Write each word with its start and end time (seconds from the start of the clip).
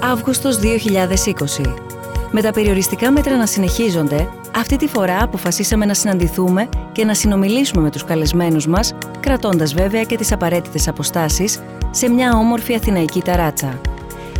Αύγουστος 0.00 0.58
2020. 0.58 1.74
Με 2.30 2.42
τα 2.42 2.52
περιοριστικά 2.52 3.10
μέτρα 3.10 3.36
να 3.36 3.46
συνεχίζονται, 3.46 4.28
αυτή 4.56 4.76
τη 4.76 4.86
φορά 4.86 5.22
αποφασίσαμε 5.22 5.84
να 5.84 5.94
συναντηθούμε 5.94 6.68
και 6.92 7.04
να 7.04 7.14
συνομιλήσουμε 7.14 7.82
με 7.82 7.90
τους 7.90 8.04
καλεσμένους 8.04 8.66
μας, 8.66 8.94
κρατώντας 9.20 9.74
βέβαια 9.74 10.02
και 10.02 10.16
τις 10.16 10.32
απαραίτητες 10.32 10.88
αποστάσεις, 10.88 11.62
σε 11.90 12.08
μια 12.08 12.36
όμορφη 12.36 12.74
αθηναϊκή 12.74 13.22
ταράτσα. 13.22 13.80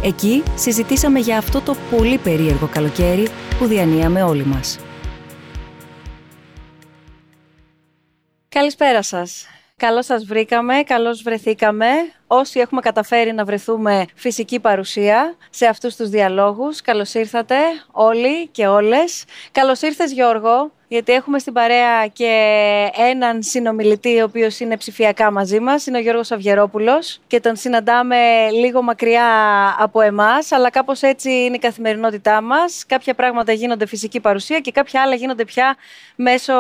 Εκεί 0.03 0.43
συζητήσαμε 0.55 1.19
για 1.19 1.39
αυτό 1.39 1.61
το 1.61 1.75
πολύ 1.91 2.19
περίεργο 2.19 2.67
καλοκαίρι 2.67 3.29
που 3.59 3.67
διανύαμε 3.67 4.23
όλοι 4.23 4.45
μας. 4.45 4.79
Καλησπέρα 8.49 9.03
σας. 9.03 9.47
Καλώς 9.77 10.05
σας 10.05 10.25
βρήκαμε, 10.25 10.83
καλώς 10.83 11.23
βρεθήκαμε. 11.23 11.87
Όσοι 12.31 12.61
έχουμε 12.61 12.81
καταφέρει 12.81 13.33
να 13.33 13.45
βρεθούμε 13.45 14.05
φυσική 14.15 14.61
παρουσία 14.61 15.37
σε 15.51 15.67
αυτούς 15.67 15.97
τους 15.97 16.09
διαλόγους, 16.09 16.81
καλώς 16.81 17.15
ήρθατε 17.15 17.57
όλοι 17.91 18.47
και 18.47 18.67
όλες. 18.67 19.25
Καλώς 19.53 19.83
ήρθες 19.83 20.13
Γιώργο, 20.13 20.71
γιατί 20.89 21.13
έχουμε 21.13 21.39
στην 21.39 21.53
παρέα 21.53 22.07
και 22.07 22.33
έναν 23.11 23.43
συνομιλητή 23.43 24.21
ο 24.21 24.25
οποίος 24.25 24.61
είναι 24.61 24.77
ψηφιακά 24.77 25.31
μαζί 25.31 25.61
μας, 25.61 25.87
είναι 25.87 25.99
ο 25.99 26.01
Γιώργος 26.01 26.31
Αυγερόπουλος 26.31 27.21
και 27.27 27.41
τον 27.41 27.57
συναντάμε 27.57 28.17
λίγο 28.51 28.83
μακριά 28.83 29.27
από 29.79 30.01
εμάς, 30.01 30.53
αλλά 30.53 30.71
κάπως 30.71 31.03
έτσι 31.03 31.31
είναι 31.31 31.57
η 31.57 31.59
καθημερινότητά 31.59 32.43
μας. 32.43 32.85
Κάποια 32.87 33.15
πράγματα 33.15 33.53
γίνονται 33.53 33.87
φυσική 33.87 34.21
παρουσία 34.21 34.61
και 34.61 34.71
κάποια 34.71 35.03
άλλα 35.03 35.15
γίνονται 35.15 35.45
πια 35.45 35.77
μέσω 36.17 36.55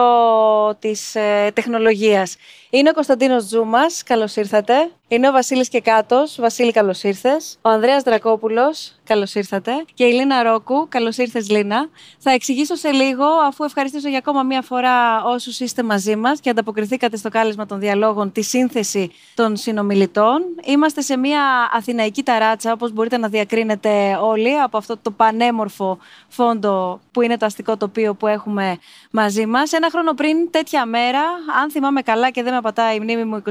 της 0.78 1.14
ε, 1.14 1.50
τεχνολογίας. 1.54 2.36
Είναι 2.70 2.88
ο 2.88 2.92
Κωνσταντίνος 2.92 3.46
Τζούμας, 3.46 4.02
καλώς 4.02 4.36
ήρθατε. 4.36 4.90
Είναι 5.10 5.28
ο 5.28 5.32
Βασίλης 5.32 5.68
Κεκάτο. 5.68 6.24
Βασίλη, 6.36 6.72
καλώς 6.72 7.02
ήρθες. 7.02 7.58
Ο 7.62 7.68
Ανδρέας 7.68 8.02
Δρακόπουλος, 8.02 8.97
καλώς 9.08 9.34
ήρθατε. 9.34 9.84
Και 9.94 10.04
η 10.04 10.12
Λίνα 10.12 10.42
Ρόκου, 10.42 10.86
καλώς 10.88 11.16
ήρθες, 11.16 11.50
Λίνα. 11.50 11.88
Θα 12.18 12.30
εξηγήσω 12.30 12.74
σε 12.74 12.90
λίγο, 12.90 13.24
αφού 13.24 13.64
ευχαριστήσω 13.64 14.08
για 14.08 14.18
ακόμα 14.18 14.42
μία 14.42 14.62
φορά 14.62 15.24
όσους 15.24 15.60
είστε 15.60 15.82
μαζί 15.82 16.16
μας 16.16 16.40
και 16.40 16.50
ανταποκριθήκατε 16.50 17.16
στο 17.16 17.28
κάλεσμα 17.28 17.66
των 17.66 17.78
διαλόγων, 17.78 18.32
τη 18.32 18.42
σύνθεση 18.42 19.12
των 19.34 19.56
συνομιλητών. 19.56 20.42
Είμαστε 20.64 21.00
σε 21.00 21.16
μία 21.16 21.42
αθηναϊκή 21.72 22.22
ταράτσα, 22.22 22.72
όπως 22.72 22.92
μπορείτε 22.92 23.16
να 23.16 23.28
διακρίνετε 23.28 24.18
όλοι, 24.22 24.60
από 24.60 24.76
αυτό 24.76 24.96
το 25.02 25.10
πανέμορφο 25.10 25.98
φόντο 26.28 27.00
που 27.10 27.22
είναι 27.22 27.36
το 27.36 27.46
αστικό 27.46 27.76
τοπίο 27.76 28.14
που 28.14 28.26
έχουμε 28.26 28.78
μαζί 29.10 29.46
μας. 29.46 29.72
Ένα 29.72 29.90
χρόνο 29.90 30.12
πριν, 30.12 30.50
τέτοια 30.50 30.86
μέρα, 30.86 31.22
αν 31.62 31.70
θυμάμαι 31.70 32.02
καλά 32.02 32.30
και 32.30 32.42
δεν 32.42 32.54
με 32.54 32.60
πατάει 32.60 32.96
η 32.96 33.00
μνήμη 33.00 33.24
μου, 33.24 33.42
24 33.46 33.50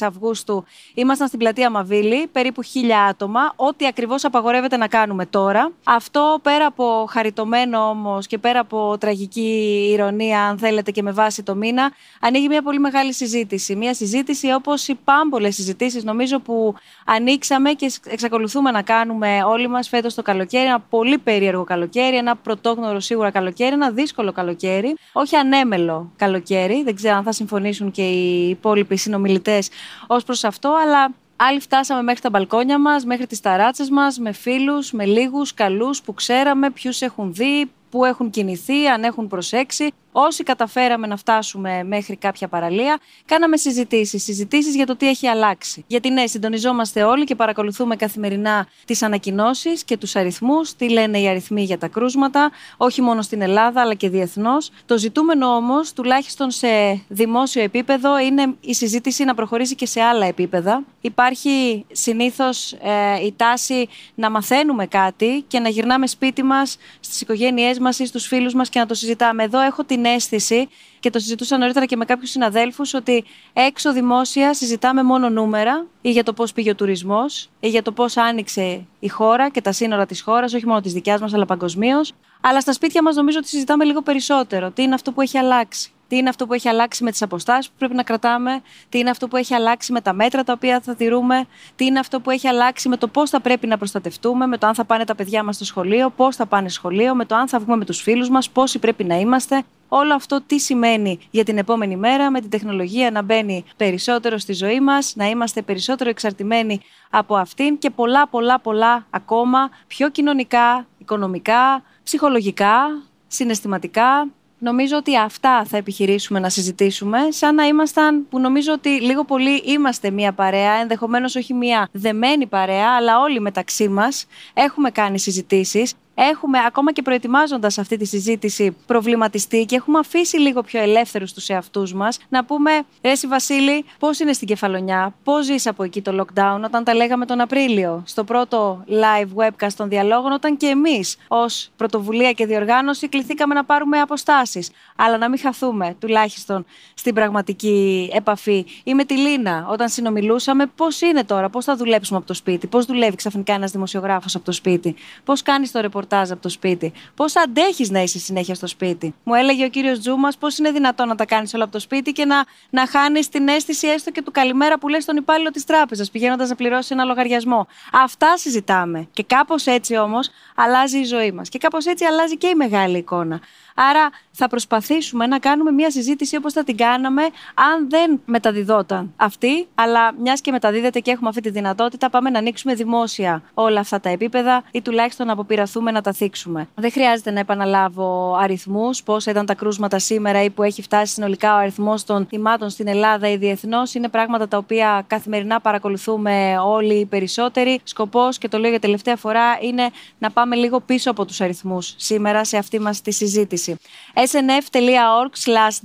Αυγούστου 0.00 0.64
Ήμασταν 0.94 1.26
στην 1.26 1.38
πλατεία 1.38 1.70
Μαβίλη, 1.70 2.26
περίπου 2.26 2.62
χίλια 2.62 3.04
άτομα, 3.04 3.52
ό,τι 3.56 3.86
ακριβώς 3.86 4.24
απαγορεύεται 4.24 4.76
να 4.78 4.88
κάνουμε 4.88 5.26
τώρα. 5.26 5.72
Αυτό 5.84 6.38
πέρα 6.42 6.66
από 6.66 7.06
χαριτωμένο 7.10 7.88
όμως 7.88 8.26
και 8.26 8.38
πέρα 8.38 8.60
από 8.60 8.96
τραγική 9.00 9.88
ηρωνία, 9.92 10.42
αν 10.42 10.58
θέλετε, 10.58 10.90
και 10.90 11.02
με 11.02 11.12
βάση 11.12 11.42
το 11.42 11.54
μήνα, 11.54 11.92
ανοίγει 12.20 12.48
μια 12.48 12.62
πολύ 12.62 12.78
μεγάλη 12.78 13.12
συζήτηση. 13.12 13.76
Μια 13.76 13.94
συζήτηση 13.94 14.52
όπως 14.52 14.88
οι 14.88 14.98
πάμπολες 15.04 15.54
συζητήσεις, 15.54 16.04
νομίζω, 16.04 16.40
που 16.40 16.74
ανοίξαμε 17.04 17.72
και 17.72 17.92
εξακολουθούμε 18.06 18.70
να 18.70 18.82
κάνουμε 18.82 19.42
όλοι 19.46 19.68
μας 19.68 19.88
φέτος 19.88 20.14
το 20.14 20.22
καλοκαίρι. 20.22 20.64
Ένα 20.64 20.80
πολύ 20.80 21.18
περίεργο 21.18 21.64
καλοκαίρι, 21.64 22.16
ένα 22.16 22.36
πρωτόγνωρο 22.36 23.00
σίγουρα 23.00 23.30
καλοκαίρι, 23.30 23.72
ένα 23.72 23.90
δύσκολο 23.90 24.32
καλοκαίρι, 24.32 24.96
όχι 25.12 25.36
ανέμελο 25.36 26.12
καλοκαίρι. 26.16 26.82
Δεν 26.82 26.94
ξέρω 26.94 27.16
αν 27.16 27.22
θα 27.22 27.32
συμφωνήσουν 27.32 27.90
και 27.90 28.02
οι 28.02 28.48
υπόλοιποι 28.48 28.96
συνομιλητές 28.96 29.68
ως 30.06 30.24
προς 30.24 30.44
αυτό 30.44 30.76
αλλά 30.82 31.10
άλλοι 31.40 31.60
φτάσαμε 31.60 32.02
μέχρι 32.02 32.20
τα 32.20 32.30
μπαλκόνια 32.30 32.78
μας, 32.78 33.04
μέχρι 33.04 33.26
τις 33.26 33.40
ταράτσες 33.40 33.90
μας, 33.90 34.18
με 34.18 34.32
φίλους, 34.32 34.92
με 34.92 35.04
λίγους, 35.04 35.54
καλούς 35.54 36.02
που 36.02 36.14
ξέραμε, 36.14 36.70
ποιους 36.70 37.00
έχουν 37.00 37.34
δει, 37.34 37.70
που 37.90 38.04
έχουν 38.04 38.30
κινηθεί, 38.30 38.86
αν 38.86 39.04
έχουν 39.04 39.28
προσέξει. 39.28 39.92
Όσοι 40.12 40.42
καταφέραμε 40.42 41.06
να 41.06 41.16
φτάσουμε 41.16 41.84
μέχρι 41.84 42.16
κάποια 42.16 42.48
παραλία, 42.48 42.98
κάναμε 43.24 43.56
συζητήσεις. 43.56 44.22
Συζητήσεις 44.22 44.74
για 44.74 44.86
το 44.86 44.96
τι 44.96 45.08
έχει 45.08 45.26
αλλάξει. 45.26 45.84
Γιατί 45.86 46.10
ναι, 46.10 46.26
συντονιζόμαστε 46.26 47.02
όλοι 47.02 47.24
και 47.24 47.34
παρακολουθούμε 47.34 47.96
καθημερινά 47.96 48.66
τις 48.84 49.02
ανακοινώσεις 49.02 49.84
και 49.84 49.96
τους 49.96 50.16
αριθμούς, 50.16 50.76
τι 50.76 50.90
λένε 50.90 51.18
οι 51.18 51.28
αριθμοί 51.28 51.62
για 51.62 51.78
τα 51.78 51.88
κρούσματα, 51.88 52.50
όχι 52.76 53.02
μόνο 53.02 53.22
στην 53.22 53.40
Ελλάδα 53.40 53.80
αλλά 53.80 53.94
και 53.94 54.08
διεθνώς. 54.08 54.70
Το 54.86 54.98
ζητούμενο 54.98 55.46
όμως, 55.46 55.92
τουλάχιστον 55.92 56.50
σε 56.50 56.68
δημόσιο 57.08 57.62
επίπεδο, 57.62 58.18
είναι 58.18 58.54
η 58.60 58.74
συζήτηση 58.74 59.24
να 59.24 59.34
προχωρήσει 59.34 59.74
και 59.74 59.86
σε 59.86 60.00
άλλα 60.00 60.26
επίπεδα. 60.26 60.84
Υπάρχει 61.00 61.84
συνήθως 61.92 62.72
ε, 62.72 63.24
η 63.24 63.34
τάση 63.36 63.88
να 64.14 64.30
μαθαίνουμε 64.30 64.86
κάτι 64.86 65.44
και 65.46 65.58
να 65.58 65.68
γυρνάμε 65.68 66.06
σπίτι 66.06 66.42
μας, 66.42 66.76
στις 67.00 67.20
οικογένειές 67.20 67.78
μας 67.78 67.98
ή 67.98 68.06
στους 68.06 68.26
φίλους 68.26 68.54
μας 68.54 68.68
και 68.68 68.78
να 68.78 68.86
το 68.86 68.94
συζητάμε. 68.94 69.42
Εδώ 69.42 69.60
έχω 69.60 69.84
την 69.84 69.97
αίσθηση 70.04 70.68
και 71.00 71.10
το 71.10 71.18
συζητούσα 71.18 71.58
νωρίτερα 71.58 71.86
και 71.86 71.96
με 71.96 72.04
κάποιους 72.04 72.30
συναδέλφους 72.30 72.94
ότι 72.94 73.24
έξω 73.52 73.92
δημόσια 73.92 74.54
συζητάμε 74.54 75.02
μόνο 75.02 75.28
νούμερα 75.28 75.86
ή 76.00 76.10
για 76.10 76.22
το 76.22 76.32
πώς 76.32 76.52
πήγε 76.52 76.70
ο 76.70 76.74
τουρισμός 76.74 77.50
ή 77.60 77.68
για 77.68 77.82
το 77.82 77.92
πώς 77.92 78.16
άνοιξε 78.16 78.86
η 78.98 79.08
χώρα 79.08 79.48
και 79.48 79.60
τα 79.60 79.72
σύνορα 79.72 80.06
της 80.06 80.20
χώρας, 80.20 80.54
όχι 80.54 80.66
μόνο 80.66 80.80
της 80.80 80.92
δικιάς 80.92 81.20
μας 81.20 81.34
αλλά 81.34 81.46
παγκοσμίως. 81.46 82.12
Αλλά 82.40 82.60
στα 82.60 82.72
σπίτια 82.72 83.02
μας 83.02 83.16
νομίζω 83.16 83.38
ότι 83.38 83.48
συζητάμε 83.48 83.84
λίγο 83.84 84.02
περισσότερο. 84.02 84.70
Τι 84.70 84.82
είναι 84.82 84.94
αυτό 84.94 85.12
που 85.12 85.20
έχει 85.20 85.38
αλλάξει; 85.38 85.92
Τι 86.08 86.16
είναι 86.16 86.28
αυτό 86.28 86.46
που 86.46 86.52
έχει 86.52 86.68
αλλάξει 86.68 87.04
με 87.04 87.10
τις 87.10 87.22
αποστάσεις 87.22 87.68
που 87.68 87.74
πρέπει 87.78 87.94
να 87.94 88.02
κρατάμε, 88.02 88.62
τι 88.88 88.98
είναι 88.98 89.10
αυτό 89.10 89.28
που 89.28 89.36
έχει 89.36 89.54
αλλάξει 89.54 89.92
με 89.92 90.00
τα 90.00 90.12
μέτρα 90.12 90.44
τα 90.44 90.52
οποία 90.52 90.80
θα 90.80 90.94
τηρούμε, 90.94 91.46
τι 91.76 91.84
είναι 91.84 91.98
αυτό 91.98 92.20
που 92.20 92.30
έχει 92.30 92.48
αλλάξει 92.48 92.88
με 92.88 92.96
το 92.96 93.08
πώς 93.08 93.30
θα 93.30 93.40
πρέπει 93.40 93.66
να 93.66 93.78
προστατευτούμε, 93.78 94.46
με 94.46 94.58
το 94.58 94.66
αν 94.66 94.74
θα 94.74 94.84
πάνε 94.84 95.04
τα 95.04 95.14
παιδιά 95.14 95.42
μας 95.42 95.54
στο 95.54 95.64
σχολείο, 95.64 96.10
πώς 96.10 96.36
θα 96.36 96.46
πάνε 96.46 96.68
σχολείο, 96.68 97.14
με 97.14 97.24
το 97.24 97.34
αν 97.34 97.48
θα 97.48 97.58
βγούμε 97.58 97.76
με 97.76 97.84
τους 97.84 98.00
φίλους 98.00 98.28
μας, 98.28 98.50
πόσοι 98.50 98.78
πρέπει 98.78 99.04
να 99.04 99.18
είμαστε; 99.18 99.64
Όλο 99.88 100.14
αυτό 100.14 100.40
τι 100.46 100.58
σημαίνει 100.58 101.18
για 101.30 101.44
την 101.44 101.58
επόμενη 101.58 101.96
μέρα 101.96 102.30
με 102.30 102.40
την 102.40 102.50
τεχνολογία 102.50 103.10
να 103.10 103.22
μπαίνει 103.22 103.64
περισσότερο 103.76 104.38
στη 104.38 104.52
ζωή 104.52 104.80
μας, 104.80 105.12
να 105.16 105.26
είμαστε 105.28 105.62
περισσότερο 105.62 106.10
εξαρτημένοι 106.10 106.80
από 107.10 107.36
αυτήν 107.36 107.78
και 107.78 107.90
πολλά 107.90 108.28
πολλά 108.28 108.60
πολλά 108.60 109.06
ακόμα 109.10 109.70
πιο 109.86 110.08
κοινωνικά, 110.10 110.86
οικονομικά, 110.98 111.82
ψυχολογικά, 112.02 113.02
συναισθηματικά, 113.26 114.28
Νομίζω 114.60 114.96
ότι 114.96 115.18
αυτά 115.18 115.64
θα 115.64 115.76
επιχειρήσουμε 115.76 116.38
να 116.38 116.48
συζητήσουμε, 116.48 117.18
σαν 117.28 117.54
να 117.54 117.66
ήμασταν, 117.66 118.26
που 118.28 118.38
νομίζω 118.38 118.72
ότι 118.72 118.88
λίγο 118.88 119.24
πολύ 119.24 119.56
είμαστε 119.56 120.10
μία 120.10 120.32
παρέα, 120.32 120.72
ενδεχομένως 120.72 121.36
όχι 121.36 121.54
μία 121.54 121.88
δεμένη 121.92 122.46
παρέα, 122.46 122.94
αλλά 122.96 123.20
όλοι 123.20 123.40
μεταξύ 123.40 123.88
μας 123.88 124.26
έχουμε 124.54 124.90
κάνει 124.90 125.18
συζητήσεις 125.18 125.94
έχουμε 126.20 126.58
ακόμα 126.66 126.92
και 126.92 127.02
προετοιμάζοντας 127.02 127.78
αυτή 127.78 127.96
τη 127.96 128.04
συζήτηση 128.04 128.76
προβληματιστεί 128.86 129.64
και 129.64 129.76
έχουμε 129.76 129.98
αφήσει 129.98 130.38
λίγο 130.38 130.62
πιο 130.62 130.80
ελεύθερους 130.80 131.32
τους 131.32 131.48
εαυτούς 131.48 131.94
μας 131.94 132.18
να 132.28 132.44
πούμε, 132.44 132.70
Ρέση 133.02 133.26
Βασίλη, 133.26 133.84
πώς 133.98 134.20
είναι 134.20 134.32
στην 134.32 134.46
κεφαλονιά, 134.46 135.14
πώς 135.24 135.44
ζεις 135.44 135.66
από 135.66 135.82
εκεί 135.82 136.02
το 136.02 136.20
lockdown, 136.20 136.60
όταν 136.64 136.84
τα 136.84 136.94
λέγαμε 136.94 137.26
τον 137.26 137.40
Απρίλιο, 137.40 138.02
στο 138.06 138.24
πρώτο 138.24 138.84
live 138.88 139.44
webcast 139.44 139.72
των 139.76 139.88
διαλόγων, 139.88 140.32
όταν 140.32 140.56
και 140.56 140.66
εμείς 140.66 141.16
ως 141.28 141.70
πρωτοβουλία 141.76 142.32
και 142.32 142.46
διοργάνωση 142.46 143.08
κληθήκαμε 143.08 143.54
να 143.54 143.64
πάρουμε 143.64 144.00
αποστάσεις. 144.00 144.70
Αλλά 144.96 145.18
να 145.18 145.28
μην 145.28 145.38
χαθούμε 145.38 145.94
τουλάχιστον 145.98 146.64
στην 146.94 147.14
πραγματική 147.14 148.10
επαφή. 148.14 148.66
Ή 148.84 148.94
με 148.94 149.04
τη 149.04 149.16
Λίνα, 149.16 149.66
όταν 149.70 149.88
συνομιλούσαμε, 149.88 150.66
πώς 150.66 151.00
είναι 151.00 151.24
τώρα, 151.24 151.48
πώς 151.48 151.64
θα 151.64 151.76
δουλέψουμε 151.76 152.18
από 152.18 152.26
το 152.26 152.34
σπίτι, 152.34 152.66
πώς 152.66 152.84
δουλεύει 152.84 153.16
ξαφνικά 153.16 153.52
ένας 153.52 153.70
δημοσιογράφος 153.70 154.34
από 154.34 154.44
το 154.44 154.52
σπίτι, 154.52 154.94
πώς 155.24 155.42
κάνεις 155.42 155.70
το 155.70 155.80
ρεπορτάζ 155.80 156.06
ρεπορτάζ 156.08 156.30
από 156.30 156.42
το 156.42 156.48
σπίτι. 156.48 156.92
Πώς 157.14 157.36
αντέχεις 157.36 157.90
να 157.90 158.00
είσαι 158.00 158.18
συνέχεια 158.18 158.54
στο 158.54 158.66
σπίτι; 158.66 159.14
Μου 159.22 159.34
έλεγε 159.34 159.64
ο 159.64 159.68
κύριος 159.68 159.98
Τζούμας 159.98 160.36
πώς 160.36 160.58
είναι 160.58 160.70
δυνατόν 160.70 161.08
να 161.08 161.14
τα 161.14 161.24
κάνεις 161.24 161.54
όλα 161.54 161.64
από 161.64 161.72
το 161.72 161.78
σπίτι 161.78 162.12
και 162.12 162.24
να, 162.24 162.44
να 162.70 162.86
χάνεις 162.86 163.28
την 163.28 163.48
αίσθηση 163.48 163.86
έστω 163.86 164.10
και 164.10 164.22
του 164.22 164.30
καλημέρα 164.30 164.78
που 164.78 164.88
λες 164.88 165.02
στον 165.02 165.16
υπάλληλο 165.16 165.50
της 165.50 165.64
τράπεζας, 165.64 166.10
πηγαίνοντας 166.10 166.48
να 166.48 166.54
πληρώσει 166.54 166.88
ένα 166.92 167.04
λογαριασμό. 167.04 167.66
Αυτά 167.92 168.36
συζητάμε. 168.36 169.08
Και 169.12 169.22
κάπως 169.22 169.66
έτσι 169.66 169.96
όμως 169.96 170.28
αλλάζει 170.56 170.98
η 170.98 171.04
ζωή 171.04 171.32
μας. 171.32 171.48
Και 171.48 171.58
κάπως 171.58 171.86
έτσι 171.86 172.04
αλλάζει 172.04 172.36
και 172.36 172.46
η 172.46 172.54
μεγάλη 172.54 172.98
εικόνα. 172.98 173.40
Άρα 173.80 174.10
θα 174.30 174.48
προσπαθήσουμε 174.48 175.26
να 175.26 175.38
κάνουμε 175.38 175.70
μια 175.70 175.90
συζήτηση 175.90 176.36
όπως 176.36 176.52
θα 176.52 176.64
την 176.64 176.76
κάναμε 176.76 177.22
αν 177.54 177.90
δεν 177.90 178.20
μεταδιδόταν 178.24 179.12
αυτή, 179.16 179.68
αλλά 179.74 180.14
μιας 180.22 180.40
και 180.40 180.50
μεταδίδεται 180.50 181.00
και 181.00 181.10
έχουμε 181.10 181.28
αυτή 181.28 181.40
τη 181.40 181.50
δυνατότητα, 181.50 182.10
πάμε 182.10 182.30
να 182.30 182.38
ανοίξουμε 182.38 182.74
δημόσια 182.74 183.42
όλα 183.54 183.80
αυτά 183.80 184.00
τα 184.00 184.08
επίπεδα 184.08 184.62
ή 184.70 184.82
τουλάχιστον 184.82 185.26
να 185.26 185.32
αποπειραθούμε 185.32 185.90
να 185.90 186.00
τα 186.00 186.12
θίξουμε. 186.12 186.68
Δεν 186.74 186.92
χρειάζεται 186.92 187.30
να 187.30 187.40
επαναλάβω 187.40 188.36
αριθμούς, 188.40 189.02
πόσα 189.02 189.30
ήταν 189.30 189.46
τα 189.46 189.54
κρούσματα 189.54 189.98
σήμερα 189.98 190.42
ή 190.42 190.50
που 190.50 190.62
έχει 190.62 190.82
φτάσει 190.82 191.12
συνολικά 191.12 191.54
ο 191.54 191.56
αριθμός 191.56 192.04
των 192.04 192.26
θυμάτων 192.26 192.70
στην 192.70 192.88
Ελλάδα 192.88 193.30
ή 193.30 193.36
διεθνώς. 193.36 193.94
Είναι 193.94 194.08
πράγματα 194.08 194.48
τα 194.48 194.56
οποία 194.56 195.04
καθημερινά 195.06 195.60
παρακολουθούμε 195.60 196.58
όλοι 196.64 196.94
οι 196.94 197.06
περισσότεροι. 197.06 197.80
Σκοπός, 197.84 198.38
και 198.38 198.48
το 198.48 198.58
λέω 198.58 198.70
για 198.70 198.80
τελευταία 198.80 199.16
φορά, 199.16 199.58
είναι 199.60 199.90
να 200.18 200.30
πάμε 200.30 200.56
λίγο 200.56 200.80
πίσω 200.80 201.10
από 201.10 201.24
τους 201.24 201.40
αριθμούς 201.40 201.94
σήμερα 201.96 202.44
σε 202.44 202.56
αυτή 202.56 202.80
μας 202.80 203.00
τη 203.00 203.12
συζήτηση. 203.12 203.67
Διάλεξη. 203.68 203.78
snf.org 204.14 205.30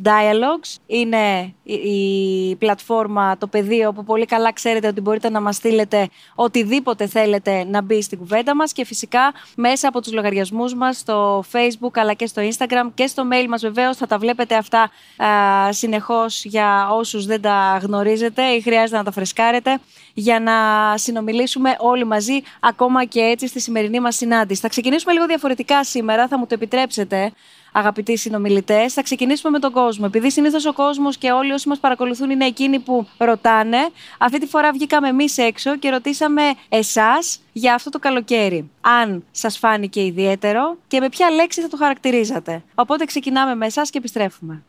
dialogues 0.04 0.78
είναι 0.86 1.54
η 1.64 2.56
πλατφόρμα, 2.56 3.38
το 3.38 3.48
πεδίο 3.48 3.90
όπου 3.90 4.04
πολύ 4.04 4.26
καλά 4.26 4.54
ξέρετε 4.54 4.88
ότι 4.88 5.02
μπορείτε 5.02 5.30
να 5.30 5.42
μας 5.42 5.56
στείλετε 5.56 6.10
οτιδήποτε 6.36 7.08
θέλετε 7.08 7.64
να 7.64 7.82
μπει 7.82 8.02
στην 8.02 8.18
κουβέντα 8.18 8.56
μας 8.56 8.72
και 8.74 8.86
φυσικά 8.86 9.34
μέσα 9.56 9.88
από 9.88 10.02
τους 10.02 10.14
λογαριασμούς 10.14 10.74
μας 10.74 10.98
στο 10.98 11.44
facebook 11.52 11.92
αλλά 11.94 12.14
και 12.14 12.26
στο 12.26 12.42
instagram 12.42 12.90
και 12.94 13.08
στο 13.08 13.24
mail 13.32 13.46
μας 13.48 13.62
βεβαίως 13.62 13.98
θα 13.98 14.08
τα 14.08 14.18
βλέπετε 14.18 14.56
αυτά 14.56 14.92
α, 15.18 15.72
συνεχώς 15.74 16.46
για 16.46 16.90
όσους 16.92 17.26
δεν 17.26 17.42
τα 17.42 17.80
γνωρίζετε 17.82 18.44
ή 18.44 18.62
χρειάζεται 18.62 18.98
να 18.98 19.04
τα 19.04 19.12
φρεσκάρετε 19.12 19.80
για 20.14 20.40
να 20.40 20.54
συνομιλήσουμε 20.98 21.76
όλοι 21.80 22.06
μαζί 22.06 22.42
ακόμα 22.60 23.06
και 23.06 23.20
έτσι 23.20 23.48
στη 23.48 23.60
σημερινή 23.60 24.00
μας 24.00 24.16
συνάντηση. 24.16 24.62
Θα 24.62 24.68
ξεκινήσουμε 24.68 25.14
λίγο 25.14 25.26
διαφορετικά 25.26 25.84
σήμερα, 25.84 26.28
θα 26.28 26.38
μου 26.38 26.46
το 26.46 26.54
επιτρέψετε 26.54 27.32
αγαπητοί 27.74 28.18
συνομιλητές. 28.18 28.94
Θα 28.94 29.02
ξεκινήσουμε 29.02 29.52
με 29.52 29.60
τον 29.60 29.72
κόσμο. 29.72 30.06
Επειδή 30.08 30.32
συνήθως 30.32 30.66
ο 30.66 30.74
κόσμος 30.74 31.18
και 31.18 31.32
όλοι 31.32 31.52
όσοι 31.52 31.68
μας 31.68 31.80
παρακολουθούν 31.80 32.30
είναι 32.30 32.46
εκείνοι 32.46 32.80
που 32.80 33.08
ρωτάνε, 33.18 33.78
αυτή 34.18 34.40
τη 34.40 34.46
φορά 34.46 34.72
βγήκαμε 34.72 35.08
εμείς 35.08 35.38
έξω 35.38 35.78
και 35.78 35.90
ρωτήσαμε 35.90 36.42
εσάς 36.70 37.40
για 37.52 37.74
αυτό 37.74 37.90
το 37.90 38.00
καλοκαίρι. 38.00 38.70
Αν 38.82 39.24
σας 39.32 39.58
φάνηκε 39.58 40.06
ιδιαίτερο 40.06 40.78
και 40.88 41.00
με 41.00 41.10
ποια 41.10 41.30
λέξη 41.30 41.62
θα 41.62 41.68
το 41.68 41.78
χαρακτηρίζατε. 41.78 42.64
Οπότε 42.76 43.06
ξεκινάμε 43.06 43.56
με 43.56 43.66
εσάς 43.66 43.90
και 43.90 43.98
επιστρέφουμε. 43.98 44.64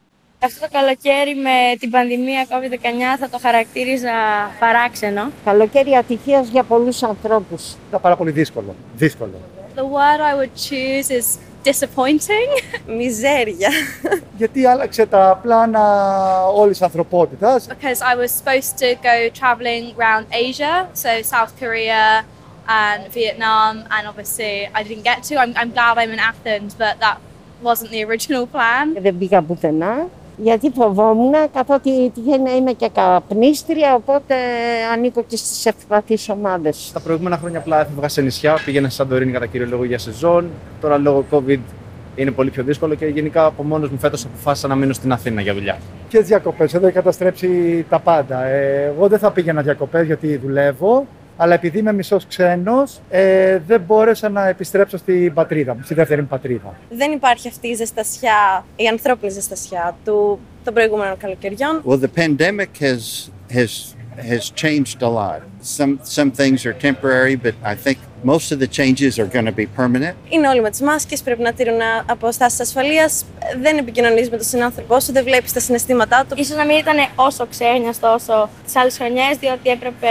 Αυτό 0.44 0.60
το 0.60 0.68
καλοκαίρι 0.72 1.34
με 1.34 1.76
την 1.78 1.90
πανδημία 1.90 2.46
COVID-19 2.48 3.18
θα 3.18 3.28
το 3.28 3.38
χαρακτήριζα 3.38 4.12
παράξενο. 4.60 5.30
Καλοκαίρι 5.44 5.96
ατυχίας 5.96 6.48
για 6.48 6.62
πολλούς 6.62 7.02
ανθρώπους. 7.02 7.76
Ήταν 7.88 8.00
πάρα 8.00 8.16
πολύ 8.16 8.30
δύσκολο. 8.30 8.74
Δύσκολο. 8.96 9.40
The 9.76 9.82
word 9.82 10.20
I 10.20 10.34
would 10.38 10.54
choose 10.68 11.10
is 11.18 11.26
disappointing. 11.63 12.49
Μιζέρια. 12.87 13.69
Γιατί 14.37 14.65
άλλαξε 14.65 15.05
τα 15.05 15.39
πλάνα 15.41 15.83
όλης 16.47 16.77
της 16.77 16.81
ανθρωπότητας. 16.81 17.67
Because 17.67 18.01
I 18.01 18.15
was 18.15 18.31
supposed 18.31 18.77
to 18.77 18.95
go 19.09 19.29
traveling 19.39 19.83
around 19.97 20.25
Asia, 20.49 20.87
so 20.93 21.09
South 21.21 21.51
Korea 21.59 22.23
and 22.67 23.01
Vietnam, 23.19 23.73
and 23.95 24.03
obviously 24.11 24.55
I 24.77 24.81
didn't 24.87 25.05
get 25.11 25.19
to. 25.29 25.33
I'm, 25.43 25.53
I'm 25.61 25.71
glad 25.77 25.93
I'm 26.01 26.11
in 26.15 26.21
Athens, 26.31 26.71
but 26.83 26.93
that 27.03 27.17
wasn't 27.67 27.89
the 27.95 28.01
original 28.09 28.45
plan. 28.55 29.01
Δεν 29.01 29.17
πήγα 29.17 29.41
πουθενά. 29.41 30.09
Γιατί 30.36 30.70
φοβόμουν, 30.74 31.32
καθότι 31.52 32.10
τυχαίνει 32.10 32.42
να 32.42 32.56
είμαι 32.56 32.72
και 32.72 32.90
καπνίστρια, 32.94 33.94
οπότε 33.94 34.34
ανήκω 34.92 35.24
και 35.26 35.36
στις 35.36 35.66
ευπαθείς 35.66 36.28
ομάδες. 36.28 36.90
Τα 36.92 37.00
προηγούμενα 37.00 37.36
χρόνια 37.36 37.58
απλά 37.58 37.80
έφευγα 37.80 38.08
σε 38.08 38.20
νησιά, 38.20 38.58
πήγαινα 38.64 38.88
σε 38.88 38.94
Σαντορίνη 38.94 39.32
κατά 39.32 39.46
κύριο 39.46 39.66
λόγο 39.66 39.84
για 39.84 39.98
σεζόν. 39.98 40.50
Τώρα 40.80 40.98
λόγω 40.98 41.24
COVID 41.30 41.58
είναι 42.16 42.30
πολύ 42.30 42.50
πιο 42.50 42.62
δύσκολο 42.62 42.94
και 42.94 43.06
γενικά 43.06 43.44
από 43.44 43.62
μόνος 43.62 43.90
μου 43.90 43.98
φέτος 43.98 44.24
αποφάσισα 44.24 44.68
να 44.68 44.74
μείνω 44.74 44.92
στην 44.92 45.12
Αθήνα 45.12 45.40
για 45.40 45.54
δουλειά. 45.54 45.78
Και 46.08 46.20
διακοπές, 46.20 46.74
εδώ 46.74 46.86
έχει 46.86 46.94
καταστρέψει 46.94 47.84
τα 47.88 47.98
πάντα. 47.98 48.44
Ε, 48.44 48.92
εγώ 48.96 49.08
δεν 49.08 49.18
θα 49.18 49.30
πήγαινα 49.30 49.62
διακοπές 49.62 50.06
γιατί 50.06 50.36
δουλεύω, 50.36 51.06
αλλά 51.36 51.54
επειδή 51.54 51.78
είμαι 51.78 51.92
μισός 51.92 52.26
ξένος, 52.26 53.00
ε, 53.10 53.58
δεν 53.66 53.80
μπόρεσα 53.80 54.28
να 54.28 54.48
επιστρέψω 54.48 54.96
στην 54.96 55.34
πατρίδα 55.34 55.74
μου, 55.74 55.80
στη 55.84 55.94
δεύτερη 55.94 56.20
μου 56.20 56.26
πατρίδα. 56.26 56.74
Δεν 56.90 57.12
υπάρχει 57.12 57.48
αυτή 57.48 57.68
η 57.68 57.74
ζεστασιά, 57.74 58.64
η 58.76 58.86
ανθρώπινη 58.86 59.32
ζεστασιά 59.32 59.96
του 60.04 60.38
των 60.64 60.74
προηγούμενων 60.74 61.16
καλοκαιριών. 61.16 61.82
Well, 61.84 61.98
the 61.98 62.20
pandemic 62.20 62.70
has 62.80 63.30
has 63.58 63.94
has 64.32 64.44
changed 64.62 64.98
a 65.02 65.10
lot. 65.20 65.40
Some 65.78 65.92
some 66.18 66.30
things 66.40 66.58
are 66.68 66.76
temporary, 66.88 67.36
but 67.46 67.54
I 67.72 67.74
think 67.84 67.98
most 68.32 68.46
of 68.52 68.58
the 68.64 68.70
changes 68.78 69.12
are 69.20 69.28
going 69.36 69.46
to 69.52 69.56
be 69.62 69.66
permanent. 69.76 70.14
Είναι 70.28 70.48
όλοι 70.48 70.60
με 70.60 70.70
τις 70.70 70.80
μάσκες, 70.80 71.22
πρέπει 71.22 71.42
να 71.42 71.52
τηρούν 71.52 71.80
αποστάσεις 72.06 72.60
ασφαλείας. 72.60 73.24
Δεν 73.62 73.78
επικοινωνείς 73.78 74.30
με 74.30 74.36
τον 74.36 74.46
συνάνθρωπό 74.46 75.00
σου, 75.00 75.12
δεν 75.12 75.24
βλέπεις 75.24 75.52
τα 75.52 75.60
συναισθήματά 75.60 76.24
του. 76.28 76.34
Ίσως 76.38 76.56
να 76.56 76.64
μην 76.64 76.76
ήταν 76.76 76.96
όσο 77.14 77.46
ξένιαστο 77.46 78.12
όσο 78.14 78.48
τις 78.64 78.76
άλλες 78.76 78.96
χρονιές, 78.96 79.36
διότι 79.36 79.70
έπρεπε 79.70 80.08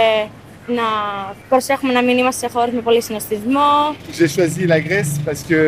να 0.67 0.83
προσέχουμε 1.49 1.93
να 1.93 2.03
μην 2.03 2.17
είμαστε 2.17 2.47
σε 2.47 2.53
χώρες 2.53 2.73
με 2.73 2.81
πολύ 2.81 3.01
συνοστισμό. 3.01 3.95
J'ai 4.17 4.27
choisi 4.27 4.65
la 4.67 4.79
Grèce 4.79 5.13
parce 5.25 5.43
que 5.49 5.59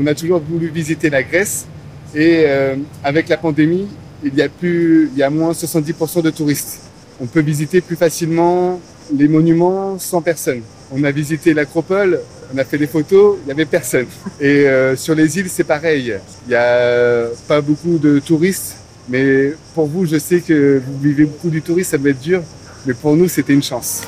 on 0.00 0.06
a 0.06 0.14
toujours 0.14 0.40
voulu 0.50 0.66
visiter 0.80 1.10
la 1.10 1.22
Grèce 1.22 1.66
et 2.14 2.44
euh, 2.46 2.76
avec 3.02 3.28
la 3.28 3.36
pandémie, 3.36 3.88
il 4.24 4.34
y 4.34 4.42
a 4.42 4.48
plus, 4.48 5.10
il 5.12 5.18
y 5.18 5.22
a 5.22 5.30
moins 5.30 5.52
70% 5.52 6.22
de 6.22 6.30
touristes. 6.30 6.80
On 7.20 7.26
peut 7.26 7.40
visiter 7.40 7.80
plus 7.80 7.96
facilement 7.96 8.80
les 9.14 9.28
monuments 9.28 9.98
sans 9.98 10.22
personne. 10.22 10.62
On 10.90 11.04
a 11.04 11.10
visité 11.10 11.52
l'Acropole, 11.52 12.20
on 12.52 12.58
a 12.58 12.64
fait 12.64 12.78
des 12.78 12.86
photos, 12.86 13.36
il 13.42 13.46
n'y 13.46 13.52
avait 13.52 13.66
personne. 13.66 14.06
Et 14.40 14.66
euh, 14.66 14.96
sur 14.96 15.14
les 15.14 15.38
îles, 15.38 15.50
c'est 15.50 15.64
pareil. 15.64 16.14
Il 16.46 16.50
n'y 16.50 16.54
a 16.54 17.26
pas 17.46 17.60
beaucoup 17.60 17.98
de 17.98 18.20
touristes, 18.20 18.76
mais 19.08 19.52
pour 19.74 19.86
vous, 19.86 20.06
je 20.06 20.18
sais 20.18 20.40
que 20.40 20.80
vous 20.84 20.98
vivez 20.98 21.24
beaucoup 21.24 21.50
du 21.50 21.60
tourisme, 21.60 21.90
ça 21.90 21.98
doit 21.98 22.10
être 22.10 22.20
dur, 22.20 22.42
mais 22.86 22.94
pour 22.94 23.14
nous, 23.16 23.28
c'était 23.28 23.52
une 23.52 23.62
chance. 23.62 24.02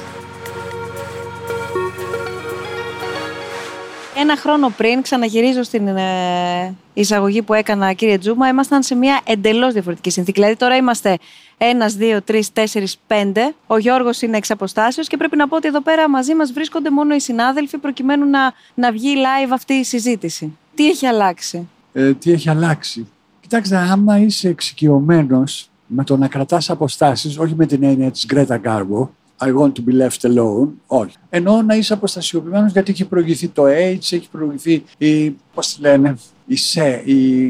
Ένα 4.17 4.37
χρόνο 4.37 4.69
πριν, 4.69 5.01
ξαναγυρίζω 5.01 5.63
στην 5.63 5.87
ε, 5.87 6.75
εισαγωγή 6.93 7.41
που 7.41 7.53
έκανα, 7.53 7.93
κύριε 7.93 8.17
Τζούμα, 8.17 8.47
ήμασταν 8.47 8.83
σε 8.83 8.95
μια 8.95 9.21
εντελώς 9.25 9.73
διαφορετική 9.73 10.09
συνθήκη. 10.09 10.39
Δηλαδή, 10.39 10.57
τώρα 10.57 10.75
είμαστε 10.75 11.17
ένας, 11.57 11.93
δύο, 11.93 12.21
τρεις, 12.21 12.53
τέσσερις, 12.53 12.97
πέντε. 13.07 13.53
Ο 13.67 13.77
Γιώργος 13.77 14.21
είναι 14.21 14.37
εξ 14.37 14.51
αποστάσεως 14.51 15.07
και 15.07 15.17
πρέπει 15.17 15.37
να 15.37 15.47
πω 15.47 15.55
ότι 15.55 15.67
εδώ 15.67 15.81
πέρα 15.81 16.09
μαζί 16.09 16.35
μας 16.35 16.51
βρίσκονται 16.51 16.89
μόνο 16.89 17.15
οι 17.15 17.19
συνάδελφοι 17.19 17.77
προκειμένου 17.77 18.29
να, 18.29 18.53
να 18.73 18.91
βγει 18.91 19.15
live 19.17 19.49
αυτή 19.51 19.73
η 19.73 19.83
συζήτηση. 19.83 20.57
Τι 20.75 20.89
έχει 20.89 21.05
αλλάξει; 21.05 21.67
Ε, 21.93 22.13
τι 22.13 22.31
έχει 22.31 22.49
αλλάξει; 22.49 23.07
Κοιτάξτε, 23.41 23.77
άμα 23.77 24.19
είσαι 24.19 24.49
εξοικειωμένος 24.49 25.69
με 25.87 26.03
το 26.03 26.17
να 26.17 26.27
κρατάς 26.27 26.69
αποστάσεις, 26.69 27.37
όχι 27.37 27.55
με 27.55 27.65
την 27.65 27.83
έννοια 27.83 28.11
της 28.11 28.25
Γκρέτα 28.25 28.57
Γκάρμπο, 28.57 29.09
I 29.39 29.51
want 29.51 29.71
to 29.73 29.83
be 29.85 29.93
left 30.01 30.21
alone. 30.21 30.67
Όχι. 30.87 31.15
Ενώ 31.29 31.61
να 31.61 31.75
είσαι 31.75 31.93
αποστασιοποιημένος 31.93 32.71
γιατί 32.71 32.91
έχει 32.91 33.05
προηγηθεί 33.05 33.47
το 33.47 33.63
AIDS, 33.63 34.11
έχει 34.11 34.27
προηγηθεί 34.31 34.83
η. 34.97 35.29
Πώς 35.53 35.73
τη 35.73 35.81
λένε, 35.81 36.17
η 36.45 36.55
ΣΕ, 36.55 37.01
η, 37.05 37.45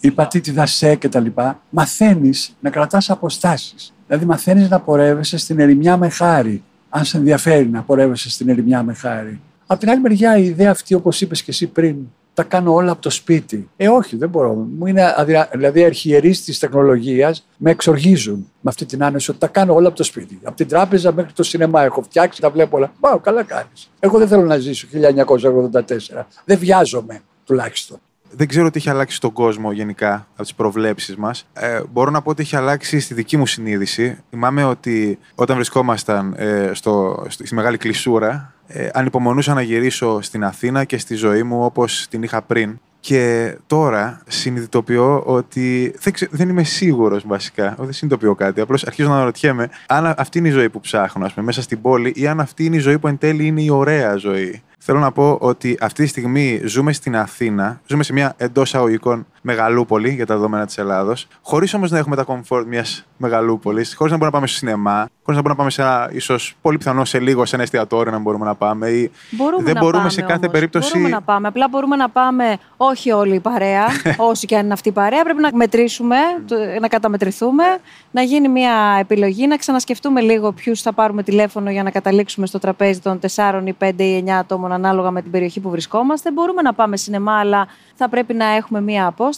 η 0.00 0.10
πατήτηδα 0.10 0.66
ΣΕ 0.66 0.96
κτλ. 0.96 1.26
Μαθαίνεις 1.70 2.56
να 2.60 2.70
κρατάς 2.70 3.10
αποστάσεις. 3.10 3.92
Δηλαδή, 4.06 4.24
μαθαίνεις 4.24 4.68
να 4.68 4.80
πορεύεσαι 4.80 5.38
στην 5.38 5.58
ερημιά 5.58 5.96
με 5.96 6.08
χάρη. 6.08 6.62
Αν 6.88 7.04
σε 7.04 7.16
ενδιαφέρει 7.16 7.68
να 7.68 7.82
πορεύεσαι 7.82 8.30
στην 8.30 8.48
ερημιά 8.48 8.82
με 8.82 8.94
χάρη. 8.94 9.40
Απ' 9.66 9.78
την 9.78 9.90
άλλη 9.90 10.00
μεριά, 10.00 10.36
η 10.36 10.44
ιδέα 10.44 10.70
αυτή, 10.70 10.94
όπως 10.94 11.20
είπες 11.20 11.42
και 11.42 11.50
εσύ 11.50 11.66
πριν, 11.66 11.96
τα 12.34 12.42
κάνω 12.42 12.74
όλα 12.74 12.92
από 12.92 13.02
το 13.02 13.10
σπίτι. 13.10 13.68
Ε, 13.76 13.88
όχι, 13.88 14.16
δεν 14.16 14.28
μπορώ. 14.28 14.52
Μου 14.52 14.86
είναι 14.86 15.14
αδυρα... 15.16 15.48
Δηλαδή, 15.52 15.80
οι 15.80 15.84
αρχιερείς 15.84 16.44
της 16.44 16.58
τεχνολογίας 16.58 17.46
με 17.56 17.70
εξοργίζουν 17.70 18.36
με 18.60 18.70
αυτή 18.70 18.84
την 18.84 19.04
άνεση 19.04 19.30
ότι 19.30 19.40
τα 19.40 19.46
κάνω 19.46 19.74
όλα 19.74 19.88
από 19.88 19.96
το 19.96 20.04
σπίτι. 20.04 20.40
Από 20.42 20.56
την 20.56 20.68
τράπεζα 20.68 21.12
μέχρι 21.12 21.32
το 21.32 21.42
σινεμά 21.42 21.82
έχω 21.82 22.02
φτιάξει, 22.02 22.40
τα 22.40 22.50
βλέπω 22.50 22.76
όλα. 22.76 22.92
Πάω, 23.00 23.18
καλά 23.18 23.42
κάνεις. 23.42 23.90
Εγώ 24.00 24.18
δεν 24.18 24.28
θέλω 24.28 24.44
να 24.44 24.56
ζήσω 24.56 24.86
1984. 24.92 26.24
Δεν 26.44 26.58
βιάζομαι 26.58 27.20
τουλάχιστον. 27.44 27.98
Δεν 28.32 28.48
ξέρω 28.48 28.70
τι 28.70 28.78
έχει 28.78 28.90
αλλάξει 28.90 29.16
στον 29.16 29.32
κόσμο 29.32 29.72
γενικά 29.72 30.26
από 30.32 30.42
τις 30.42 30.54
προβλέψεις 30.54 31.16
μας. 31.16 31.46
Ε, 31.52 31.80
μπορώ 31.92 32.10
να 32.10 32.22
πω 32.22 32.30
ότι 32.30 32.42
έχει 32.42 32.56
αλλάξει 32.56 33.00
στη 33.00 33.14
δική 33.14 33.36
μου 33.36 33.46
συνείδηση. 33.46 34.18
Θυμάμαι 34.30 34.64
ότι 34.64 35.18
όταν 35.34 35.56
βρισκόμασταν 35.56 36.34
ε, 36.36 36.70
στο, 36.74 37.24
στη 37.28 37.54
μεγάλη 37.54 37.76
κλεισούρα, 37.76 38.54
ε, 38.72 38.88
ανυπομονούσα 38.92 39.54
να 39.54 39.62
γυρίσω 39.62 40.20
στην 40.20 40.44
Αθήνα 40.44 40.84
και 40.84 40.98
στη 40.98 41.14
ζωή 41.14 41.42
μου 41.42 41.64
όπως 41.64 42.06
την 42.10 42.22
είχα 42.22 42.42
πριν. 42.42 42.78
Και 43.00 43.54
τώρα 43.66 44.20
συνειδητοποιώ 44.26 45.22
ότι 45.26 45.94
δεν, 46.00 46.12
ξε... 46.12 46.28
δεν 46.30 46.48
είμαι 46.48 46.62
σίγουρος 46.62 47.26
βασικά. 47.26 47.74
Δεν 47.78 47.92
συνειδητοποιώ 47.92 48.34
κάτι. 48.34 48.60
Απλώς 48.60 48.84
αρχίζω 48.84 49.08
να 49.08 49.14
αναρωτιέμαι 49.14 49.70
αν 49.86 50.14
αυτή 50.16 50.38
είναι 50.38 50.48
η 50.48 50.50
ζωή 50.50 50.68
που 50.68 50.80
ψάχνω, 50.80 51.24
ας 51.24 51.32
πούμε, 51.32 51.46
μέσα 51.46 51.62
στην 51.62 51.80
πόλη, 51.80 52.12
ή 52.16 52.26
αν 52.26 52.40
αυτή 52.40 52.64
είναι 52.64 52.76
η 52.76 52.78
ζωή 52.78 52.98
που 52.98 53.08
εν 53.08 53.18
τέλει 53.18 53.46
είναι 53.46 53.62
η 53.62 53.70
ωραία 53.70 54.16
ζωή. 54.16 54.62
Θέλω 54.78 54.98
να 54.98 55.12
πω 55.12 55.38
ότι 55.40 55.76
αυτή 55.80 56.02
τη 56.02 56.08
στιγμή 56.08 56.60
ζούμε 56.64 56.92
στην 56.92 57.16
Αθήνα, 57.16 57.80
ζούμε 57.86 58.02
σε 58.02 58.12
μια 58.12 58.34
εντός 58.36 58.74
αγωγικών 58.74 59.26
μεγαλούπολη 59.40 60.10
για 60.10 60.26
τα 60.26 60.34
δεδομένα 60.34 60.66
της 60.66 60.78
Ελλάδος, 60.78 61.26
χωρίς 61.42 61.74
όμως 61.74 61.90
να 61.90 61.98
έχουμε 61.98 62.16
τα 62.16 62.24
comfort 62.26 62.64
μιας 62.66 63.04
μεγαλούπολης, 63.16 63.94
χωρίς 63.94 64.12
να 64.12 64.18
μπορούμε 64.18 64.26
να 64.26 64.30
πάμε 64.30 64.46
στο 64.46 64.56
σινεμά, 64.56 65.06
χωρίς 65.22 65.26
να 65.26 65.34
μπορούμε 65.34 65.48
να 65.50 65.54
πάμε 65.54 65.70
σε 65.70 65.82
ένα, 65.82 66.10
ίσως 66.12 66.56
πολύ 66.62 66.78
πιθανό 66.78 67.04
σε 67.04 67.18
λίγο, 67.20 67.44
σε 67.46 67.54
ένα 67.54 67.64
εστιατόριο 67.64 68.12
να 68.12 68.18
μπορούμε 68.18 68.44
να 68.44 68.54
πάμε. 68.54 68.88
Ή 68.88 69.10
Μπορούμε 69.30 69.62
δεν 69.62 69.74
να 69.74 69.80
μπορούμε 69.80 69.98
πάμε 69.98 70.10
σε 70.10 70.20
κάθε 70.20 70.34
όμως. 70.38 70.50
περίπτωση. 70.52 70.90
Μπορούμε 70.92 71.08
να 71.10 71.20
πάμε. 71.22 71.48
Απλά 71.48 71.68
μπορούμε 71.70 71.96
να 71.96 72.08
πάμε 72.08 72.56
όχι 72.76 73.10
όλη 73.10 73.34
η 73.34 73.40
παρέα, 73.40 73.86
όσοι 74.30 74.46
και 74.46 74.56
αν 74.56 74.64
είναι 74.64 74.72
αυτή 74.72 74.88
η 74.88 74.92
παρέα. 74.92 75.22
Πρέπει 75.24 75.40
να 75.40 75.50
μετρήσουμε, 75.54 76.16
το- 76.46 76.56
να 76.80 76.88
καταμετρηθούμε, 76.88 77.64
να 78.10 78.22
γίνει 78.22 78.48
μια 78.48 78.96
επιλογή, 79.00 79.46
να 79.46 79.56
ξανασκεφτούμε 79.56 80.20
λίγο 80.20 80.52
ποιους 80.52 80.82
θα 80.82 80.92
πάρουμε 80.92 81.22
τηλέφωνο 81.22 81.70
για 81.70 81.82
να 81.82 81.90
καταλήξουμε 81.90 82.46
στο 82.46 82.58
τραπέζι 82.58 83.00
των 83.00 83.18
4 83.34 83.62
ή 83.64 83.72
5 83.78 84.04
ή 84.04 84.24
9 84.26 84.28
ατόμων 84.38 84.72
ανάλογα 84.72 85.10
με 85.10 85.22
την 85.22 85.30
περιοχή 85.30 85.60
που 85.60 85.70
βρισκόμαστε. 85.70 86.32
Μπορούμε 86.32 86.62
να 86.62 86.72
πάμε 86.74 86.96
σινεμά, 86.96 87.38
αλλά 87.38 87.66
θα 87.94 88.08
πρέπει 88.08 88.34
να 88.34 88.44
έχουμε 88.46 88.80
μια 88.80 89.06
απόσταση. 89.06 89.28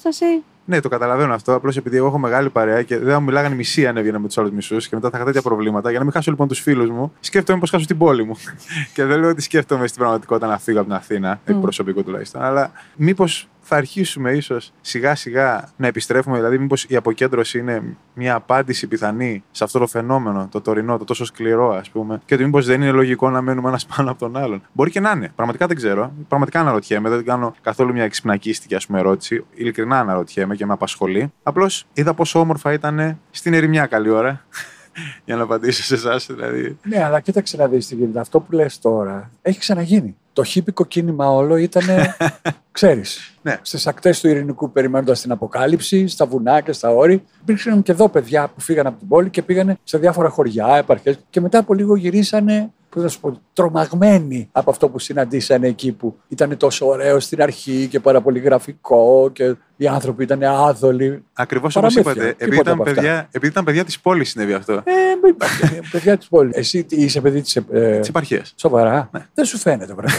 Ναι, 0.65 0.81
το 0.81 0.89
καταλαβαίνω 0.89 1.35
αυτό. 1.35 1.55
Απλώς 1.55 1.77
επειδή 1.77 1.97
εγώ 1.97 2.07
έχω 2.07 2.19
μεγάλη 2.19 2.51
παρέα 2.51 2.83
και 2.83 2.99
δεν 2.99 3.17
μου 3.19 3.23
μιλάγανε 3.23 3.55
μισή 3.55 3.87
αν 3.87 3.97
έβγαινα 3.97 4.19
με 4.19 4.27
τους 4.27 4.39
άλλους 4.39 4.51
μισούς 4.51 4.89
και 4.89 4.95
μετά 4.95 5.11
θα 5.11 5.17
είχα 5.17 5.27
τέτοια 5.27 5.43
προβλήματα. 5.43 5.91
Για 5.91 5.99
να 5.99 6.05
μην 6.05 6.13
χάσω 6.13 6.31
λοιπόν 6.31 6.49
τους 6.49 6.61
φίλους 6.61 6.91
μου, 6.91 7.13
σκέφτομαι 7.21 7.59
πώ 7.59 7.67
χάσω 7.67 7.87
την 7.87 7.99
πόλη 7.99 8.25
μου. 8.25 8.37
και 8.95 9.05
δεν 9.05 9.21
λέω 9.21 9.29
ότι 9.29 9.41
σκέφτομαι 9.41 9.87
στην 9.87 9.99
πραγματικότητα 9.99 10.47
να 10.47 10.59
φύγω 10.59 10.79
από 10.79 10.89
την 10.89 10.97
Αθήνα, 10.97 11.41
εκ 11.45 11.55
προσωπικού 11.55 12.03
τουλάχιστον. 12.03 12.43
Αλλά 12.43 12.73
μήπως 12.97 13.49
θα 13.73 13.81
αρχίσουμε 13.81 14.33
ίσως 14.33 14.73
σιγά 14.81 15.14
σιγά 15.14 15.69
να 15.76 15.87
επιστρέφουμε. 15.87 16.37
Δηλαδή, 16.37 16.59
μήπως 16.59 16.85
η 16.85 16.97
αποκέντρωση 16.97 17.59
είναι 17.59 17.97
μια 18.14 18.35
απάντηση 18.35 18.87
πιθανή 18.87 19.45
σε 19.50 19.64
αυτό 19.64 19.79
το 19.79 19.87
φαινόμενο, 19.87 20.49
το 20.50 20.61
τωρινό, 20.61 20.99
το 20.99 21.05
τόσο 21.05 21.25
σκληρό, 21.25 21.75
ας 21.75 21.91
πούμε. 21.91 22.21
Και 22.25 22.35
ότι 22.35 22.45
μήπως 22.45 22.67
δεν 22.67 22.83
είναι 22.83 22.91
λογικό 22.91 23.31
να 23.31 23.41
μένουμε 23.41 23.69
ένας 23.69 23.87
πάνω 23.97 24.11
από 24.11 24.19
τον 24.19 24.37
άλλον. 24.37 24.62
Μπορεί 24.73 24.91
και 24.91 25.00
να 25.00 25.11
είναι. 25.11 25.33
Πραγματικά 25.37 25.67
δεν 25.67 25.76
ξέρω. 25.76 26.12
Πραγματικά 26.29 26.61
αναρωτιέμαι. 26.61 27.09
Δεν 27.09 27.25
κάνω 27.25 27.55
καθόλου 27.61 27.93
μια 27.93 28.05
εξυπνακίστικη 28.05 28.75
ας 28.75 28.87
πούμε, 28.87 28.99
ερώτηση. 28.99 29.45
Ειλικρινά 29.55 29.99
αναρωτιέμαι 29.99 30.55
και 30.55 30.67
με 30.67 30.73
απασχολεί. 30.73 31.33
Απλώς 31.43 31.85
είδα 31.93 32.14
πόσο 32.14 32.41
όμορφα 32.41 32.73
ήταν 32.73 33.19
στην 33.31 33.55
ερημιά 33.55 33.87
καλή 33.87 34.11
ώρα. 34.11 34.45
για 35.25 35.37
να 35.37 35.43
απαντήσω 35.43 35.83
σε 35.83 35.95
εσάς, 35.95 36.26
δηλαδή. 36.26 36.79
Ναι, 36.83 37.05
αλλά 37.05 37.21
κοίταξε 37.21 37.57
να 37.57 37.67
δεις 37.67 37.87
τι 37.87 37.95
γίνεται. 37.95 38.21
Αυτό 38.21 38.41
που 38.41 38.52
λες 38.52 38.79
τώρα 38.79 39.31
έχει 39.43 39.59
ξαναγίνει. 39.59 40.17
Το 40.33 40.43
χύπικο 40.45 40.85
κίνημα 40.85 41.31
όλο 41.31 41.57
ήταν, 41.57 41.85
ξέρεις, 42.73 43.35
Ναι. 43.43 43.59
στις 43.62 43.87
ακτές 43.87 44.21
του 44.21 44.29
Ειρηνικού 44.29 44.73
περιμένοντας 44.73 45.21
την 45.21 45.31
αποκάλυψη, 45.33 46.07
στα 46.09 46.27
βουνά 46.27 46.61
και 46.61 46.73
στα 46.73 46.91
όρη. 46.91 47.23
Υπήρξαν 47.43 47.83
και 47.83 47.93
εδώ 47.93 48.09
παιδιά 48.09 48.49
που 48.49 48.61
φύγαν 48.61 48.87
από 48.87 48.99
την 48.99 49.09
πόλη 49.09 49.31
και 49.31 49.43
πήγανε 49.43 49.79
σε 49.85 49.99
διάφορα 49.99 50.29
χωριά, 50.29 50.77
επαρχές 50.77 51.19
και 51.31 51.41
μετά 51.41 51.59
από 51.59 51.75
λίγο 51.75 51.97
γυρίσανε. 51.97 52.71
Πώς 52.95 53.03
να 53.03 53.09
σου 53.09 53.21
πω, 53.21 53.41
τρομαγμένοι 53.53 54.49
από 54.53 54.71
αυτό 54.71 54.89
που 54.89 54.99
συναντήσανε 54.99 55.67
εκεί 55.69 55.93
που 55.93 56.17
ήταν 56.29 56.57
τόσο 56.57 56.87
ωραίο 56.87 57.21
στην 57.21 57.43
αρχή 57.43 57.87
και 57.91 58.01
πάρα 58.01 58.21
πολύ 58.21 58.39
γραφικό 58.39 59.31
και 59.33 59.55
οι 59.77 59.87
άνθρωποι 59.87 60.23
ήταν 60.23 60.43
άδολοι. 60.43 61.25
Ακριβώς 61.33 61.77
όπως 61.77 61.95
Παραμύθια, 61.95 62.13
είπατε. 62.13 62.29
Επειδή 62.29 62.51
τίποτα 62.51 62.71
ήταν, 62.71 62.73
από 62.73 62.83
αυτά. 62.83 62.95
παιδιά, 62.95 63.27
επειδή 63.31 63.47
ήταν 63.47 63.65
παιδιά 63.65 63.85
της 63.85 64.01
πόλης 64.01 64.29
συνέβη 64.31 64.53
αυτό. 64.53 64.73
Ε, 64.73 64.81
μην 65.23 65.31
υπάρχει. 65.31 65.81
παιδιά 65.91 66.17
της 66.19 66.29
πόλης. 66.29 66.57
Εσύ 66.57 66.85
τι, 66.85 66.97
είσαι 66.97 67.21
παιδί 67.21 67.41
της. 67.41 67.57
Ε, 67.57 67.99
Της 68.01 68.09
επαρχίας. 68.09 68.55
σοβαρά. 68.57 69.11
Δεν 69.35 69.45
σου 69.45 69.59
φαίνεται, 69.59 69.95
βρε. 69.95 70.07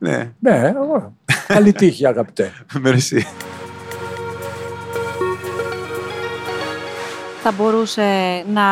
Ναι, 0.00 0.32
ναι, 0.38 0.72
ωραία. 0.90 1.12
Καλή 1.46 1.72
τύχη, 1.72 2.06
αγαπητέ. 2.06 2.52
μερσή. 2.80 3.26
θα 7.42 7.52
μπορούσε 7.52 8.02
να, 8.52 8.64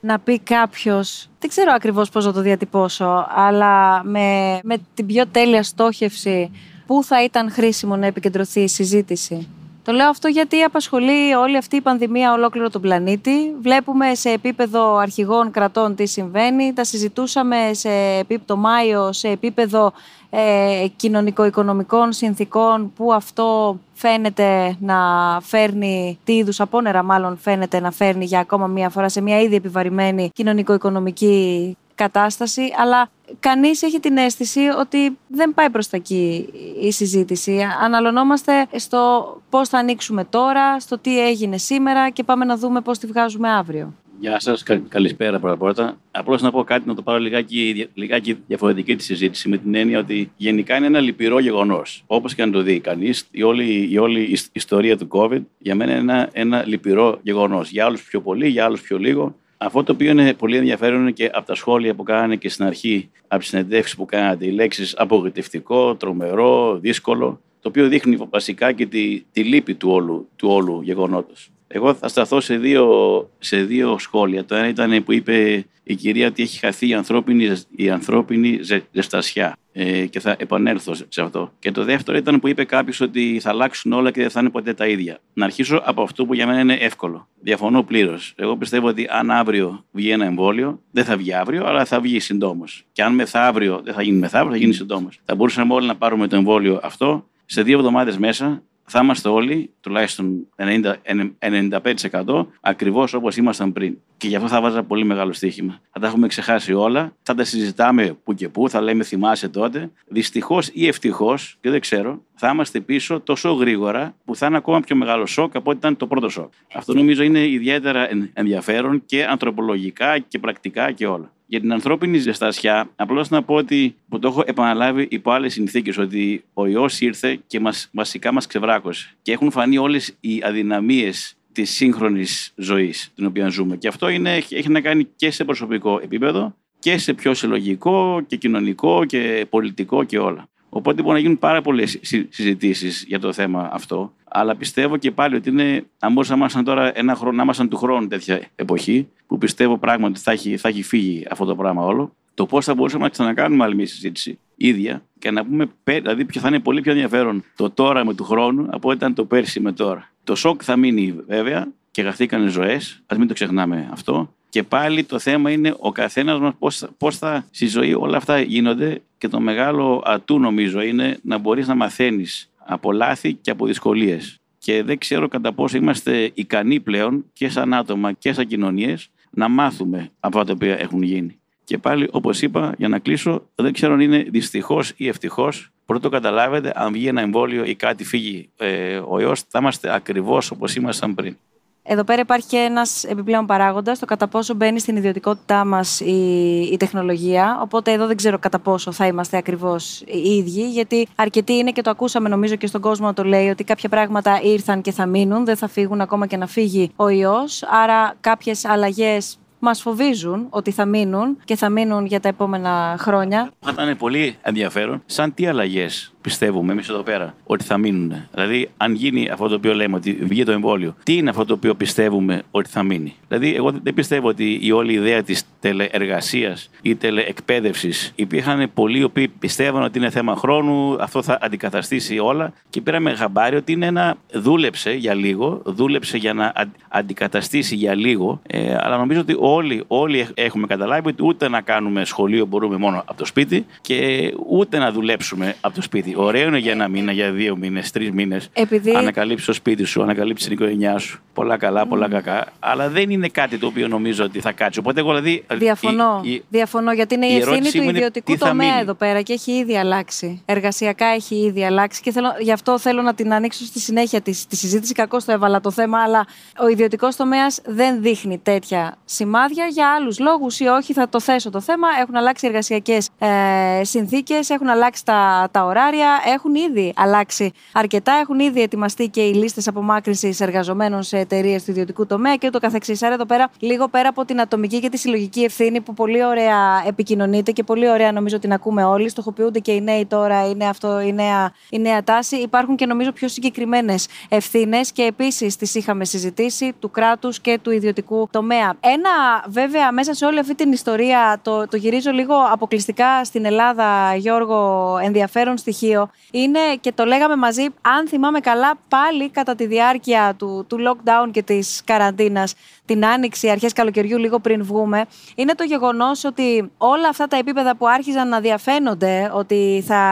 να 0.00 0.18
πει 0.18 0.38
κάποιος, 0.38 1.28
δεν 1.38 1.50
ξέρω 1.50 1.72
ακριβώς 1.74 2.10
πώς 2.10 2.24
να 2.24 2.32
το 2.32 2.40
διατυπώσω, 2.40 3.26
αλλά 3.34 4.04
με, 4.04 4.58
με 4.62 4.76
την 4.94 5.06
πιο 5.06 5.26
τέλεια 5.26 5.62
στόχευση, 5.62 6.50
πού 6.86 7.04
θα 7.04 7.24
ήταν 7.24 7.50
χρήσιμο 7.50 7.96
να 7.96 8.06
επικεντρωθεί 8.06 8.60
η 8.60 8.68
συζήτηση. 8.68 9.48
Το 9.86 9.92
λέω 9.92 10.08
αυτό 10.08 10.28
γιατί 10.28 10.62
απασχολεί 10.62 11.34
όλη 11.34 11.56
αυτή 11.56 11.76
η 11.76 11.80
πανδημία 11.80 12.32
ολόκληρο 12.32 12.70
τον 12.70 12.80
πλανήτη. 12.80 13.54
Βλέπουμε 13.60 14.14
σε 14.14 14.30
επίπεδο 14.30 14.96
αρχηγών 14.96 15.50
κρατών 15.50 15.94
τι 15.94 16.06
συμβαίνει. 16.06 16.72
Τα 16.72 16.84
συζητούσαμε 16.84 17.70
σε 17.72 17.90
επίπεδο 18.18 18.44
το 18.46 18.56
Μάιο, 18.56 19.12
σε 19.12 19.28
επίπεδο 19.28 19.92
ε, 20.30 20.86
κοινωνικο-οικονομικών 20.96 22.12
συνθήκων 22.12 22.92
που 22.96 23.12
αυτό 23.12 23.78
φαίνεται 23.94 24.76
να 24.80 24.96
φέρνει, 25.42 26.18
τι 26.24 26.36
είδους 26.36 26.60
απόνερα 26.60 27.02
μάλλον 27.02 27.38
φαίνεται 27.38 27.80
να 27.80 27.90
φέρνει 27.90 28.24
για 28.24 28.38
ακόμα 28.38 28.66
μία 28.66 28.88
φορά 28.88 29.08
σε 29.08 29.20
μια 29.20 29.40
ήδη 29.40 29.54
επιβαρημένη 29.54 30.30
κοινωνικο-οικονομική 30.34 31.76
κατάσταση, 31.94 32.62
αλλά 32.78 33.08
κανείς 33.40 33.82
έχει 33.82 34.00
την 34.00 34.16
αίσθηση 34.16 34.60
ότι 34.60 35.18
δεν 35.28 35.54
πάει 35.54 35.70
προς 35.70 35.88
τα 35.88 35.96
εκεί 35.96 36.48
η 36.80 36.92
συζήτηση. 36.92 37.66
Αναλωνόμαστε 37.82 38.66
στο 38.76 39.32
πώς 39.50 39.68
θα 39.68 39.78
ανοίξουμε 39.78 40.24
τώρα, 40.24 40.80
στο 40.80 40.98
τι 40.98 41.26
έγινε 41.26 41.58
σήμερα 41.58 42.10
και 42.10 42.24
πάμε 42.24 42.44
να 42.44 42.56
δούμε 42.56 42.80
πώς 42.80 42.98
τη 42.98 43.06
βγάζουμε 43.06 43.50
αύριο. 43.50 43.94
Γεια 44.20 44.40
σας, 44.40 44.62
καλησπέρα 44.88 45.38
πρώτα 45.38 45.56
πρώτα. 45.56 46.00
Απλώς 46.10 46.42
να 46.42 46.50
πω 46.50 46.64
κάτι, 46.64 46.88
να 46.88 46.94
το 46.94 47.02
πάρω 47.02 47.18
λιγάκι, 47.18 47.88
λιγάκι 47.94 48.38
διαφορετική 48.46 48.96
τη 48.96 49.02
συζήτηση, 49.02 49.48
με 49.48 49.56
την 49.56 49.74
έννοια 49.74 49.98
ότι 49.98 50.32
γενικά 50.36 50.76
είναι 50.76 50.86
ένα 50.86 51.00
λυπηρό 51.00 51.38
γεγονός. 51.38 52.02
Όπως 52.06 52.34
και 52.34 52.42
αν 52.42 52.50
το 52.50 52.62
δει 52.62 52.80
κανείς, 52.80 53.28
η 53.30 53.42
όλη, 53.42 53.88
η 53.90 53.98
όλη 53.98 54.22
ι- 54.22 54.38
ιστορία 54.52 54.96
του 54.96 55.08
COVID 55.10 55.40
για 55.58 55.74
μένα 55.74 55.92
είναι 55.92 56.00
ένα, 56.00 56.28
ένα 56.32 56.64
λυπηρό 56.66 57.18
γεγονός. 57.22 57.70
Για 57.70 57.84
άλλους 57.84 58.02
πιο 58.02 58.20
πολύ, 58.20 58.48
για 58.48 58.64
άλλους 58.64 58.80
πιο 58.80 58.98
λίγο. 58.98 59.36
Αυτό 59.56 59.82
το 59.82 59.92
οποίο 59.92 60.10
είναι 60.10 60.34
πολύ 60.34 60.56
ενδιαφέρον 60.56 61.00
είναι 61.00 61.10
και 61.10 61.30
από 61.32 61.46
τα 61.46 61.54
σχόλια 61.54 61.94
που 61.94 62.02
κάνανε 62.02 62.36
και 62.36 62.48
στην 62.48 62.64
αρχή, 62.64 63.10
από 63.28 63.40
τις 63.40 63.48
συνεντεύξεις 63.48 63.96
που 63.96 64.04
κάνατε, 64.04 64.46
οι 64.46 64.50
λέξεις 64.50 64.94
απογοητευτικό, 64.96 65.94
τρομερό, 65.94 66.78
δύσκολο, 66.78 67.40
το 67.60 67.68
οποίο 67.68 67.88
δείχνει 67.88 68.18
βασικά 68.30 68.72
και 68.72 68.86
τη, 68.86 69.22
τη 69.32 69.42
λύπη 69.42 69.74
του 69.74 69.90
όλου, 69.90 70.28
του 70.36 70.48
όλου 70.48 70.80
γεγονότος. 70.82 71.50
Εγώ 71.68 71.94
θα 71.94 72.08
σταθώ 72.08 72.40
σε 72.40 72.56
δύο, 72.56 73.30
σε 73.38 73.62
δύο 73.62 73.98
σχόλια. 73.98 74.44
Το 74.44 74.54
ένα 74.54 74.68
ήταν 74.68 75.04
που 75.04 75.12
είπε 75.12 75.66
η 75.82 75.94
κυρία 75.94 76.26
ότι 76.26 76.42
έχει 76.42 76.58
χαθεί 76.58 76.88
η 76.88 76.94
ανθρώπινη, 76.94 77.62
η 77.76 77.90
ανθρώπινη 77.90 78.58
ζε- 78.62 78.84
ζεστασιά. 78.92 79.56
Ε, 79.78 80.06
και 80.06 80.20
θα 80.20 80.36
επανέλθω 80.38 80.94
σε 80.94 81.06
σε 81.08 81.22
αυτό. 81.22 81.52
Και 81.58 81.70
το 81.70 81.84
δεύτερο 81.84 82.16
ήταν 82.18 82.40
που 82.40 82.48
είπε 82.48 82.64
κάποιος 82.64 83.00
ότι 83.00 83.38
θα 83.42 83.50
αλλάξουν 83.50 83.92
όλα 83.92 84.10
και 84.10 84.20
δεν 84.20 84.30
θα 84.30 84.40
είναι 84.40 84.50
ποτέ 84.50 84.74
τα 84.74 84.86
ίδια. 84.86 85.18
Να 85.32 85.44
αρχίσω 85.44 85.82
από 85.84 86.02
αυτό 86.02 86.26
που 86.26 86.34
για 86.34 86.46
μένα 86.46 86.60
είναι 86.60 86.74
εύκολο. 86.74 87.28
Διαφωνώ 87.40 87.82
πλήρως. 87.82 88.32
Εγώ 88.36 88.56
πιστεύω 88.56 88.86
ότι 88.86 89.06
αν 89.10 89.30
αύριο 89.30 89.84
βγει 89.90 90.10
ένα 90.10 90.24
εμβόλιο, 90.24 90.80
δεν 90.90 91.04
θα 91.04 91.16
βγει 91.16 91.34
αύριο, 91.34 91.66
αλλά 91.66 91.84
θα 91.84 92.00
βγει 92.00 92.20
συντόμως. 92.20 92.84
Και 92.92 93.02
αν 93.02 93.14
μεθαύριο 93.14 93.80
δεν 93.84 93.94
θα 93.94 94.02
γίνει 94.02 94.18
μεθαύριο, 94.18 94.52
θα 94.52 94.58
γίνει 94.58 94.72
συντόμως. 94.72 95.18
Θα 95.24 95.34
μπορούσαμε 95.34 95.74
όλοι 95.74 95.86
να 95.86 95.96
πάρουμε 95.96 96.26
το 96.28 96.36
εμβόλιο 96.36 96.80
αυτό 96.82 97.28
σε 97.46 97.62
δύο 97.62 97.78
εβδομάδες 97.78 98.18
μέσα 98.18 98.62
θα 98.86 99.00
είμαστε 99.02 99.28
όλοι, 99.28 99.70
τουλάχιστον 99.80 100.46
90, 100.56 100.94
95% 101.38 102.46
ακριβώς 102.60 103.14
όπως 103.14 103.36
ήμασταν 103.36 103.72
πριν. 103.72 103.98
Και 104.18 104.28
γι' 104.28 104.36
αυτό 104.36 104.48
θα 104.48 104.60
βάζα 104.60 104.82
πολύ 104.82 105.04
μεγάλο 105.04 105.32
στοίχημα. 105.32 105.80
Θα 105.92 106.00
τα 106.00 106.06
έχουμε 106.06 106.26
ξεχάσει 106.26 106.72
όλα, 106.72 107.12
θα 107.22 107.34
τα 107.34 107.44
συζητάμε 107.44 108.16
που 108.24 108.34
και 108.34 108.48
που, 108.48 108.68
θα 108.68 108.80
λέμε 108.80 109.04
θυμάσαι 109.04 109.48
τότε. 109.48 109.90
Δυστυχώς 110.08 110.70
ή 110.72 110.86
ευτυχώς, 110.86 111.56
και 111.60 111.70
δεν 111.70 111.80
ξέρω, 111.80 112.22
θα 112.34 112.50
είμαστε 112.52 112.80
πίσω 112.80 113.20
τόσο 113.20 113.52
γρήγορα 113.52 114.14
που 114.24 114.36
θα 114.36 114.46
είναι 114.46 114.56
ακόμα 114.56 114.80
πιο 114.80 114.96
μεγάλο 114.96 115.26
σοκ 115.26 115.56
από 115.56 115.70
ό,τι 115.70 115.78
ήταν 115.78 115.96
το 115.96 116.06
πρώτο 116.06 116.28
σοκ. 116.28 116.52
Αυτό 116.74 116.94
νομίζω 116.94 117.22
είναι 117.22 117.48
ιδιαίτερα 117.48 118.10
εν- 118.10 118.30
ενδιαφέρον 118.32 119.02
και 119.06 119.24
ανθρωπολογικά 119.24 120.18
και 120.18 120.38
πρακτικά 120.38 120.92
και 120.92 121.06
όλα. 121.06 121.30
Για 121.48 121.60
την 121.60 121.72
ανθρώπινη 121.72 122.18
ζεστασιά, 122.18 122.90
απλώς 122.96 123.28
να 123.28 123.42
πω 123.42 123.54
ότι 123.54 123.94
που 124.08 124.18
το 124.18 124.28
έχω 124.28 124.42
επαναλάβει 124.46 125.06
υπό 125.10 125.30
άλλες 125.30 125.52
συνθήκες, 125.52 125.98
ότι 125.98 126.44
ο 126.54 126.66
ιό 126.66 126.88
ήρθε 126.98 127.38
και 127.46 127.60
μας, 127.60 127.88
βασικά 127.92 128.32
μας 128.32 128.46
ξεβράκωσε. 128.46 129.14
Και 129.22 129.32
έχουν 129.32 129.50
φανεί 129.50 129.78
όλες 129.78 130.16
οι 130.20 130.42
αδυναμίες 130.44 131.36
της 131.56 131.70
σύγχρονης 131.70 132.52
ζωής 132.56 133.12
την 133.14 133.26
οποία 133.26 133.48
ζούμε. 133.48 133.76
Και 133.76 133.88
αυτό 133.88 134.08
είναι, 134.08 134.34
έχει 134.34 134.68
να 134.68 134.80
κάνει 134.80 135.08
και 135.16 135.30
σε 135.30 135.44
προσωπικό 135.44 136.00
επίπεδο 136.02 136.54
και 136.78 136.98
σε 136.98 137.14
πιο 137.14 137.34
συλλογικό 137.34 138.22
και 138.26 138.36
κοινωνικό 138.36 139.04
και 139.04 139.46
πολιτικό 139.50 140.04
και 140.04 140.18
όλα. 140.18 140.48
Οπότε 140.68 141.02
μπορεί 141.02 141.14
να 141.14 141.20
γίνουν 141.20 141.38
πάρα 141.38 141.62
πολλές 141.62 141.98
συζητήσεις 142.28 143.04
για 143.08 143.18
το 143.18 143.32
θέμα 143.32 143.70
αυτό. 143.72 144.12
Αλλά 144.24 144.56
πιστεύω 144.56 144.96
και 144.96 145.10
πάλι 145.10 145.34
ότι 145.34 145.48
είναι, 145.48 145.86
αν 145.98 146.12
μπορούσαμε 146.12 146.38
να 146.38 146.44
ήμασταν 146.44 146.64
τώρα 146.64 146.98
ένα 146.98 147.14
χρόνο, 147.14 147.36
να 147.36 147.42
ήμασταν 147.42 147.68
του 147.68 147.76
χρόνου 147.76 148.06
τέτοια 148.06 148.40
εποχή, 148.54 149.08
που 149.26 149.38
πιστεύω 149.38 149.78
πράγματι 149.78 150.12
ότι 150.12 150.20
θα 150.20 150.32
έχει, 150.32 150.56
θα 150.56 150.68
έχει 150.68 150.82
φύγει 150.82 151.26
αυτό 151.30 151.44
το 151.44 151.56
πράγμα 151.56 151.82
όλο, 151.82 152.14
το 152.36 152.46
πώς 152.46 152.64
θα 152.64 152.74
μπορούσαμε 152.74 153.02
να 153.02 153.08
ξανακάνουμε 153.08 153.64
άλλη 153.64 153.74
μια 153.74 153.86
συζήτηση 153.86 154.38
ίδια 154.56 155.02
και 155.18 155.30
να 155.30 155.44
πούμε, 155.44 155.66
πέ- 155.84 156.00
δηλαδή, 156.02 156.24
ποιο 156.24 156.40
θα 156.40 156.48
είναι 156.48 156.60
πολύ 156.60 156.80
πιο 156.80 156.92
ενδιαφέρον 156.92 157.44
το 157.56 157.70
τώρα 157.70 158.04
με 158.04 158.14
του 158.14 158.24
χρόνου 158.24 158.66
από 158.70 158.88
ό,τι 158.88 158.96
ήταν 158.96 159.14
το 159.14 159.24
πέρσι 159.24 159.60
με 159.60 159.72
τώρα. 159.72 160.10
Το 160.24 160.34
σοκ 160.34 160.60
θα 160.64 160.76
μείνει 160.76 161.14
βέβαια 161.26 161.68
και 161.90 162.02
χαθήκανε 162.02 162.48
ζωές, 162.48 163.02
ας 163.06 163.18
μην 163.18 163.28
το 163.28 163.34
ξεχνάμε 163.34 163.88
αυτό. 163.92 164.34
Και 164.48 164.62
πάλι 164.62 165.04
το 165.04 165.18
θέμα 165.18 165.50
είναι 165.50 165.74
ο 165.78 165.92
καθένας 165.92 166.40
μας 166.58 166.86
πώς 166.98 167.18
θα 167.18 167.46
στη 167.50 167.66
ζωή 167.66 167.94
όλα 167.94 168.16
αυτά 168.16 168.40
γίνονται 168.40 169.02
και 169.18 169.28
το 169.28 169.40
μεγάλο 169.40 170.02
ατού 170.04 170.38
νομίζω 170.38 170.80
είναι 170.80 171.18
να 171.22 171.38
μπορείς 171.38 171.68
να 171.68 171.74
μαθαίνεις 171.74 172.50
από 172.56 172.92
λάθη 172.92 173.34
και 173.34 173.50
από 173.50 173.66
δυσκολίες. 173.66 174.40
Και 174.58 174.82
δεν 174.82 174.98
ξέρω 174.98 175.28
κατά 175.28 175.52
πόσο 175.52 175.76
είμαστε 175.76 176.30
ικανοί 176.34 176.80
πλέον 176.80 177.24
και 177.32 177.48
σαν 177.48 177.74
άτομα 177.74 178.12
και 178.12 178.32
σαν 178.32 178.46
κοινωνίες 178.46 179.10
να 179.30 179.48
μάθουμε 179.48 180.10
από 180.20 180.38
αυτά 180.38 180.48
τα 180.48 180.52
οποία 180.52 180.78
έχουν 180.80 181.02
γίνει. 181.02 181.38
Και 181.66 181.78
πάλι, 181.78 182.08
όπως 182.10 182.42
είπα, 182.42 182.74
για 182.78 182.88
να 182.88 182.98
κλείσω, 182.98 183.42
δεν 183.54 183.72
ξέρω 183.72 183.92
αν 183.92 184.00
είναι 184.00 184.26
δυστυχώς 184.30 184.92
ή 184.96 185.08
ευτυχώς. 185.08 185.70
Πρώτο 185.86 186.08
καταλάβετε, 186.08 186.72
αν 186.74 186.92
βγει 186.92 187.06
ένα 187.06 187.20
εμβόλιο 187.20 187.64
ή 187.64 187.74
κάτι 187.74 188.04
φύγει 188.04 188.48
ε, 188.56 188.96
ο 189.08 189.20
ιός, 189.20 189.42
θα 189.48 189.58
είμαστε 189.58 189.94
ακριβώς 189.94 190.50
όπως 190.50 190.74
ήμασταν 190.74 191.14
πριν. 191.14 191.36
Εδώ 191.82 192.04
πέρα 192.04 192.20
υπάρχει 192.20 192.46
και 192.46 192.56
ένας 192.56 193.04
επιπλέον 193.04 193.46
παράγοντας, 193.46 193.98
το 193.98 194.06
κατά 194.06 194.28
πόσο 194.28 194.54
μπαίνει 194.54 194.80
στην 194.80 194.96
ιδιωτικότητά 194.96 195.64
μας 195.64 196.00
η, 196.00 196.60
η 196.72 196.76
τεχνολογία. 196.76 197.58
Οπότε 197.62 197.92
εδώ 197.92 198.06
δεν 198.06 198.16
ξέρω 198.16 198.38
κατά 198.38 198.58
πόσο 198.58 198.92
θα 198.92 199.06
είμαστε 199.06 199.36
ακριβώς 199.36 200.00
οι 200.00 200.18
ίδιοι, 200.18 200.68
γιατί 200.68 201.08
αρκετοί 201.16 201.52
είναι 201.52 201.70
και 201.70 201.82
το 201.82 201.90
ακούσαμε 201.90 202.28
νομίζω 202.28 202.56
και 202.56 202.66
στον 202.66 202.80
κόσμο 202.80 203.06
να 203.06 203.14
το 203.14 203.24
λέει 203.24 203.48
ότι 203.48 203.64
κάποια 203.64 203.88
πράγματα 203.88 204.40
ήρθαν 204.42 204.80
και 204.80 204.92
θα 204.92 205.06
μείνουν, 205.06 205.44
δεν 205.44 205.56
θα 205.56 205.68
φύγουν 205.68 206.00
ακόμα 206.00 206.26
και 206.26 206.36
να 206.36 206.46
φύγει 206.46 206.90
ο 206.96 207.08
ιός. 207.08 207.62
Άρα 207.62 208.14
κάποιες 208.20 208.64
αλλαγές 208.64 209.38
μας 209.58 209.80
φοβίζουν 209.80 210.46
ότι 210.50 210.70
θα 210.70 210.84
μείνουν 210.84 211.38
και 211.44 211.56
θα 211.56 211.68
μείνουν 211.68 212.06
για 212.06 212.20
τα 212.20 212.28
επόμενα 212.28 212.96
χρόνια. 212.98 213.50
Θα 213.60 213.70
ήταν 213.70 213.96
πολύ 213.96 214.36
ενδιαφέρον 214.42 215.02
σαν 215.06 215.34
τι 215.34 215.46
αλλαγές 215.46 216.14
πιστεύουμε 216.26 216.72
εμείς 216.72 216.88
εδώ 216.88 217.02
πέρα 217.02 217.34
ότι 217.44 217.64
θα 217.64 217.78
μείνουν. 217.78 218.12
Δηλαδή, 218.34 218.70
αν 218.76 218.94
γίνει 218.94 219.28
αυτό 219.28 219.48
το 219.48 219.54
οποίο 219.54 219.74
λέμε 219.74 219.96
ότι 219.96 220.12
βγει 220.12 220.44
το 220.44 220.52
εμβόλιο, 220.52 220.94
τι 221.02 221.16
είναι 221.16 221.30
αυτό 221.30 221.44
το 221.44 221.54
οποίο 221.54 221.74
πιστεύουμε 221.74 222.42
ότι 222.50 222.68
θα 222.70 222.82
μείνει; 222.82 223.14
Δηλαδή, 223.28 223.54
εγώ 223.54 223.72
δεν 223.82 223.94
πιστεύω 223.94 224.28
ότι 224.28 224.58
η 224.62 224.72
όλη 224.72 224.92
ιδέα 224.92 225.22
της 225.22 225.42
τελεεργασία 225.60 226.56
ή 226.82 226.94
τελεεκπαίδευση 226.94 228.12
υπήρχαν 228.14 228.70
πολλοί 228.74 228.98
οι 228.98 229.02
οποίοι 229.02 229.28
πιστεύαν 229.28 229.82
ότι 229.82 229.98
είναι 229.98 230.10
θέμα 230.10 230.36
χρόνου, 230.36 230.96
αυτό 231.00 231.22
θα 231.22 231.38
αντικαταστήσει 231.40 232.18
όλα 232.18 232.52
και 232.70 232.80
πήραμε 232.80 233.14
χαμπάρι 233.14 233.56
ότι 233.56 233.72
είναι 233.72 233.86
ένα. 233.86 234.16
δούλεψε 234.32 234.92
για 234.92 235.14
λίγο, 235.14 235.62
δούλεψε 235.64 236.16
για 236.16 236.32
να 236.32 236.52
αντικαταστήσει 236.88 237.74
για 237.74 237.94
λίγο, 237.94 238.40
ε, 238.46 238.76
αλλά 238.80 238.96
νομίζω 238.96 239.20
ότι 239.20 239.36
όλοι, 239.38 239.84
όλοι 239.86 240.26
έχουμε 240.34 240.66
καταλάβει 240.66 241.08
ότι 241.08 241.24
ούτε 241.24 241.48
να 241.48 241.60
κάνουμε 241.60 242.04
σχολείο 242.04 242.46
μπορούμε 242.46 242.76
μόνο 242.76 242.98
από 242.98 243.18
το 243.18 243.24
σπίτι 243.24 243.66
και 243.80 244.32
ούτε 244.48 244.78
να 244.78 244.92
δουλέψουμε 244.92 245.54
από 245.60 245.74
το 245.74 245.82
σπίτι. 245.82 246.15
Ωραίο 246.16 246.48
είναι 246.48 246.58
για 246.58 246.72
ένα 246.72 246.88
μήνα, 246.88 247.12
για 247.12 247.30
δύο 247.30 247.56
μήνες, 247.56 247.90
τρεις 247.90 248.10
μήνες. 248.10 248.48
Επειδή... 248.52 248.96
Ανακαλύψεις 248.96 249.46
το 249.46 249.52
σπίτι 249.52 249.84
σου, 249.84 250.02
ανακαλύψεις 250.02 250.46
την 250.46 250.56
οικογένειά 250.56 250.98
σου. 250.98 251.20
Πολλά 251.34 251.56
καλά, 251.56 251.86
πολλά 251.86 252.08
κακά. 252.08 252.46
Αλλά 252.58 252.88
δεν 252.88 253.10
είναι 253.10 253.28
κάτι 253.28 253.58
το 253.58 253.66
οποίο 253.66 253.88
νομίζω 253.88 254.24
ότι 254.24 254.40
θα 254.40 254.52
κάτσει. 254.52 254.78
Οπότε 254.78 255.00
εγώ 255.00 255.08
δηλαδή. 255.08 255.44
Διαφωνώ. 255.54 256.20
Η, 256.24 256.30
η, 256.30 256.44
Διαφωνώ 256.48 256.92
γιατί 256.92 257.14
είναι 257.14 257.26
η, 257.26 257.34
η 257.34 257.36
ευθύνη 257.36 257.70
του 257.70 257.82
ιδιωτικού 257.82 258.36
τομέα 258.36 258.80
εδώ 258.80 258.94
πέρα 258.94 259.20
και 259.22 259.32
έχει 259.32 259.52
ήδη 259.52 259.78
αλλάξει. 259.78 260.42
Εργασιακά 260.44 261.06
έχει 261.06 261.34
ήδη 261.34 261.64
αλλάξει 261.64 262.02
και 262.02 262.12
θέλω, 262.12 262.28
γι' 262.40 262.52
αυτό 262.52 262.78
θέλω 262.78 263.02
να 263.02 263.14
την 263.14 263.32
ανοίξω 263.32 263.64
στη 263.64 263.78
συνέχεια 263.78 264.20
τη, 264.20 264.46
τη 264.46 264.56
συζήτηση. 264.56 264.92
Κακώς 264.92 265.24
το 265.24 265.32
έβαλα 265.32 265.60
το 265.60 265.70
θέμα, 265.70 266.02
αλλά 266.02 266.26
ο 266.58 266.68
ιδιωτικός 266.68 267.16
τομέας 267.16 267.60
δεν 267.66 268.02
δείχνει 268.02 268.38
τέτοια 268.38 268.96
σημάδια 269.04 269.66
για 269.66 269.94
άλλους 269.94 270.18
λόγους 270.18 270.60
ή 270.60 270.64
όχι. 270.66 270.92
Θα 270.92 271.08
το 271.08 271.20
θέσω 271.20 271.50
το 271.50 271.60
θέμα. 271.60 271.88
Έχουν 272.00 272.16
αλλάξει 272.16 272.46
εργασιακές 272.46 273.08
ε, 273.18 273.84
συνθήκες, 273.84 274.50
έχουν 274.50 274.68
αλλάξει 274.68 275.04
τα, 275.04 275.48
τα 275.50 275.64
ωράρια, 275.64 276.05
έχουν 276.34 276.54
ήδη 276.54 276.92
αλλάξει 276.96 277.52
αρκετά. 277.72 278.12
Έχουν 278.12 278.38
ήδη 278.38 278.62
ετοιμαστεί 278.62 279.08
και 279.08 279.20
οι 279.20 279.34
λίστες 279.34 279.68
απομάκρυνσης 279.68 280.40
εργαζομένων 280.40 281.02
σε 281.02 281.18
εταιρείες 281.18 281.64
του 281.64 281.70
ιδιωτικού 281.70 282.06
τομέα 282.06 282.36
και 282.36 282.46
ούτω 282.46 282.58
καθεξής. 282.58 283.02
Άρα 283.02 283.14
εδώ 283.14 283.26
πέρα, 283.26 283.50
λίγο 283.60 283.88
πέρα 283.88 284.08
από 284.08 284.24
την 284.24 284.40
ατομική 284.40 284.80
και 284.80 284.88
τη 284.88 284.96
συλλογική 284.96 285.40
ευθύνη 285.40 285.80
που 285.80 285.94
πολύ 285.94 286.24
ωραία 286.24 286.82
επικοινωνείται 286.86 287.52
και 287.52 287.62
πολύ 287.62 287.90
ωραία 287.90 288.12
νομίζω 288.12 288.38
την 288.38 288.52
ακούμε 288.52 288.84
όλοι, 288.84 289.08
στοχοποιούνται 289.08 289.58
και 289.58 289.72
οι 289.72 289.80
νέοι 289.80 290.06
τώρα, 290.06 290.48
είναι 290.48 290.68
αυτό 290.68 291.00
η 291.00 291.12
νέα, 291.12 291.52
η 291.70 291.78
νέα 291.78 292.04
τάση. 292.04 292.36
Υπάρχουν 292.36 292.76
και 292.76 292.86
νομίζω 292.86 293.12
πιο 293.12 293.28
συγκεκριμένες 293.28 294.08
ευθύνες 294.28 294.92
και 294.92 295.02
επίσης 295.02 295.56
τις 295.56 295.74
είχαμε 295.74 296.04
συζητήσει 296.04 296.72
του 296.80 296.90
κράτους 296.90 297.40
και 297.40 297.58
του 297.62 297.70
ιδιωτικού 297.70 298.28
τομέα. 298.30 298.74
Ένα 298.80 299.44
βέβαια 299.48 299.92
μέσα 299.92 300.14
σε 300.14 300.24
όλη 300.24 300.38
αυτή 300.38 300.54
την 300.54 300.72
ιστορία, 300.72 301.40
το, 301.42 301.66
το 301.68 301.76
γυρίζω 301.76 302.10
λίγο 302.10 302.34
αποκλειστικά 302.52 303.24
στην 303.24 303.44
Ελλάδα, 303.44 304.14
Γιώργο, 304.16 304.98
ενδιαφέρον 305.02 305.56
στοιχείο, 305.56 305.85
είναι 306.30 306.60
και 306.80 306.92
το 306.92 307.04
λέγαμε 307.04 307.36
μαζί, 307.36 307.66
αν 307.80 308.08
θυμάμαι 308.08 308.40
καλά, 308.40 308.74
πάλι 308.88 309.28
κατά 309.30 309.54
τη 309.54 309.66
διάρκεια 309.66 310.34
του, 310.38 310.64
του 310.68 310.78
lockdown 310.88 311.30
και 311.30 311.42
της 311.42 311.82
καραντίνας, 311.84 312.54
την 312.86 313.06
άνοιξη, 313.06 313.50
αρχές 313.50 313.72
καλοκαιριού, 313.72 314.18
λίγο 314.18 314.38
πριν 314.38 314.64
βγούμε, 314.64 315.04
είναι 315.34 315.54
το 315.54 315.64
γεγονός 315.64 316.24
ότι 316.24 316.70
όλα 316.78 317.08
αυτά 317.08 317.26
τα 317.26 317.36
επίπεδα 317.36 317.76
που 317.76 317.88
άρχιζαν 317.88 318.28
να 318.28 318.40
διαφαίνονται 318.40 319.30
ότι 319.34 319.84
θα 319.86 320.02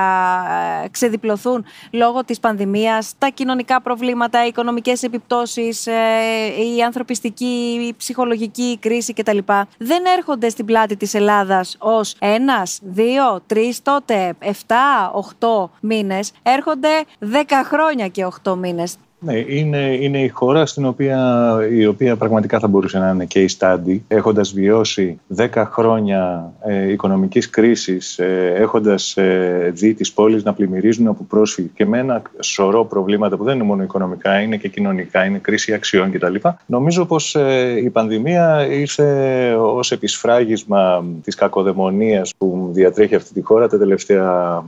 ε, 0.84 0.88
ξεδιπλωθούν 0.88 1.64
λόγω 1.90 2.24
της 2.24 2.40
πανδημίας, 2.40 3.12
τα 3.18 3.28
κοινωνικά 3.28 3.82
προβλήματα, 3.82 4.44
οι 4.44 4.48
οικονομικές 4.48 5.02
επιπτώσεις, 5.02 5.86
ε, 5.86 5.92
η 6.76 6.82
ανθρωπιστική, 6.82 7.86
η 7.88 7.94
ψυχολογική 7.96 8.78
κρίση 8.80 9.12
κτλ. 9.12 9.38
δεν 9.78 10.04
έρχονται 10.16 10.48
στην 10.48 10.64
πλάτη 10.64 10.96
της 10.96 11.14
Ελλάδας 11.14 11.76
ως 11.78 12.16
ένας, 12.18 12.78
δύο, 12.82 13.40
τρεις, 13.46 13.82
τότε 13.82 14.34
εφτά, 14.38 15.10
οχτώ 15.14 15.70
μήνες, 15.80 16.32
έρχονται 16.42 16.88
δέκα 17.18 17.64
χρόνια 17.64 18.08
και 18.08 18.24
οχτώ 18.24 18.56
μήνες. 18.56 18.96
Ναι, 19.24 19.38
είναι, 19.38 19.78
είναι 19.78 20.22
η 20.22 20.28
χώρα 20.28 20.66
στην 20.66 20.84
οποία, 20.84 21.58
η 21.70 21.86
οποία 21.86 22.16
πραγματικά 22.16 22.58
θα 22.58 22.68
μπορούσε 22.68 22.98
να 22.98 23.10
είναι 23.10 23.24
και 23.24 23.42
η 23.42 23.48
study, 23.58 23.98
έχοντας 24.08 24.52
βιώσει 24.52 25.20
10 25.36 25.48
χρόνια 25.54 26.52
ε, 26.64 26.90
οικονομικής 26.92 27.50
κρίσης, 27.50 28.18
ε, 28.18 28.52
έχοντας 28.56 29.16
ε, 29.16 29.70
δει 29.74 29.94
τις 29.94 30.12
πόλεις 30.12 30.42
να 30.42 30.52
πλημμυρίζουν 30.52 31.06
από 31.06 31.24
πρόσφυγες 31.28 31.70
και 31.74 31.86
με 31.86 31.98
ένα 31.98 32.22
σωρό 32.40 32.84
προβλήματα 32.84 33.36
που 33.36 33.44
δεν 33.44 33.54
είναι 33.54 33.64
μόνο 33.64 33.82
οικονομικά, 33.82 34.40
είναι 34.40 34.56
και 34.56 34.68
κοινωνικά, 34.68 35.24
είναι 35.24 35.38
κρίση 35.38 35.72
αξιών 35.72 36.10
κτλ. 36.10 36.34
Νομίζω 36.66 37.04
πως 37.04 37.34
ε, 37.34 37.80
η 37.84 37.90
πανδημία 37.90 38.66
ήρθε 38.66 39.04
ως 39.58 39.92
επισφράγισμα 39.92 41.04
της 41.22 41.34
κακοδαιμονίας 41.34 42.34
που 42.38 42.68
διατρέχει 42.72 43.14
αυτή 43.14 43.32
τη 43.32 43.42
χώρα 43.42 43.68
τα 43.68 43.78
τελευταία 43.78 44.64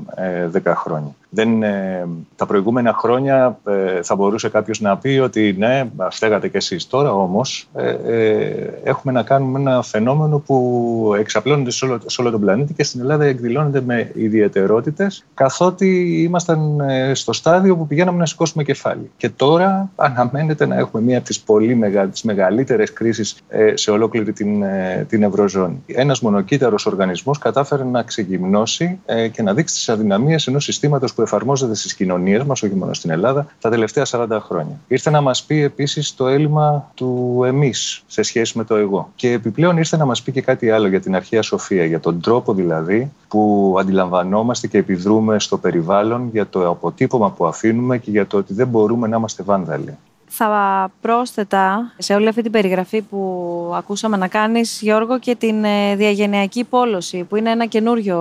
10 0.53 0.61
ε, 0.65 0.75
χρόνια. 0.75 1.15
Δεν, 1.37 1.62
ε, 1.62 2.07
τα 2.37 2.47
προηγούμενα 2.47 2.93
χρόνια 2.93 3.58
ε, 3.67 4.02
θα 4.02 4.15
μπορούσε 4.15 4.49
κάποιος 4.49 4.80
να 4.80 4.97
πει 4.97 5.08
ότι 5.08 5.54
ναι, 5.58 5.89
φταίγατε 6.11 6.49
κι 6.49 6.56
εσείς. 6.56 6.87
Τώρα 6.87 7.13
όμως 7.13 7.69
ε, 7.75 7.97
ε, 8.06 8.71
έχουμε 8.84 9.13
να 9.13 9.23
κάνουμε 9.23 9.58
ένα 9.61 9.82
φαινόμενο 9.82 10.39
που 10.39 11.15
εξαπλώνεται 11.19 11.71
σε 11.71 11.84
όλο, 11.84 11.99
σε 12.06 12.21
όλο 12.21 12.30
τον 12.30 12.41
πλανήτη 12.41 12.73
και 12.75 12.84
στην 12.84 13.00
Ελλάδα 13.00 13.25
εκδηλώνεται 13.25 13.80
με 13.80 14.11
ιδιαιτερότητες 14.15 15.25
καθότι 15.34 16.23
ήμασταν 16.23 16.80
στο 17.13 17.32
στάδιο 17.32 17.76
που 17.76 17.87
πηγαίναμε 17.87 18.19
να 18.19 18.26
σηκώσουμε 18.26 18.63
κεφάλι. 18.63 19.11
Και 19.17 19.28
τώρα 19.28 19.91
αναμένεται 19.97 20.67
να 20.67 20.76
έχουμε 20.76 21.02
μία 21.02 21.17
από 21.17 21.26
τις 21.26 21.41
πολύ 21.41 21.75
μεγα, 21.75 22.06
τις 22.06 22.23
μεγαλύτερες 22.23 22.93
κρίσεις 22.93 23.37
σε 23.75 23.91
ολόκληρη 23.91 24.32
την, 24.32 24.65
την 25.08 25.23
Ευρωζώνη. 25.23 25.82
Ένας 25.87 26.21
μονοκύτταρος 26.21 26.87
οργανισμός 26.87 27.39
κατάφερε 27.39 27.84
να 27.84 28.02
ξεγυμνώσει 28.02 28.99
και 29.32 29.43
να 29.43 29.54
δείξει 29.54 29.75
τις 29.75 29.89
αδυναμίες 29.89 30.47
ενός 30.47 30.65
συστήματος 30.65 31.15
που 31.15 31.23
εφαρμόζεται 31.26 31.75
στις 31.75 31.95
κοινωνίες 31.95 32.45
μας, 32.45 32.62
όχι 32.62 32.75
μόνο 32.75 32.95
στην 32.95 33.10
Ελλάδα, 33.10 33.47
τα 33.60 33.71
τελευταία 33.71 34.04
40 34.10 34.26
χρόνια. 34.41 34.80
Ήρθε 34.89 35.10
να 35.10 35.21
μας 35.21 35.43
πει 35.43 35.62
επίσης 35.62 36.15
το 36.15 36.26
έλλειμμα 36.26 36.91
του 36.95 37.43
εμείς 37.47 38.02
σε 38.06 38.23
σχέση 38.23 38.58
με 38.58 38.65
το 38.65 38.75
εγώ. 38.75 39.10
Και 39.15 39.32
επιπλέον 39.32 39.76
ήρθε 39.76 39.97
να 39.97 40.04
μας 40.04 40.23
πει 40.23 40.32
και 40.32 40.41
κάτι 40.41 40.71
άλλο 40.71 40.89
για 40.89 41.00
την 41.00 41.17
αρχαία 41.17 41.43
σοφία, 41.43 41.84
για 41.84 42.00
τον 42.00 42.21
τρόπο 42.21 42.54
δηλαδή 42.54 43.12
που 43.28 43.75
αντιλαμβανόμαστε 43.80 44.67
και 44.67 44.78
επιδρούμε 44.78 45.39
στο 45.39 45.58
περιβάλλον, 45.58 46.28
για 46.32 46.47
το 46.47 46.69
αποτύπωμα 46.69 47.30
που 47.30 47.47
αφήνουμε 47.47 47.99
και 47.99 48.10
για 48.10 48.26
το 48.26 48.36
ότι 48.36 48.54
δεν 48.54 48.69
μπορούμε 48.69 49.08
να 49.08 49.17
είμαστε 49.17 49.43
βάνδαλοι. 49.43 49.97
Θα 50.28 50.91
πρόσθετα 51.00 51.93
σε 51.99 52.15
όλη 52.15 52.28
αυτή 52.28 52.43
την 52.43 52.50
περιγραφή 52.50 53.02
που 53.02 53.73
ακούσαμε 53.75 54.17
να 54.17 54.28
κάνεις 54.28 54.80
Γιώργο 54.82 55.19
και 55.19 55.34
την 55.34 55.65
ε, 55.65 55.97
διαγενειακή 55.97 56.65
πόλωση 56.65 57.25
που 57.25 57.36
είναι 57.36 57.50
ένα 57.50 57.67
καινούριο 57.67 58.19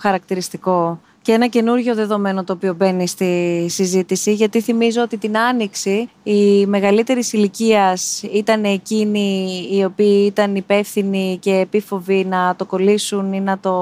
χαρακτηριστικό 0.00 0.98
και 1.22 1.32
ένα 1.32 1.46
καινούριο 1.46 1.94
δεδομένο 1.94 2.44
το 2.44 2.52
οποίο 2.52 2.74
μπαίνει 2.74 3.08
στη 3.08 3.66
συζήτηση, 3.68 4.32
γιατί 4.32 4.60
θυμίζω 4.60 5.02
ότι 5.02 5.16
την 5.16 5.38
Άνοιξη 5.38 6.08
οι 6.22 6.66
μεγαλύτερη 6.66 7.22
ηλικίας 7.32 8.22
ήταν 8.22 8.64
εκείνοι 8.64 9.46
οι 9.72 9.84
οποίοι 9.84 10.24
ήταν 10.26 10.56
υπεύθυνοι 10.56 11.38
και 11.40 11.54
επίφοβοι 11.54 12.24
να 12.24 12.54
το 12.56 12.64
κολλήσουν 12.64 13.32
ή 13.32 13.40
να 13.40 13.58
το 13.58 13.74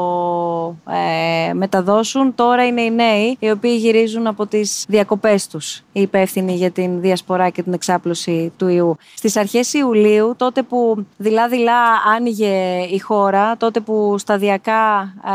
ε, 1.48 1.52
μεταδώσουν. 1.52 2.34
Τώρα 2.34 2.66
είναι 2.66 2.80
οι 2.80 2.90
νέοι 2.90 3.36
οι 3.38 3.50
οποίοι 3.50 3.76
γυρίζουν 3.78 4.26
από 4.26 4.46
τις 4.46 4.84
διακοπές 4.88 5.46
τους 5.46 5.82
οι 5.92 6.00
υπεύθυνοι 6.00 6.54
για 6.54 6.70
την 6.70 7.00
διασπορά 7.00 7.48
και 7.48 7.62
την 7.62 7.72
εξάπλωση 7.72 8.52
του 8.56 8.68
ιού. 8.68 8.96
Στις 9.14 9.36
αρχές 9.36 9.72
Ιουλίου, 9.72 10.34
τότε 10.36 10.62
που 10.62 11.06
δειλά-δειλά 11.16 11.82
άνοιγε 12.16 12.86
η 12.90 12.98
χώρα, 12.98 13.56
τότε 13.56 13.80
που 13.80 14.14
σταδιακά 14.18 15.00
ε, 15.24 15.30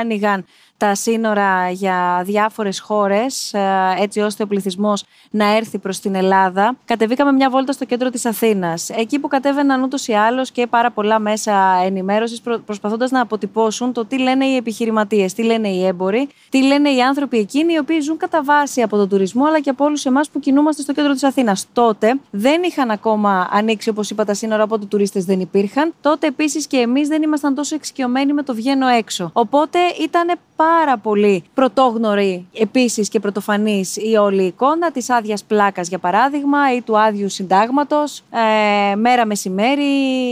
άνοιγαν 0.00 0.44
τα 0.80 0.94
σύνορα 0.94 1.70
για 1.70 2.22
διάφορες 2.24 2.80
χώρες 2.80 3.54
ε, 3.54 3.60
έτσι 3.98 4.20
ώστε 4.20 4.42
ο 4.42 4.46
πληθυσμός 4.46 5.04
να 5.30 5.56
έρθει 5.56 5.78
προς 5.78 6.00
την 6.00 6.14
Ελλάδα. 6.14 6.76
Κατεβήκαμε 6.84 7.32
μια 7.32 7.50
βόλτα 7.50 7.72
στο 7.72 7.84
κέντρο 7.84 8.10
της 8.10 8.26
Αθήνας. 8.26 8.90
Εκεί 8.90 9.18
που 9.18 9.28
κατέβαιναν 9.28 9.82
ούτως 9.82 10.08
ή 10.08 10.12
άλλως 10.12 10.50
και 10.50 10.66
πάρα 10.66 10.90
πολλά 10.90 11.18
μέσα 11.18 11.80
ενημέρωσης 11.84 12.40
προσπαθώντας 12.66 13.10
να 13.10 13.20
αποτυπώσουν 13.20 13.92
το 13.92 14.04
τι 14.04 14.18
λένε 14.18 14.44
οι 14.44 14.56
επιχειρηματίες, 14.56 15.32
τι 15.34 15.42
λένε 15.42 15.68
οι 15.68 15.86
έμποροι, 15.86 16.28
τι 16.48 16.62
λένε 16.62 16.90
οι 16.90 17.02
άνθρωποι 17.02 17.38
εκείνοι 17.38 17.72
οι 17.72 17.78
οποίοι 17.78 18.00
ζουν 18.00 18.16
κατά 18.16 18.42
βάση 18.42 18.82
από 18.82 18.96
τον 18.96 19.08
τουρισμό 19.08 19.44
αλλά 19.44 19.60
και 19.60 19.70
από 19.70 19.84
όλους 19.84 20.04
εμάς 20.04 20.30
που 20.30 20.40
κινούμαστε 20.40 20.82
στο 20.82 20.92
κέντρο 20.92 21.12
της 21.12 21.22
Αθήνας. 21.22 21.66
Τότε 21.72 22.18
δεν 22.30 22.62
είχαν 22.62 22.90
ακόμα 22.90 23.48
ανοίξει 23.52 23.88
όπως 23.88 24.10
είπα 24.10 24.24
τα 24.24 24.34
σύνορα 24.34 24.62
οπότε 24.62 24.86
τουρίστες 24.86 25.24
δεν 25.24 25.40
υπήρχαν. 25.40 25.94
Τότε 26.00 26.26
επίσης 26.26 26.66
και 26.66 26.76
εμείς 26.76 27.08
δεν 27.08 27.22
ήμασταν 27.22 27.54
τόσο 27.54 27.74
εξοικειωμένοι 27.74 28.32
με 28.32 28.42
το 28.42 28.54
βγαίνω 28.54 28.86
έξω. 28.86 29.30
Οπότε 29.32 29.78
ήταν 30.00 30.38
πάρα 30.66 30.98
πολύ 30.98 31.44
πρωτόγνωρη 31.54 32.46
επίσης 32.52 33.08
και 33.08 33.20
πρωτοφανής 33.20 33.96
η 33.96 34.16
όλη 34.16 34.42
εικόνα 34.42 34.90
της 34.90 35.10
άδειας 35.10 35.44
πλάκας 35.44 35.88
για 35.88 35.98
παράδειγμα 35.98 36.74
ή 36.74 36.82
του 36.82 36.98
άδειου 36.98 37.28
συντάγματος, 37.28 38.22
ε, 38.30 38.94
μέρα 38.94 39.26
μεσημέρι 39.26 39.82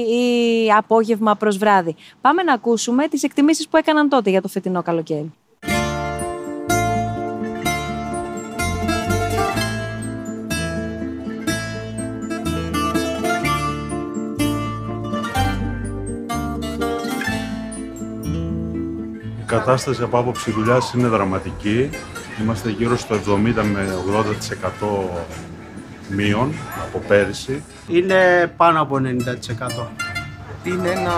ή 0.09 0.73
απόγευμα 0.77 1.35
προς 1.35 1.59
βράδυ. 1.59 1.97
Πάμε 2.21 2.43
να 2.43 2.53
ακούσουμε 2.53 3.09
τις 3.09 3.23
εκτιμήσεις 3.23 3.69
που 3.69 3.77
έκαναν 3.77 4.09
τότε 4.09 4.31
για 4.31 4.43
το 4.43 4.49
φετινό 4.49 4.83
καλοκαίρι. 4.83 5.33
Κατάσταση 19.49 20.03
από 20.03 20.19
άποψη 20.19 20.51
δουλειάς 20.51 20.93
είναι 20.93 21.09
δραματική. 21.09 21.91
Είμαστε 22.43 22.71
γύρω 22.71 22.97
στο 22.97 23.15
70 23.15 23.63
με 23.73 23.89
80% 24.81 24.87
μείον 26.09 26.53
από 26.87 26.99
πέρυσι. 27.09 27.63
Είναι 27.89 28.53
πάνω 28.57 28.81
από 28.81 28.97
90%. 28.97 29.87
Είναι 30.65 30.91
ένα 30.91 31.13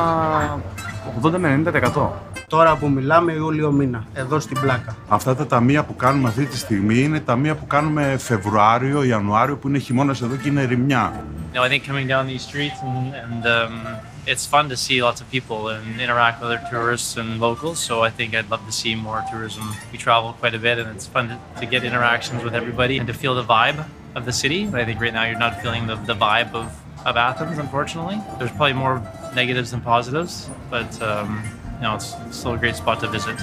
80 1.23 1.31
με 1.39 1.63
90%. 1.95 2.09
Τώρα 2.47 2.77
που 2.77 2.89
μιλάμε 2.89 3.33
Ιούλιο 3.33 3.71
μήνα, 3.71 4.05
εδώ 4.15 4.41
στην 4.41 4.61
πλάκα. 4.61 4.97
Αυτά 5.09 5.35
τα 5.37 5.47
ταμεία 5.47 5.85
που 5.85 5.97
κάνουμε 5.97 6.29
αυτή 6.29 6.45
τη 6.45 6.57
στιγμή 6.57 6.99
είναι 6.99 7.21
ταμεία 7.21 7.55
που 7.55 7.67
κάνουμε 7.67 8.17
Φεβρουάριο, 8.19 9.03
Ιανουάριο 9.03 9.57
που 9.57 9.69
είναι 9.69 9.79
χειμώνας 9.79 10.23
εδώ 10.23 10.37
και 10.37 10.49
είναι 10.49 10.65
ρημιά. 10.65 11.13
You 11.53 11.57
know, 11.57 11.65
I 11.65 11.69
think 11.69 11.83
coming 11.91 12.07
down 12.07 12.27
these 12.33 12.45
streets 12.49 12.79
and, 12.89 13.15
and 13.23 13.43
um, 13.57 14.10
it's 14.31 14.47
fun 14.47 14.69
to 14.69 14.77
see 14.77 15.03
lots 15.03 15.21
of 15.21 15.29
people 15.29 15.69
and 15.69 16.01
interact 16.01 16.41
with 16.41 16.53
other 16.53 16.63
tourists 16.71 17.17
and 17.17 17.41
locals. 17.41 17.81
So 17.81 18.03
I 18.03 18.11
think 18.11 18.33
I'd 18.33 18.49
love 18.49 18.65
to 18.65 18.73
see 18.73 18.95
more 18.95 19.25
tourism. 19.29 19.65
We 19.91 19.99
travel 19.99 20.35
quite 20.35 20.55
a 20.55 20.59
bit 20.59 20.79
and 20.79 20.89
it's 20.95 21.09
fun 21.09 21.29
to, 21.31 21.39
to 21.61 21.67
get 21.67 21.83
interactions 21.83 22.45
with 22.45 22.55
everybody 22.55 22.97
and 22.99 23.09
to 23.09 23.13
feel 23.13 23.35
the 23.35 23.43
vibe 23.43 23.85
of 24.15 24.25
the 24.27 24.33
city. 24.33 24.67
But 24.67 24.81
I 24.81 24.85
think 24.85 25.01
right 25.01 25.13
now 25.13 25.25
you're 25.25 25.39
not 25.39 25.61
feeling 25.61 25.89
the, 25.89 25.97
the 25.97 26.15
vibe 26.15 26.55
of, 26.55 26.67
of 27.05 27.17
Athens, 27.17 27.59
unfortunately. 27.59 28.19
There's 28.39 28.53
probably 28.53 28.75
more 28.75 29.03
negatives 29.35 29.73
than 29.73 29.81
positives, 29.81 30.49
but 30.71 30.91
um, 31.03 31.43
you 31.77 31.83
know, 31.83 31.97
it's 31.97 32.15
still 32.31 32.55
a 32.55 32.59
great 32.59 32.77
spot 32.77 33.01
to 33.01 33.09
visit, 33.09 33.37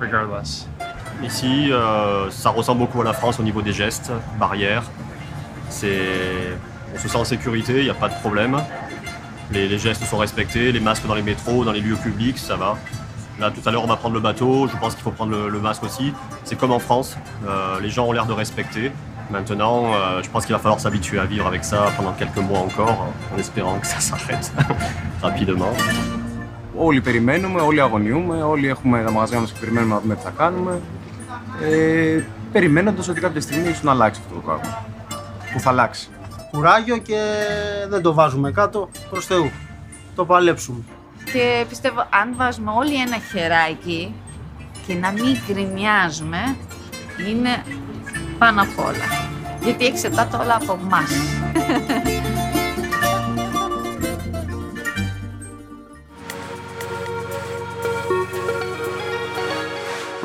regardless. 0.00 0.66
Ici, 1.22 1.72
euh, 1.72 2.30
ça 2.30 2.50
ressemble 2.50 2.80
beaucoup 2.80 3.00
à 3.00 3.04
la 3.04 3.12
France 3.12 3.38
au 3.38 3.42
niveau 3.42 3.62
des 3.62 3.72
gestes, 3.72 4.10
barrières. 4.38 4.82
C'est, 5.70 6.58
on 6.94 6.98
se 6.98 7.08
sent 7.08 7.16
en 7.16 7.24
sécurité, 7.24 7.78
il 7.78 7.84
n'y 7.84 7.90
a 7.90 7.94
pas 7.94 8.08
de 8.08 8.14
problème. 8.14 8.60
Les, 9.53 9.67
les 9.73 9.79
gestes 9.85 10.05
sont 10.11 10.17
respectés, 10.25 10.71
les 10.71 10.83
masques 10.89 11.07
dans 11.11 11.17
les 11.21 11.27
métros, 11.31 11.59
dans 11.67 11.75
les 11.77 11.83
lieux 11.87 12.01
publics, 12.07 12.39
ça 12.49 12.55
va. 12.63 12.71
Là, 13.39 13.51
tout 13.55 13.63
à 13.67 13.71
l'heure, 13.71 13.83
on 13.87 13.91
va 13.95 13.99
prendre 14.03 14.15
le 14.19 14.23
bateau. 14.29 14.53
Je 14.71 14.77
pense 14.81 14.93
qu'il 14.95 15.03
faut 15.03 15.15
prendre 15.19 15.31
le, 15.37 15.49
le 15.49 15.59
masque 15.67 15.83
aussi. 15.89 16.07
C'est 16.47 16.57
comme 16.61 16.73
en 16.79 16.83
France. 16.87 17.09
Euh, 17.17 17.79
les 17.85 17.89
gens 17.95 18.05
ont 18.09 18.13
l'air 18.17 18.27
de 18.31 18.35
respecter. 18.43 18.85
Maintenant, 19.35 19.77
euh, 19.85 20.21
je 20.23 20.29
pense 20.31 20.45
qu'il 20.45 20.55
va 20.57 20.61
falloir 20.65 20.79
s'habituer 20.85 21.17
à 21.25 21.25
vivre 21.33 21.45
avec 21.51 21.63
ça 21.71 21.79
pendant 21.97 22.13
quelques 22.21 22.43
mois 22.49 22.59
encore, 22.59 22.97
en 23.33 23.37
espérant 23.43 23.75
que 23.81 23.87
ça 23.93 23.99
s'arrête 24.07 24.47
rapidement. 25.21 25.73
Όλοι 26.75 27.01
περιμένουμε, 27.01 27.61
όλοι 27.61 27.81
αγωνιούμε, 27.81 28.43
όλοι 28.43 28.67
έχουμε 28.67 29.03
τα 29.03 29.11
μαγαζιά 29.11 29.39
μας 29.39 29.51
και 29.51 29.59
περιμένουμε 29.59 29.93
να 29.93 29.99
δούμε 30.01 30.15
τι 30.15 30.21
θα 30.21 30.33
κάνουμε. 30.37 30.81
Ε, 31.61 32.23
περιμένοντας 32.51 33.07
ότι 33.07 33.19
κάποια 33.19 33.41
στιγμή 33.41 33.69
ίσως 33.69 33.83
να 33.83 33.91
αλλάξει 33.91 34.21
αυτό 34.23 34.35
το 34.35 34.41
πράγμα. 34.41 34.85
Που 35.53 35.59
θα 35.59 35.69
αλλάξει. 35.69 36.09
Κουράγιο 36.50 36.96
και 36.96 37.20
δεν 37.88 38.02
το 38.02 38.14
βάζουμε 38.14 38.50
κάτω 38.50 38.88
προς 39.10 39.26
Θεού. 39.26 39.50
Το 40.14 40.24
παλέψουμε. 40.24 40.82
Και 41.32 41.64
πιστεύω 41.68 42.00
αν 42.00 42.34
βάζουμε 42.36 42.70
όλοι 42.70 42.94
ένα 42.94 43.18
χεράκι 43.32 44.14
και 44.86 44.94
να 44.94 45.12
μην 45.12 45.38
γκρινιάζουμε 45.46 46.56
είναι 47.28 47.62
πάνω 48.38 48.62
απ' 48.62 48.78
όλα. 48.78 49.28
Γιατί 49.62 49.86
εξετάται 49.86 50.36
όλα 50.36 50.54
από 50.54 50.78
εμάς. 50.82 51.10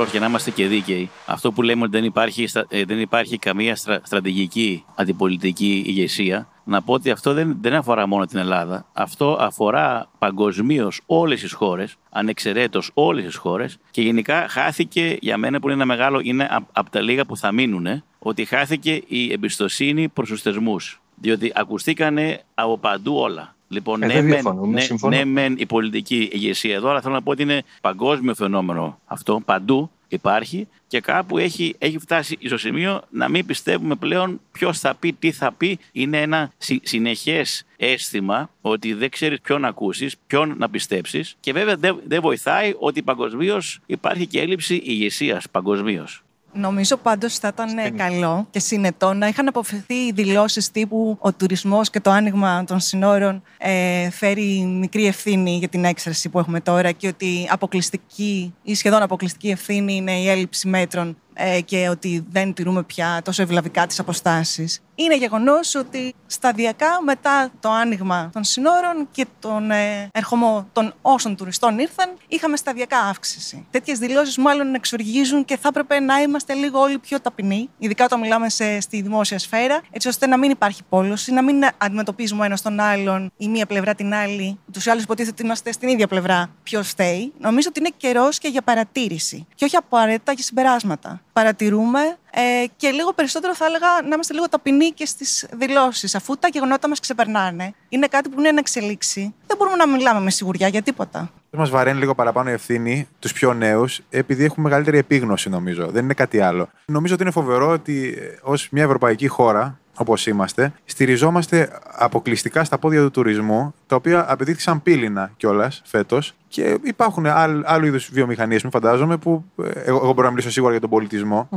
Απλώ 0.01 0.13
για 0.13 0.21
να 0.21 0.27
είμαστε 0.27 0.51
και 0.51 0.67
δίκαιοι, 0.67 1.09
αυτό 1.25 1.51
που 1.51 1.61
λέμε 1.61 1.83
ότι 1.83 1.91
δεν 1.91 2.03
υπάρχει, 2.03 2.47
στρα- 2.47 2.65
ε, 2.69 2.83
δεν 2.85 2.99
υπάρχει 2.99 3.37
καμία 3.37 3.75
στρα- 3.75 4.01
στρατηγική 4.03 4.83
αντιπολιτική 4.95 5.83
ηγεσία, 5.85 6.47
να 6.63 6.81
πω 6.81 6.93
ότι 6.93 7.11
αυτό 7.11 7.33
δεν, 7.33 7.57
δεν 7.61 7.73
αφορά 7.73 8.07
μόνο 8.07 8.25
την 8.25 8.39
Ελλάδα. 8.39 8.85
Αυτό 8.93 9.37
αφορά 9.39 10.09
παγκοσμίως 10.19 11.01
όλες 11.05 11.41
τις 11.41 11.53
χώρες, 11.53 11.95
ανεξαιρέτως 12.09 12.91
όλες 12.93 13.25
τις 13.25 13.35
χώρες. 13.35 13.77
Και 13.91 14.01
γενικά 14.01 14.47
χάθηκε 14.49 15.17
για 15.21 15.37
μένα 15.37 15.59
που 15.59 15.65
είναι 15.65 15.75
ένα 15.75 15.85
μεγάλο, 15.85 16.19
είναι 16.23 16.49
από 16.71 16.89
τα 16.89 17.01
λίγα 17.01 17.25
που 17.25 17.37
θα 17.37 17.51
μείνουν, 17.51 18.03
ότι 18.19 18.45
χάθηκε 18.45 19.01
η 19.07 19.31
εμπιστοσύνη 19.31 20.09
προς 20.09 20.29
τους 20.29 20.41
θεσμούς. 20.41 21.01
Διότι 21.15 21.51
ακουστήκανε 21.55 22.43
από 22.53 22.77
παντού 22.77 23.15
όλα. 23.15 23.55
Λοιπόν, 23.71 24.03
Ε, 24.03 24.05
ναι, 24.05 24.13
δεν 24.13 24.23
μεν, 24.23 24.31
διαφωνούμε, 24.33 24.73
ναι, 24.73 24.81
συμφωνώ. 24.81 25.15
ναι, 25.17 25.25
μεν 25.25 25.55
η 25.57 25.65
πολιτική 25.65 26.29
ηγεσία 26.31 26.75
εδώ, 26.75 26.89
αλλά 26.89 27.01
θέλω 27.01 27.13
να 27.13 27.21
πω 27.21 27.31
ότι 27.31 27.41
είναι 27.41 27.63
παγκόσμιο 27.81 28.35
φαινόμενο 28.35 28.99
αυτό. 29.05 29.41
Παντού 29.45 29.89
υπάρχει 30.07 30.67
και 30.87 30.99
κάπου 30.99 31.37
έχει, 31.37 31.75
έχει 31.77 31.97
φτάσει 31.97 32.37
στο 32.45 32.57
σημείο 32.57 33.01
να 33.09 33.29
μην 33.29 33.45
πιστεύουμε 33.45 33.95
πλέον 33.95 34.39
ποιος 34.51 34.79
θα 34.79 34.95
πει, 34.95 35.13
τι 35.13 35.31
θα 35.31 35.51
πει. 35.51 35.79
Είναι 35.91 36.21
ένα 36.21 36.51
συ, 36.57 36.79
συνεχές 36.83 37.65
αίσθημα 37.77 38.49
ότι 38.61 38.93
δεν 38.93 39.09
ξέρεις 39.09 39.41
ποιον 39.41 39.61
να 39.61 39.67
ακούσεις, 39.67 40.15
ποιον 40.27 40.55
να 40.57 40.69
πιστέψεις. 40.69 41.35
Και 41.39 41.53
βέβαια 41.53 41.75
δεν 41.75 41.99
δεν 42.07 42.21
βοηθάει 42.21 42.73
ότι 42.79 43.01
παγκοσμίως 43.01 43.79
υπάρχει 43.85 44.27
και 44.27 44.39
έλλειψη 44.39 44.81
ηγεσίας 44.83 45.45
παγκοσμίως. 45.51 46.23
Νομίζω 46.53 46.97
πάντως 46.97 47.37
θα 47.37 47.47
ήταν 47.47 47.77
ε, 47.77 47.89
καλό 47.89 48.47
και 48.49 48.59
συνετό 48.59 49.13
να 49.13 49.27
είχαν 49.27 49.47
αποφευθεί 49.47 49.93
οι 49.93 50.11
δηλώσεις 50.11 50.71
τύπου 50.71 51.17
ο 51.19 51.33
τουρισμός 51.33 51.89
και 51.89 51.99
το 51.99 52.09
άνοιγμα 52.09 52.63
των 52.63 52.79
συνόρων 52.79 53.41
ε, 53.57 54.09
φέρει 54.09 54.65
μικρή 54.79 55.05
ευθύνη 55.05 55.57
για 55.57 55.67
την 55.67 55.85
έξαρση 55.85 56.29
που 56.29 56.39
έχουμε 56.39 56.59
τώρα 56.59 56.91
και 56.91 57.07
ότι 57.07 57.47
αποκλειστική 57.49 58.53
ή 58.63 58.75
σχεδόν 58.75 59.01
αποκλειστική 59.01 59.49
ευθύνη 59.49 59.95
είναι 59.95 60.11
η 60.11 60.29
έλλειψη 60.29 60.67
μέτρων 60.67 61.17
ε, 61.30 61.30
και 61.65 61.89
ότι 61.89 62.25
δεν 62.29 62.53
τηρούμε 62.53 62.83
πια 62.83 63.21
τόσο 63.23 63.41
ευλαβικά 63.41 63.87
τις 63.87 63.99
αποστάσεις. 63.99 64.81
Είναι 64.95 65.15
γεγονός 65.15 65.75
ότι 65.75 66.13
σταδιακά 66.27 67.01
μετά 67.03 67.49
το 67.59 67.69
άνοιγμα 67.69 68.29
των 68.33 68.43
συνόρων 68.43 69.07
και 69.11 69.25
τον 69.39 69.71
ε, 69.71 70.09
ερχομό 70.11 70.67
των 70.73 70.93
όσων 71.01 71.35
τουριστών 71.35 71.79
ήρθαν, 71.79 72.09
είχαμε 72.27 72.57
σταδιακά 72.57 72.97
αύξηση. 72.97 73.65
Τέτοιες 73.71 73.99
δηλώσεις 73.99 74.37
μάλλον 74.37 74.73
εξοργίζουν 74.73 75.45
και 75.45 75.57
θα 75.57 75.67
έπρεπε 75.67 75.99
να 75.99 76.21
είμαστε 76.21 76.53
λίγο 76.53 76.79
όλοι 76.79 76.97
πιο 76.97 77.19
ταπεινοί, 77.19 77.69
ειδικά 77.77 78.03
όταν 78.03 78.19
μιλάμε 78.19 78.49
σε, 78.49 78.79
στη 78.79 79.01
δημόσια 79.01 79.39
σφαίρα, 79.39 79.81
έτσι 79.91 80.07
ώστε 80.07 80.27
να 80.27 80.37
μην 80.37 80.51
υπάρχει 80.51 80.81
πόλωση, 80.89 81.31
να 81.31 81.43
μην 81.43 81.63
αντιμετωπίζουμε 81.77 82.45
ένα 82.45 82.57
τον 82.63 82.79
άλλον 82.79 83.31
η 83.37 83.47
μία 83.47 83.65
πλευρά 83.65 83.95
την 83.95 84.13
άλλη. 84.13 84.59
Του 84.71 84.91
άλλου 84.91 85.01
υποτίθεται 85.01 85.31
ότι 85.31 85.43
είμαστε 85.43 85.71
στην 85.71 85.89
ίδια 85.89 86.07
πλευρά. 86.07 86.49
Ποιο 86.63 86.83
φταίει. 86.83 87.33
Νομίζω 87.39 87.67
ότι 87.69 87.79
είναι 87.79 87.91
καιρός 87.97 88.37
και 88.37 88.47
για 88.47 88.61
παρατήρηση. 88.61 89.47
Και 89.55 89.65
όχι 89.65 89.75
απαραίτητα 89.75 90.31
για 90.31 90.43
συμπεράσματα. 90.43 91.20
Παρατηρούμε 91.33 91.99
ε, 92.31 92.65
και 92.77 92.89
λίγο 92.89 93.13
περισσότερο 93.13 93.55
θα 93.55 93.65
έλεγα 93.65 93.87
να 94.01 94.13
είμαστε 94.13 94.33
λίγο 94.33 94.49
ταπεινοί 94.49 94.89
και 94.89 95.05
στις 95.05 95.47
δηλώσεις. 95.53 96.15
Αφού 96.15 96.37
τα 96.37 96.47
γεγονότα 96.47 96.87
μας 96.87 96.99
ξεπερνάνε, 96.99 97.73
είναι 97.89 98.07
κάτι 98.07 98.29
που 98.29 98.39
είναι 98.39 98.47
ένα 98.47 98.59
εξελίξει. 98.59 99.33
Δεν 99.47 99.57
μπορούμε 99.57 99.75
να 99.75 99.87
μιλάμε 99.87 100.19
με 100.19 100.29
σιγουριά 100.29 100.67
για 100.67 100.81
τίποτα. 100.81 101.31
Μας 101.51 101.69
βαραίνει 101.69 101.99
λίγο 101.99 102.15
παραπάνω 102.15 102.49
η 102.49 102.53
ευθύνη 102.53 103.07
τους 103.19 103.33
πιο 103.33 103.53
νέους, 103.53 104.01
επειδή 104.09 104.43
έχουν 104.43 104.63
μεγαλύτερη 104.63 104.97
επίγνωση, 104.97 105.49
νομίζω. 105.49 105.87
Δεν 105.87 106.03
είναι 106.03 106.13
κάτι 106.13 106.39
άλλο. 106.39 106.69
Νομίζω 106.85 107.13
ότι 107.13 107.23
είναι 107.23 107.31
φοβερό 107.31 107.69
ότι 107.69 108.17
ως 108.41 108.67
μια 108.71 108.83
ευρωπαϊκή 108.83 109.27
χώρα, 109.27 109.79
όπως 109.97 110.27
είμαστε, 110.27 110.73
στηριζόμαστε 110.85 111.79
αποκλειστικά 111.97 112.63
στα 112.63 112.77
πόδια 112.77 113.01
του 113.01 113.11
τουρισμού, 113.11 113.73
τα 113.87 113.95
οποία 113.95 114.31
απαιτήθησαν 114.31 114.83
πύληνα 114.83 115.31
κιόλας 115.37 115.81
φέτος. 115.85 116.33
Και 116.47 116.77
υπάρχουν 116.83 117.25
άλλ, 117.25 117.61
άλλου 117.65 117.85
είδους 117.85 118.09
βιομηχανίες, 118.13 118.63
μου 118.63 118.69
φαντάζομαι, 118.69 119.17
που 119.17 119.45
ε, 119.63 119.69
εγώ, 119.69 119.97
εγώ 119.97 120.13
μπορώ 120.13 120.23
να 120.23 120.29
μιλήσω 120.29 120.51
σίγουρα 120.51 120.71
για 120.71 120.81
τον 120.81 120.89
πολιτισμό. 120.89 121.49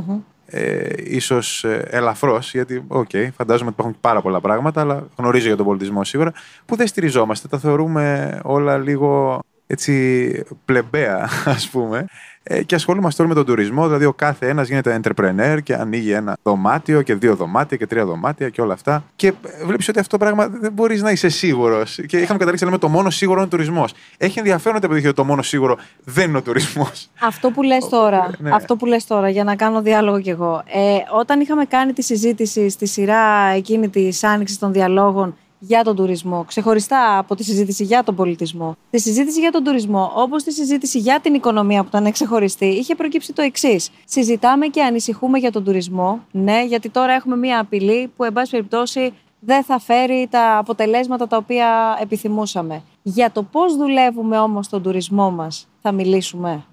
Ε, 0.45 0.87
ίσως 0.97 1.63
ε, 1.63 1.87
ελαφρώς, 1.89 2.51
γιατί 2.51 2.83
οκ, 2.87 3.09
φαντάζομαι 3.35 3.69
ότι 3.69 3.79
υπάρχουν 3.79 3.97
πάρα 4.01 4.21
πολλά 4.21 4.41
πράγματα, 4.41 4.81
αλλά 4.81 5.07
γνωρίζω 5.15 5.47
για 5.47 5.55
τον 5.55 5.65
πολιτισμό 5.65 6.03
σίγουρα, 6.03 6.33
που 6.65 6.75
δεν 6.75 6.87
στηριζόμαστε. 6.87 7.47
Τα 7.47 7.57
θεωρούμε 7.57 8.39
όλα 8.43 8.77
λίγο 8.77 9.39
έτσι 9.67 10.43
πλεμπαία, 10.65 11.29
ας 11.55 11.69
πούμε. 11.69 12.05
Ε, 12.47 12.63
και 12.63 12.75
ασχολούμαστε 12.75 13.21
όλοι 13.21 13.31
με 13.31 13.37
τον 13.37 13.45
τουρισμό, 13.45 13.85
δηλαδή 13.85 14.05
ο 14.05 14.13
κάθε 14.13 14.47
ένας 14.47 14.67
γίνεται 14.67 14.99
entrepreneur 15.03 15.57
και 15.63 15.73
ανοίγει 15.73 16.11
ένα 16.11 16.37
δωμάτιο 16.43 17.01
και 17.01 17.15
δύο 17.15 17.35
δωμάτια 17.35 17.77
και 17.77 17.87
τρία 17.87 18.05
δωμάτια 18.05 18.49
και 18.49 18.61
όλα 18.61 18.73
αυτά. 18.73 19.03
Και 19.15 19.33
βλέπεις 19.65 19.87
ότι 19.87 19.99
αυτό 19.99 20.17
το 20.17 20.25
πράγμα 20.25 20.47
δεν 20.47 20.71
μπορείς 20.71 21.01
να 21.01 21.11
είσαι 21.11 21.29
σίγουρος. 21.29 21.99
Και 22.07 22.17
είχαμε 22.17 22.37
καταλήξει 22.37 22.63
να 22.63 22.69
λέμε 22.69 22.81
το 22.81 22.89
μόνο 22.89 23.09
σίγουρο 23.09 23.37
είναι 23.37 23.47
ο 23.47 23.49
τουρισμός. 23.49 23.93
Έχει 24.17 24.39
ενδιαφέρον 24.39 24.77
ότι 24.77 24.85
απεδείχθη 24.85 25.07
ότι 25.07 25.15
το 25.15 25.23
μόνο 25.23 25.41
σίγουρο 25.41 25.77
δεν 26.03 26.29
είναι 26.29 26.37
ο 26.37 26.41
τουρισμός. 26.41 27.09
Αυτό 27.19 27.51
που 27.51 27.63
λες 27.63 27.87
τώρα, 27.89 28.29
ναι. 28.37 28.49
αυτό 28.53 28.75
που 28.75 28.85
λες 28.85 29.05
τώρα, 29.05 29.29
για 29.29 29.43
να 29.43 29.55
κάνω 29.55 29.81
διάλογο 29.81 30.21
κι 30.21 30.29
εγώ. 30.29 30.63
Ε, 30.65 30.97
όταν 31.19 31.39
είχαμε 31.39 31.65
κάνει 31.65 31.93
τη 31.93 32.01
συζήτηση 32.03 32.69
στη 32.69 32.87
σειρά 32.87 33.47
εκείνη 33.55 33.89
της 33.89 34.23
άνοιξης 34.23 34.59
των 34.59 34.73
διαλόγων 34.73 35.35
για 35.59 35.83
τον 35.83 35.95
τουρισμό, 35.95 36.43
ξεχωριστά 36.47 37.17
από 37.17 37.35
τη 37.35 37.43
συζήτηση 37.43 37.83
για 37.83 38.03
τον 38.03 38.15
πολιτισμό, 38.15 38.77
τη 38.89 38.99
συζήτηση 38.99 39.39
για 39.39 39.51
τον 39.51 39.63
τουρισμό, 39.63 40.11
όπως 40.15 40.43
τη 40.43 40.51
συζήτηση 40.51 40.99
για 40.99 41.19
την 41.19 41.33
οικονομία 41.33 41.81
που 41.81 41.87
ήταν 41.87 42.11
ξεχωριστή, 42.11 42.65
είχε 42.65 42.95
προκύψει 42.95 43.33
το 43.33 43.41
εξής. 43.41 43.89
Συζητάμε 44.05 44.67
και 44.67 44.81
ανησυχούμε 44.81 45.37
για 45.37 45.51
τον 45.51 45.63
τουρισμό, 45.63 46.23
ναι, 46.31 46.65
γιατί 46.65 46.89
τώρα 46.89 47.13
έχουμε 47.13 47.35
μία 47.37 47.59
απειλή 47.59 48.11
που, 48.15 48.23
εν 48.23 48.33
πάση 48.33 48.51
περιπτώσει, 48.51 49.13
δεν 49.39 49.63
θα 49.63 49.79
φέρει 49.79 50.27
τα 50.29 50.57
αποτελέσματα 50.57 51.27
τα 51.27 51.37
οποία 51.37 51.97
επιθυμούσαμε. 52.01 52.83
Για 53.01 53.31
το 53.31 53.43
πώς 53.43 53.75
δουλεύουμε 53.75 54.39
όμως 54.39 54.69
τον 54.69 54.81
τουρισμό 54.81 55.31
μας 55.31 55.67
θα 55.81 55.91
μιλήσουμε. 55.91 56.65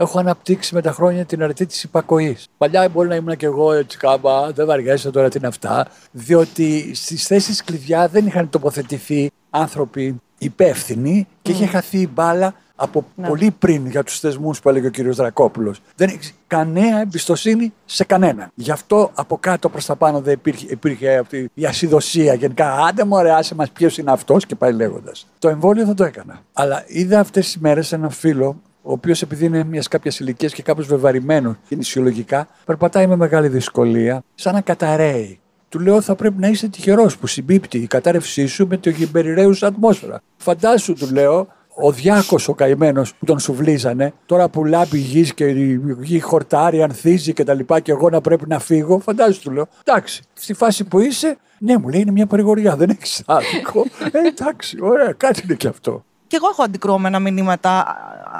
Έχω 0.00 0.18
αναπτύξει 0.18 0.74
με 0.74 0.82
τα 0.82 0.92
χρόνια 0.92 1.24
την 1.24 1.42
αρτή 1.42 1.66
της 1.66 1.82
υπακοής. 1.82 2.48
Παλιά 2.58 2.88
μπορεί 2.88 3.08
να 3.08 3.14
ήμουν 3.14 3.36
και 3.36 3.46
εγώ 3.46 3.72
έτσι 3.72 3.98
κάμπα, 3.98 4.52
δεν 4.52 4.66
βαριέσαι 4.66 5.10
τώρα 5.10 5.28
τι 5.28 5.38
είναι 5.38 5.46
αυτά. 5.46 5.86
Διότι 6.12 6.94
στις 6.94 7.26
θέσεις 7.26 7.64
κλειδιά 7.64 8.08
δεν 8.08 8.26
είχαν 8.26 8.50
τοποθετηθεί 8.50 9.30
άνθρωποι 9.50 10.20
υπεύθυνοι 10.38 11.26
και 11.42 11.50
είχε 11.52 11.66
χαθεί 11.66 11.98
η 11.98 12.10
μπάλα 12.12 12.54
από 12.76 13.04
Ναι. 13.14 13.28
πολύ 13.28 13.54
πριν 13.58 13.86
για 13.86 14.02
τους 14.04 14.20
θεσμούς 14.20 14.60
που 14.60 14.68
έλεγε 14.68 14.86
ο 14.86 14.90
κ. 14.90 15.00
Δρακόπουλος. 15.00 15.80
Δεν 15.96 16.08
έχεις 16.08 16.34
κανένα 16.46 17.00
εμπιστοσύνη 17.00 17.72
σε 17.84 18.04
κανέναν. 18.04 18.50
Γι' 18.54 18.70
αυτό 18.70 19.10
από 19.14 19.38
κάτω 19.38 19.68
προς 19.68 19.86
τα 19.86 19.96
πάνω 19.96 20.20
δεν 20.20 20.32
υπήρχε, 20.32 20.66
υπήρχε 20.70 21.16
αυτή 21.16 21.50
η 21.54 21.64
ασυδοσία 21.64 22.34
γενικά. 22.34 22.72
Άντε 22.72 23.04
μου 23.04 23.16
ωραία, 23.16 23.36
άσε 23.36 23.54
μας 23.54 23.70
ποιος 23.70 23.98
είναι 23.98 24.10
αυτός 24.12 24.46
και 24.46 24.54
πάει 24.54 24.72
λέγοντας. 24.72 25.26
Το 25.38 25.48
εμβόλιο 25.48 25.86
δεν 25.86 25.94
το 25.94 26.04
έκανα. 26.04 26.40
Αλλά 26.52 26.84
είδα 26.86 27.20
αυτές 27.20 27.44
τις 27.44 27.58
μέρες 27.58 27.92
έναν 27.92 28.10
φίλο 28.10 28.60
ο 28.88 28.92
οποίος 28.92 29.22
επειδή 29.22 29.44
είναι 29.44 29.64
μιας 29.64 29.88
κάποιας 29.88 30.20
ηλικίας 30.20 30.52
και 30.52 30.62
κάπως 30.62 30.86
βεβαρημένος 30.86 31.56
νησιολογικά, 31.68 32.48
περπατάει 32.64 33.06
με 33.06 33.16
μεγάλη 33.16 33.48
δυσκολία, 33.48 34.22
σαν 34.34 34.54
να 34.54 34.60
καταραίει. 34.60 35.40
Του 35.68 35.78
λέω 35.78 36.00
θα 36.00 36.14
πρέπει 36.14 36.40
να 36.40 36.48
είσαι 36.48 36.68
τυχερός 36.68 37.18
που 37.18 37.26
συμπίπτει 37.26 37.78
η 37.78 37.86
κατάρρευσή 37.86 38.46
σου 38.46 38.66
με 38.66 38.76
το 38.76 38.90
γυμπεριραίουσα 38.90 39.66
ατμόσφαιρα. 39.66 40.22
Φαντάσου, 40.36 40.94
του 40.94 41.08
λέω, 41.12 41.48
ο 41.74 41.92
Διάκος 41.92 42.48
ο 42.48 42.54
καημένος 42.54 43.14
που 43.14 43.24
τον 43.24 43.38
σουβλίζανε, 43.38 44.12
τώρα 44.26 44.48
που 44.48 44.64
λάμπει 44.64 44.98
γης 44.98 45.34
και 45.34 45.44
η 45.44 45.80
γη 46.00 46.20
χορτάρει, 46.20 46.82
ανθίζει 46.82 47.32
και 47.32 47.44
τα 47.44 47.54
λοιπά, 47.54 47.80
και 47.80 47.92
εγώ 47.92 48.10
να 48.10 48.20
πρέπει 48.20 48.44
να 48.48 48.58
φύγω. 48.58 48.98
Φαντάσου, 48.98 49.40
του 49.40 49.50
λέω. 49.50 49.68
Εντάξει, 49.84 50.22
στη 50.32 50.54
φάση 50.54 50.84
που 50.84 51.00
είσαι, 51.00 51.36
ναι, 51.58 51.78
μου 51.78 51.88
λέει 51.88 52.00
είναι 52.00 52.10
μια 52.10 52.26
παρηγοριά, 52.26 52.76
δεν 52.76 52.90
έχει 52.90 53.22
άδικο. 53.26 53.84
ε, 54.12 54.18
εντάξει, 54.28 54.78
ωραία, 54.80 55.12
κάτι 55.12 55.42
είναι 55.44 55.54
και 55.54 55.68
αυτό. 55.68 56.04
Και 56.28 56.36
εγώ 56.36 56.48
έχω 56.48 56.62
αντικρουόμενα 56.62 57.18
μηνύματα 57.18 57.70
α, 57.70 57.82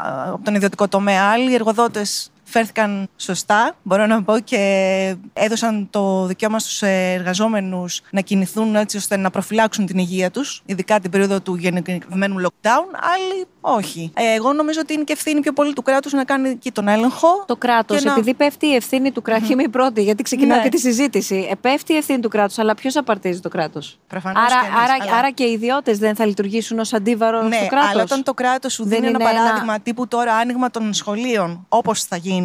α, 0.09 0.31
από 0.33 0.45
τον 0.45 0.55
ιδιωτικό 0.55 0.89
τομέα. 0.89 1.31
Άλλοι 1.31 1.55
εργοδότες 1.55 2.31
φέρθηκαν 2.51 3.09
σωστά, 3.17 3.77
μπορώ 3.83 4.07
να 4.07 4.23
πω, 4.23 4.39
και 4.39 5.17
έδωσαν 5.33 5.89
το 5.91 6.27
δικαίωμα 6.27 6.59
στους 6.59 6.83
εργαζόμενους 6.83 8.01
να 8.11 8.21
κινηθούν 8.21 8.77
έτσι 8.77 8.97
ώστε 8.97 9.17
να 9.17 9.31
προφυλάξουν 9.31 9.87
την 9.87 9.99
υγεία 9.99 10.31
τους, 10.31 10.63
ειδικά 10.67 11.01
την 11.01 11.11
περίοδο 11.11 11.41
του 11.41 11.55
γενικευμένου 11.55 12.41
lockdown. 12.41 12.85
Άλλοι 13.15 13.47
όχι. 13.61 14.13
Ε, 14.15 14.35
Εγώ 14.35 14.53
νομίζω 14.53 14.81
ότι 14.83 14.93
είναι 14.93 15.03
και 15.05 15.13
ευθύνη 15.13 15.41
πιο 15.41 15.53
πολύ 15.53 15.73
του 15.73 15.83
κράτους 15.83 16.13
να 16.13 16.25
κάνει 16.25 16.57
και 16.57 16.73
τον 16.73 16.89
έλεγχο. 16.89 17.45
Το 17.47 17.57
κράτος, 17.57 17.99
και 17.99 18.05
να- 18.07 18.13
επειδή 18.13 18.35
πέφτει 18.35 18.67
η 18.67 18.75
ευθύνη 18.75 19.11
του 19.11 19.23
κράτους. 19.23 19.49
Είμαι 19.49 19.63
η 19.63 19.69
πρώτη, 19.69 20.03
γιατί 20.03 20.23
ξεκινάω 20.23 20.57
Ναι. 20.57 20.63
και 20.63 20.69
τη 20.69 20.79
συζήτηση. 20.79 21.49
Ε, 21.51 21.55
πέφτει 21.55 21.93
η 21.93 21.97
ευθύνη 21.97 22.21
του 22.21 22.29
κράτους, 22.29 22.59
αλλά 22.59 22.75
ποιος 22.75 22.97
απαρτίζει 22.97 23.41
το 23.41 23.49
κράτος; 23.49 23.99
Προφανώς 24.07 24.43
Άρα, 24.43 24.61
και 24.61 24.67
εμείς, 24.67 24.79
άρα, 24.83 24.97
αλλά- 25.03 25.17
άρα 25.19 25.31
και 25.31 25.45
οι 25.45 25.53
ιδιώτες 25.53 25.99
δεν 25.99 26.15
θα 26.15 26.27
λειτουργήσουν 26.27 26.79
ως 26.79 26.93
αντίβαρο 26.93 27.43
Ναι, 27.43 27.57
στο 27.57 27.67
κράτο. 27.67 27.87
αλλά 27.93 28.03
όταν 28.03 28.23
το 28.23 28.35
κράτος 28.35 28.73
σου 28.73 28.83
Δεν 28.83 28.93
δίνει 28.93 29.07
ένα 29.07 29.19
είναι 29.21 29.31
ένα- 29.31 29.41
παράδειγμα 29.43 29.81
τύπου 29.81 30.09
τώρα 30.09 30.35
άνοιγμα 30.35 30.71
των 30.71 30.93
σχολείων, 30.95 31.67
όπως 31.69 32.03
θα 32.03 32.17
γίνει, 32.17 32.38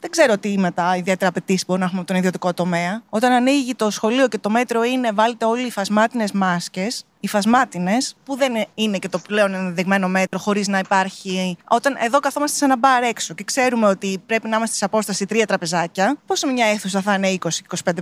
δεν 0.00 0.10
ξέρω 0.10 0.38
τι 0.38 0.58
μετά 0.58 0.96
ιδιαίτερα 0.96 1.28
απαιτήσεις 1.30 1.64
μπορούμε 1.66 1.78
να 1.84 1.90
έχουμε 1.90 1.98
από 2.00 2.06
τον 2.08 2.16
ιδιωτικό 2.16 2.54
τομέα. 2.54 3.02
Όταν 3.08 3.32
ανοίγει 3.32 3.74
το 3.74 3.90
σχολείο 3.90 4.28
και 4.28 4.38
το 4.38 4.50
μέτρο 4.50 4.82
είναι 4.84 5.10
βάλτε 5.14 5.44
όλοι 5.44 5.66
οι 5.66 5.70
φασμάτινες 5.70 6.32
μάσκες, 6.32 7.04
οι 7.20 7.28
φασμάτινες, 7.28 8.16
που 8.24 8.36
δεν 8.36 8.52
είναι 8.74 8.98
και 8.98 9.08
το 9.08 9.18
πλέον 9.18 9.54
ενδεδειγμένο 9.54 10.08
μέτρο 10.08 10.38
χωρίς 10.38 10.68
να 10.68 10.78
υπάρχει. 10.78 11.56
Όταν 11.68 11.96
εδώ 12.04 12.18
καθόμαστε 12.18 12.56
σε 12.56 12.64
ένα 12.64 12.76
μπαρ 12.76 13.02
έξω 13.02 13.34
και 13.34 13.44
ξέρουμε 13.44 13.86
ότι 13.86 14.22
πρέπει 14.26 14.48
να 14.48 14.56
είμαστε 14.56 14.76
σε 14.76 14.84
απόσταση 14.84 15.26
τρία 15.26 15.46
τραπεζάκια, 15.46 16.16
πόσο 16.26 16.46
μια 16.52 16.66
αίθουσα 16.66 17.00
θα 17.00 17.14
είναι 17.14 17.38
20-25 17.40 17.48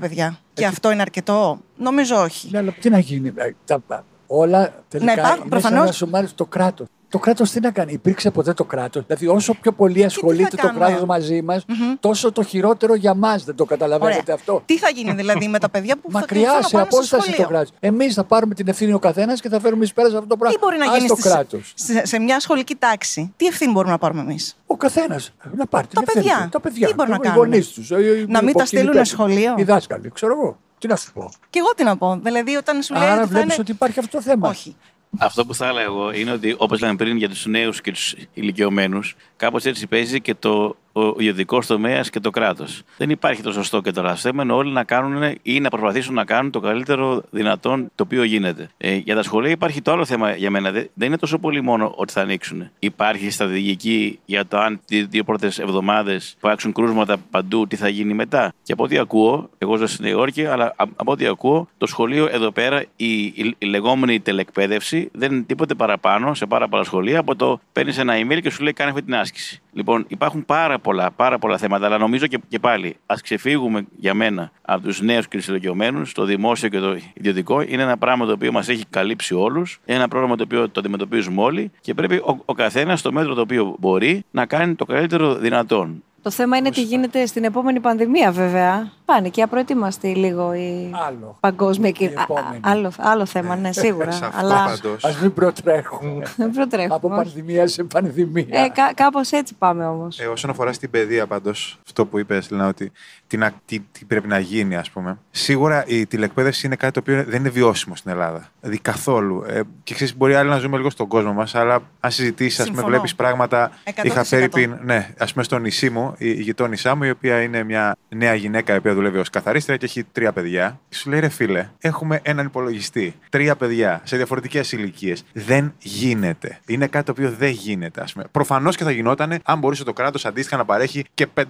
παιδιά; 0.01 0.39
Και 0.55 0.67
αυτό 0.67 0.91
είναι 0.91 1.03
αρκετό; 1.03 1.61
Νομίζω 1.77 2.17
όχι. 2.23 2.49
Ναι, 2.51 2.59
αλλά 2.59 2.73
τι 2.73 2.91
να 2.91 2.99
γίνει. 2.99 3.33
ε, 3.37 3.51
Τα, 3.65 4.05
όλα 4.27 4.73
τελικά 4.89 5.15
Να 5.15 5.21
υπάρχουν, 5.21 5.41
είναι 5.41 5.49
προφανώς. 5.49 5.79
σαν 5.79 5.87
να 5.87 5.93
σου 5.93 6.09
μάθει 6.09 6.33
το 6.35 6.45
κράτος. 6.47 6.87
Το 7.11 7.19
κράτος 7.19 7.51
τι 7.51 7.61
να 7.61 7.71
κάνει, 7.71 7.93
υπήρξε 7.93 8.31
ποτέ 8.31 8.53
το 8.53 8.65
κράτος; 8.65 9.05
Δηλαδή, 9.07 9.27
όσο 9.27 9.55
πιο 9.55 9.73
πολύ 9.73 10.05
ασχολείται 10.05 10.57
το 10.57 10.67
κάνουμε; 10.67 10.85
κράτος 10.87 11.05
μαζί 11.05 11.43
μας, 11.43 11.65
τόσο 12.01 12.33
το 12.33 12.43
χειρότερο 12.43 12.95
για 12.95 13.15
μας. 13.15 13.45
Δεν 13.45 13.55
το 13.55 13.65
καταλαβαίνετε 13.65 14.21
Ωραία. 14.21 14.35
αυτό. 14.35 14.63
Τι 14.67 14.79
θα 14.79 14.89
γίνει 14.89 15.13
δηλαδή 15.13 15.49
με 15.49 15.59
τα 15.59 15.69
παιδιά 15.69 15.97
που 15.97 16.11
θα 16.11 16.19
Μακριά 16.19 16.41
κληθούν 16.41 16.61
να 16.61 16.67
σε 16.69 16.75
πάνε 16.75 16.87
στο 16.91 16.97
απόσταση 16.97 17.27
το 17.27 17.33
σχολείο; 17.33 17.49
κράτος. 17.49 17.71
Εμείς 17.81 18.15
θα 18.15 18.25
πάρουμε 18.25 18.55
την 18.55 18.69
ευθύνη 18.69 18.93
ο 18.93 18.99
καθένας 18.99 19.41
και 19.41 19.49
θα 19.49 19.61
φέρουμε 19.61 19.85
εις 19.85 19.93
πέρα 19.93 20.09
σε 20.09 20.17
αυτό 20.17 20.29
το 20.29 20.37
πράγμα. 20.37 20.57
Τι 20.59 20.65
μπορεί 20.65 20.79
να 20.79 20.85
Ας 20.91 20.97
γίνει 20.97 21.09
το 21.09 21.15
στις- 21.15 21.33
κράτος. 21.33 21.73
σε, 21.75 22.07
σε 22.07 22.19
μια 22.19 22.41
σχολική 22.41 22.75
τάξη; 22.75 23.33
Τι 23.37 23.47
ευθύνη 23.47 23.73
μπορούμε 23.73 23.93
να 23.93 23.99
πάρουμε 23.99 24.21
εμείς; 24.21 24.57
Ο 24.67 24.77
καθένας 24.77 25.33
να 25.55 25.67
πάρει 25.67 25.87
την 25.87 25.95
Τα 25.99 26.03
ευθύνη 26.07 26.25
παιδιά. 26.25 26.43
του. 26.45 26.49
Τα 26.49 26.61
παιδιά. 26.61 26.87
Τι 26.89 26.95
μπορούμε 26.95 27.15
να 27.17 27.21
οι 27.23 27.27
κάνουμε; 27.27 27.45
γονείς 27.47 27.69
τους, 27.69 27.91
οι- 27.91 27.95
οι 27.95 28.27
Να 28.29 28.43
μην 28.43 28.55
τα 28.57 28.65
στείλουν 28.65 28.85
υποκινητές 28.85 29.09
σχολείο; 29.09 29.55
Οι 29.57 29.63
δάσκαλοι, 29.63 30.11
ξέρω 30.15 30.33
εγώ. 30.33 30.59
Τι 30.79 30.87
να 30.89 30.97
σου 30.97 31.13
πω. 31.13 31.31
Και 31.51 31.59
εγώ 31.59 31.75
τι 31.77 31.85
να 31.85 31.97
πω. 31.97 32.21
Δηλαδή, 32.23 32.57
όταν 32.57 32.83
σου 32.83 32.95
λέει. 32.95 33.03
Άρα 33.03 33.13
ότι 33.13 33.21
θα 33.21 33.27
βλέπεις 33.27 33.53
είναι... 33.53 33.63
ότι 33.63 33.71
υπάρχει 33.71 33.99
αυτό 33.99 34.17
το 34.17 34.23
θέμα. 34.23 34.49
Όχι. 34.49 34.77
Αυτό 35.19 35.47
που 35.47 35.55
θα 35.55 35.67
έλεγα 35.67 35.85
εγώ 35.85 36.13
είναι 36.13 36.33
ότι 36.33 36.55
όπως 36.59 36.81
λέμε 36.81 36.97
πριν 36.97 37.17
για 37.17 37.29
τους 37.29 37.47
νέους 37.47 37.81
και 37.81 37.93
τους 37.93 38.15
ηλικιωμένους, 38.35 39.17
κάπως 39.37 39.65
έτσι 39.65 39.87
παίζει 39.87 40.21
και 40.21 40.35
το 40.35 40.77
ο 40.93 41.15
ιδιωτικός 41.19 41.67
τομέας 41.67 42.11
και 42.11 42.21
το 42.21 42.31
κράτος. 42.31 42.83
Δεν 42.97 43.11
υπάρχει 43.11 43.43
το 43.43 43.53
σωστό 43.53 43.81
και 43.81 43.91
το 43.91 44.03
λάθος. 44.03 44.21
θέμα 44.21 44.43
είναι 44.43 44.53
όλοι 44.53 44.71
να 44.71 44.85
κάνουν 44.85 45.35
ή 45.43 45.61
να 45.61 45.69
προσπαθήσουν 45.69 46.15
να 46.15 46.25
κάνουν 46.25 46.51
το 46.51 46.61
καλύτερο 46.61 47.23
δυνατόν 47.31 47.91
το 47.95 48.03
οποίο 48.03 48.23
γίνεται. 48.23 48.71
Ε, 48.77 48.95
για 48.95 49.15
τα 49.15 49.23
σχολεία 49.23 49.51
υπάρχει 49.51 49.83
το 49.83 49.93
άλλο 49.93 50.05
θέμα 50.05 50.35
για 50.35 50.51
μένα. 50.51 50.71
Δεν 50.71 50.89
δεν 50.95 51.07
είναι 51.07 51.17
τόσο 51.17 51.39
πολύ 51.39 51.61
μόνο 51.61 51.93
ότι 51.97 52.13
θα 52.13 52.21
ανοίξουν. 52.21 52.71
Υπάρχει 52.79 53.31
στρατηγική 53.31 54.19
για 54.25 54.47
το 54.47 54.59
αν 54.59 54.81
τις 54.87 55.07
δύο 55.07 55.25
πρώτες 55.25 55.59
εβδομάδες 55.59 56.35
υπάρξουν 56.37 56.73
κρούσματα 56.73 57.17
παντού, 57.31 57.67
τι 57.67 57.77
θα 57.77 57.89
γίνει 57.89 58.15
μετά. 58.15 58.53
Και 58.63 58.73
από 58.73 58.85
ό,τι 58.85 58.99
ακούω, 58.99 59.51
εγώ 59.59 59.77
ζω 59.77 59.87
στη 59.87 60.03
Νέα 60.03 60.11
Υόρκη, 60.11 60.47
αλλά 60.47 60.65
α- 60.65 60.87
από 60.97 61.13
ό,τι 61.13 61.27
ακούω, 61.27 61.69
το 61.79 61.87
σχολείο 61.87 62.29
εδώ 62.31 62.51
πέρα, 62.51 62.85
η, 62.97 63.23
η, 63.23 63.55
η 63.59 63.67
λεγόμενη 63.67 64.21
τελεκπαίδευση 64.21 65.09
δεν 65.13 65.33
είναι 65.33 65.43
τίποτε 65.43 65.75
παραπάνω 65.75 66.35
σε 66.35 66.47
πάρα 66.47 66.69
πολλά 66.69 66.85
σχολεία 66.85 67.19
από 67.19 67.37
το 67.37 67.61
παίρνεις 67.73 67.99
ένα 67.99 68.15
email 68.17 68.41
και 68.43 68.51
σου 68.51 68.63
λέει 68.63 68.73
κάνε 68.73 68.91
αυτή 68.91 69.03
την 69.03 69.15
άσκηση. 69.15 69.61
Λοιπόν, 69.73 70.05
υπάρχουν 70.09 70.47
πάρα 70.47 70.78
πολλά, 70.79 71.11
πάρα 71.11 71.39
πολλά 71.39 71.59
θέματα, 71.59 71.87
αλλά 71.87 71.99
νομίζω 71.99 72.27
και, 72.27 72.39
και 72.49 72.59
πάλι 72.59 72.97
ας 73.07 73.21
ξεφύγουμε 73.21 73.87
για 73.97 74.15
μένα 74.15 74.51
από 74.63 74.87
τους 74.87 75.01
νέους 75.01 75.29
και 75.29 75.39
του 75.39 75.45
ηλικιωμένου. 75.49 76.03
Το 76.13 76.25
δημόσιο 76.25 76.69
και 76.69 76.79
το 76.79 76.97
ιδιωτικό 77.15 77.61
είναι 77.61 77.83
ένα 77.83 77.97
πράγμα 77.97 78.27
το 78.27 78.33
οποίο 78.33 78.53
μας 78.53 78.69
έχει 78.69 78.85
καλύψει 78.91 79.35
όλους. 79.35 79.81
Είναι 79.87 79.99
ένα 79.99 80.09
πρόβλημα 80.09 80.37
το 80.37 80.43
οποίο 80.43 80.69
το 80.69 80.81
αντιμετωπίζουμε 80.81 81.43
όλοι 81.43 81.71
και 81.81 81.95
πρέπει 81.95 82.17
ο, 82.17 82.43
ο 82.45 82.53
καθένας 82.55 82.99
στο 82.99 83.13
μέτρο 83.13 83.35
το 83.35 83.41
οποίο 83.41 83.77
μπορεί 83.79 84.25
να 84.31 84.47
κάνει 84.47 84.75
το 84.75 84.85
καλύτερο 84.85 85.35
δυνατόν. 85.35 86.03
Το 86.29 86.35
θέμα 86.35 86.57
είναι 86.57 86.71
τι 86.71 86.83
γίνεται 86.83 87.27
στην 87.27 87.45
επόμενη 87.45 87.81
πανδημία, 87.81 88.33
βέβαια. 88.33 88.93
Πάνε 89.05 89.29
και 89.29 89.43
απροετοίμαστοι 89.43 90.09
λίγο 90.09 90.55
η 90.55 90.91
Άλλο. 91.07 91.37
παγκόσμια 91.41 91.91
κοινωνία. 91.91 92.25
Άλλο, 92.61 92.93
άλλο 92.99 93.27
θέμα, 93.27 93.57
ναι, 93.57 93.73
σίγουρα. 93.73 94.11
Σε 94.21 94.25
αυτό 94.25 94.39
αλλά 94.39 94.65
πάντως. 94.65 95.05
Ας 95.05 95.21
μην 95.21 95.33
προτρέχουμε. 95.33 96.27
δεν 96.37 96.51
προτρέχουμε. 96.51 96.95
Από 96.95 97.09
πανδημία 97.09 97.67
σε 97.67 97.85
πανδημία. 97.85 98.47
Ε, 98.51 98.69
κά, 98.69 98.93
κάπως 98.95 99.31
έτσι 99.31 99.55
πάμε 99.55 99.87
όμως. 99.87 100.19
Ε, 100.19 100.27
όσον 100.27 100.51
αφορά 100.51 100.73
στην 100.73 100.91
παιδεία, 100.91 101.27
πάντως, 101.27 101.79
αυτό 101.87 102.07
που 102.07 102.19
είπες, 102.19 102.51
Λένα, 102.51 102.69
ότι 102.69 102.93
τι, 103.29 103.37
να- 103.37 103.53
τι, 103.65 103.81
τι 103.93 104.05
πρέπει 104.05 104.29
να 104.29 104.39
γίνει, 104.39 104.77
ας 104.77 104.91
πούμε. 104.91 105.19
Σίγουρα 105.31 105.85
η 105.87 106.07
τηλεκπαίδευση 106.07 106.67
είναι 106.67 106.77
κάτι 106.77 106.93
το 106.93 107.01
οποίο 107.01 107.25
δεν 107.25 107.41
είναι 107.41 107.49
βιώσιμο 107.49 107.97
στην 107.97 108.11
Ελλάδα. 108.11 108.49
Δηλαδή 108.61 108.79
καθόλου. 108.79 109.45
Ε, 109.49 109.61
και 109.83 109.95
ξέρεις, 109.95 110.17
μπορεί 110.17 110.35
άλλοι 110.35 110.49
να 110.49 110.59
ζούμε 110.59 110.77
λίγο 110.77 110.91
στον 110.91 111.09
κόσμο 111.09 111.33
μας, 111.33 111.55
αλλά 111.55 111.83
αν 112.01 112.11
συζητήσεις, 112.11 112.59
ας 112.61 112.65
πούμε, 112.65 112.75
Συμφωνώ. 112.77 112.95
βλέπεις 112.97 113.15
πράγματα. 113.15 113.71
100%. 113.85 113.91
Είχα 114.05 114.25
φέρει 114.25 114.49
πριν, 114.49 114.79
ναι, 114.83 115.09
ας 115.19 115.33
πούμε, 115.33 115.45
στο 115.45 115.59
νησί 115.59 115.91
μου, 115.91 116.15
η, 116.19 116.29
η 116.31 116.43
γειτόνισά 116.43 116.95
μου, 116.95 117.03
η 117.05 117.11
οποία 117.11 117.43
είναι 117.43 117.63
μια 117.63 117.97
νέα 118.09 118.35
γυναίκα, 118.35 118.75
η 118.75 118.77
οποία 118.77 118.95
δουλεύει 118.95 119.19
ως 119.19 119.31
καθαρίστρια 119.31 119.77
και 119.77 119.85
έχει 119.85 120.05
τρία 120.05 120.33
παιδιά. 120.33 120.81
Και 120.89 120.97
σου 120.97 121.11
λέει, 121.11 121.21
ρε 121.21 121.29
φίλε, 121.29 121.69
έχουμε 121.79 122.21
έναν 122.23 122.47
υπολογιστή, 122.47 123.15
τρία 123.31 123.57
παιδιά 123.57 124.01
σε 124.05 124.17
διαφορετικές 124.17 124.73
ηλικίες. 124.73 125.25
Δεν 125.33 125.75
γίνεται. 125.79 126.59
Είναι 126.67 126.87
κάτι 126.87 127.05
το 127.05 127.13
οποίο 127.13 127.31
δεν 127.39 127.51
γίνεται, 127.51 128.01
ας 128.01 128.13
πούμε. 128.13 128.25
Προφανώς 128.31 128.77
και 128.77 128.85
θα 128.85 128.91
γινόταν 128.91 129.39
αν 129.45 129.59
μπορούσε 129.59 129.85
το 129.85 129.93
κράτος 129.93 130.25
αντίστοιχα 130.27 130.57
να 130.57 130.65
παρέχει 130.65 131.05
και 131.15 131.27
5.000 131.35 131.43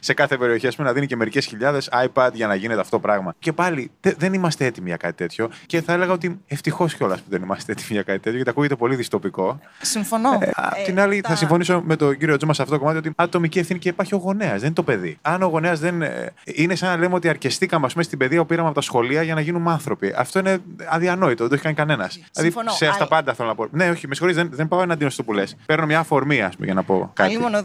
σε 0.00 0.13
κάθε 0.14 0.36
περιοχή, 0.36 0.66
ας 0.66 0.76
πούμε, 0.76 0.88
να 0.88 0.94
δίνει 0.94 1.06
και 1.06 1.16
μερικές 1.16 1.46
χιλιάδες 1.46 1.88
iPad 2.06 2.30
για 2.32 2.46
να 2.46 2.54
γίνεται 2.54 2.80
αυτό 2.80 2.96
το 2.96 3.02
πράγμα. 3.02 3.34
Και 3.38 3.52
πάλι 3.52 3.90
τε- 4.00 4.18
δεν 4.18 4.32
είμαστε 4.32 4.64
έτοιμοι 4.64 4.88
για 4.88 4.96
κάτι 4.96 5.14
τέτοιο. 5.14 5.50
Και 5.66 5.82
θα 5.82 5.92
έλεγα 5.92 6.12
ότι 6.12 6.40
ευτυχώς 6.46 6.94
κιόλας 6.94 7.18
που 7.20 7.26
δεν 7.30 7.42
είμαστε 7.42 7.72
έτοιμοι 7.72 7.88
για 7.90 8.02
κάτι 8.02 8.18
τέτοιο, 8.18 8.34
γιατί 8.34 8.50
ακούγεται 8.50 8.76
πολύ 8.76 8.94
δυστοπικό. 8.94 9.60
Συμφωνώ. 9.82 10.38
Ε, 10.40 10.50
Απ' 10.54 10.84
την 10.84 11.00
άλλη, 11.00 11.20
θα 11.26 11.36
συμφωνήσω 11.36 11.82
με 11.84 11.96
τον 11.96 12.18
κύριο 12.18 12.36
Τζόμα 12.36 12.54
σε 12.54 12.62
αυτό 12.62 12.74
το 12.74 12.80
κομμάτι 12.80 12.98
ότι 12.98 13.12
ατομική 13.16 13.58
ευθύνη 13.58 13.78
και 13.78 13.88
υπάρχει 13.88 14.14
ο 14.14 14.18
γονέας, 14.18 14.52
δεν 14.52 14.64
είναι 14.64 14.74
το 14.74 14.82
παιδί. 14.82 15.18
Αν 15.22 15.42
ο 15.42 15.46
γονέας 15.46 15.80
δεν. 15.80 16.02
ε, 16.02 16.32
Είναι 16.44 16.74
σαν 16.74 16.88
να 16.88 16.96
λέμε 16.96 17.14
ότι 17.14 17.28
αρκεστήκαμε 17.28 17.86
ας 17.86 17.92
πούμε, 17.92 18.04
στην 18.04 18.18
παιδεία 18.18 18.40
που 18.40 18.46
πήραμε 18.46 18.66
από 18.66 18.76
τα 18.76 18.80
σχολεία 18.82 19.22
για 19.22 19.34
να 19.34 19.40
γίνουμε 19.40 19.70
άνθρωποι. 19.70 20.14
Αυτό 20.16 20.38
είναι 20.38 20.58
αδιανόητο, 20.88 21.36
δεν 21.42 21.48
το 21.48 21.54
έχει 21.54 21.62
κάνει 21.62 21.74
κανένας. 21.74 22.12
Δηλαδή, 22.14 22.30
Συμφωνώ, 22.52 22.70
σε 22.70 22.84
αυτά 22.86 22.96
αλλά- 22.98 23.08
πάντα 23.08 23.34
θέλω 23.34 23.48
να 23.48 23.54
πω. 23.54 23.66
Ναι, 23.70 23.90
όχι, 23.90 24.08
με 24.08 24.14
συγχωρείτε, 24.14 24.42
δεν, 24.42 24.50
δεν 24.54 24.68
πάω 24.68 24.82
εναντίον 24.82 25.10
στο 25.10 25.22
που 25.22 25.32
λες. 25.32 25.56
Παίρνω 25.66 25.86
μια 25.86 25.98
αφορμή, 25.98 26.42
ας 26.42 26.54
πούμε, 26.54 26.66
για 26.66 26.74
να 26.74 26.82
πω 26.82 27.10
κάτι. 27.14 27.28
Αλλήμον, 27.34 27.54
ε, 27.54 27.60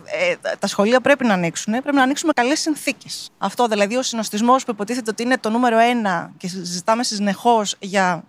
τα 0.59 0.67
σχολεία 0.67 1.01
πρέπει 1.01 1.25
να 1.25 1.33
ανοίξουν. 1.33 1.73
Πρέπει 1.81 1.95
να 1.95 2.03
ανοίξουν 2.03 2.27
με 2.27 2.38
καλές 2.39 2.59
συνθήκες. 2.59 3.29
Αυτό 3.37 3.67
δηλαδή 3.67 3.95
ο 3.95 4.01
συνοστισμός 4.01 4.65
που 4.65 4.71
υποτίθεται 4.71 5.09
ότι 5.09 5.23
είναι 5.23 5.37
το 5.37 5.49
νούμερο 5.49 5.77
ένα 5.77 6.31
και 6.37 6.47
συζητάμε 6.47 7.03
συνεχώς 7.03 7.75
για, 7.79 8.03
κοινων... 8.03 8.23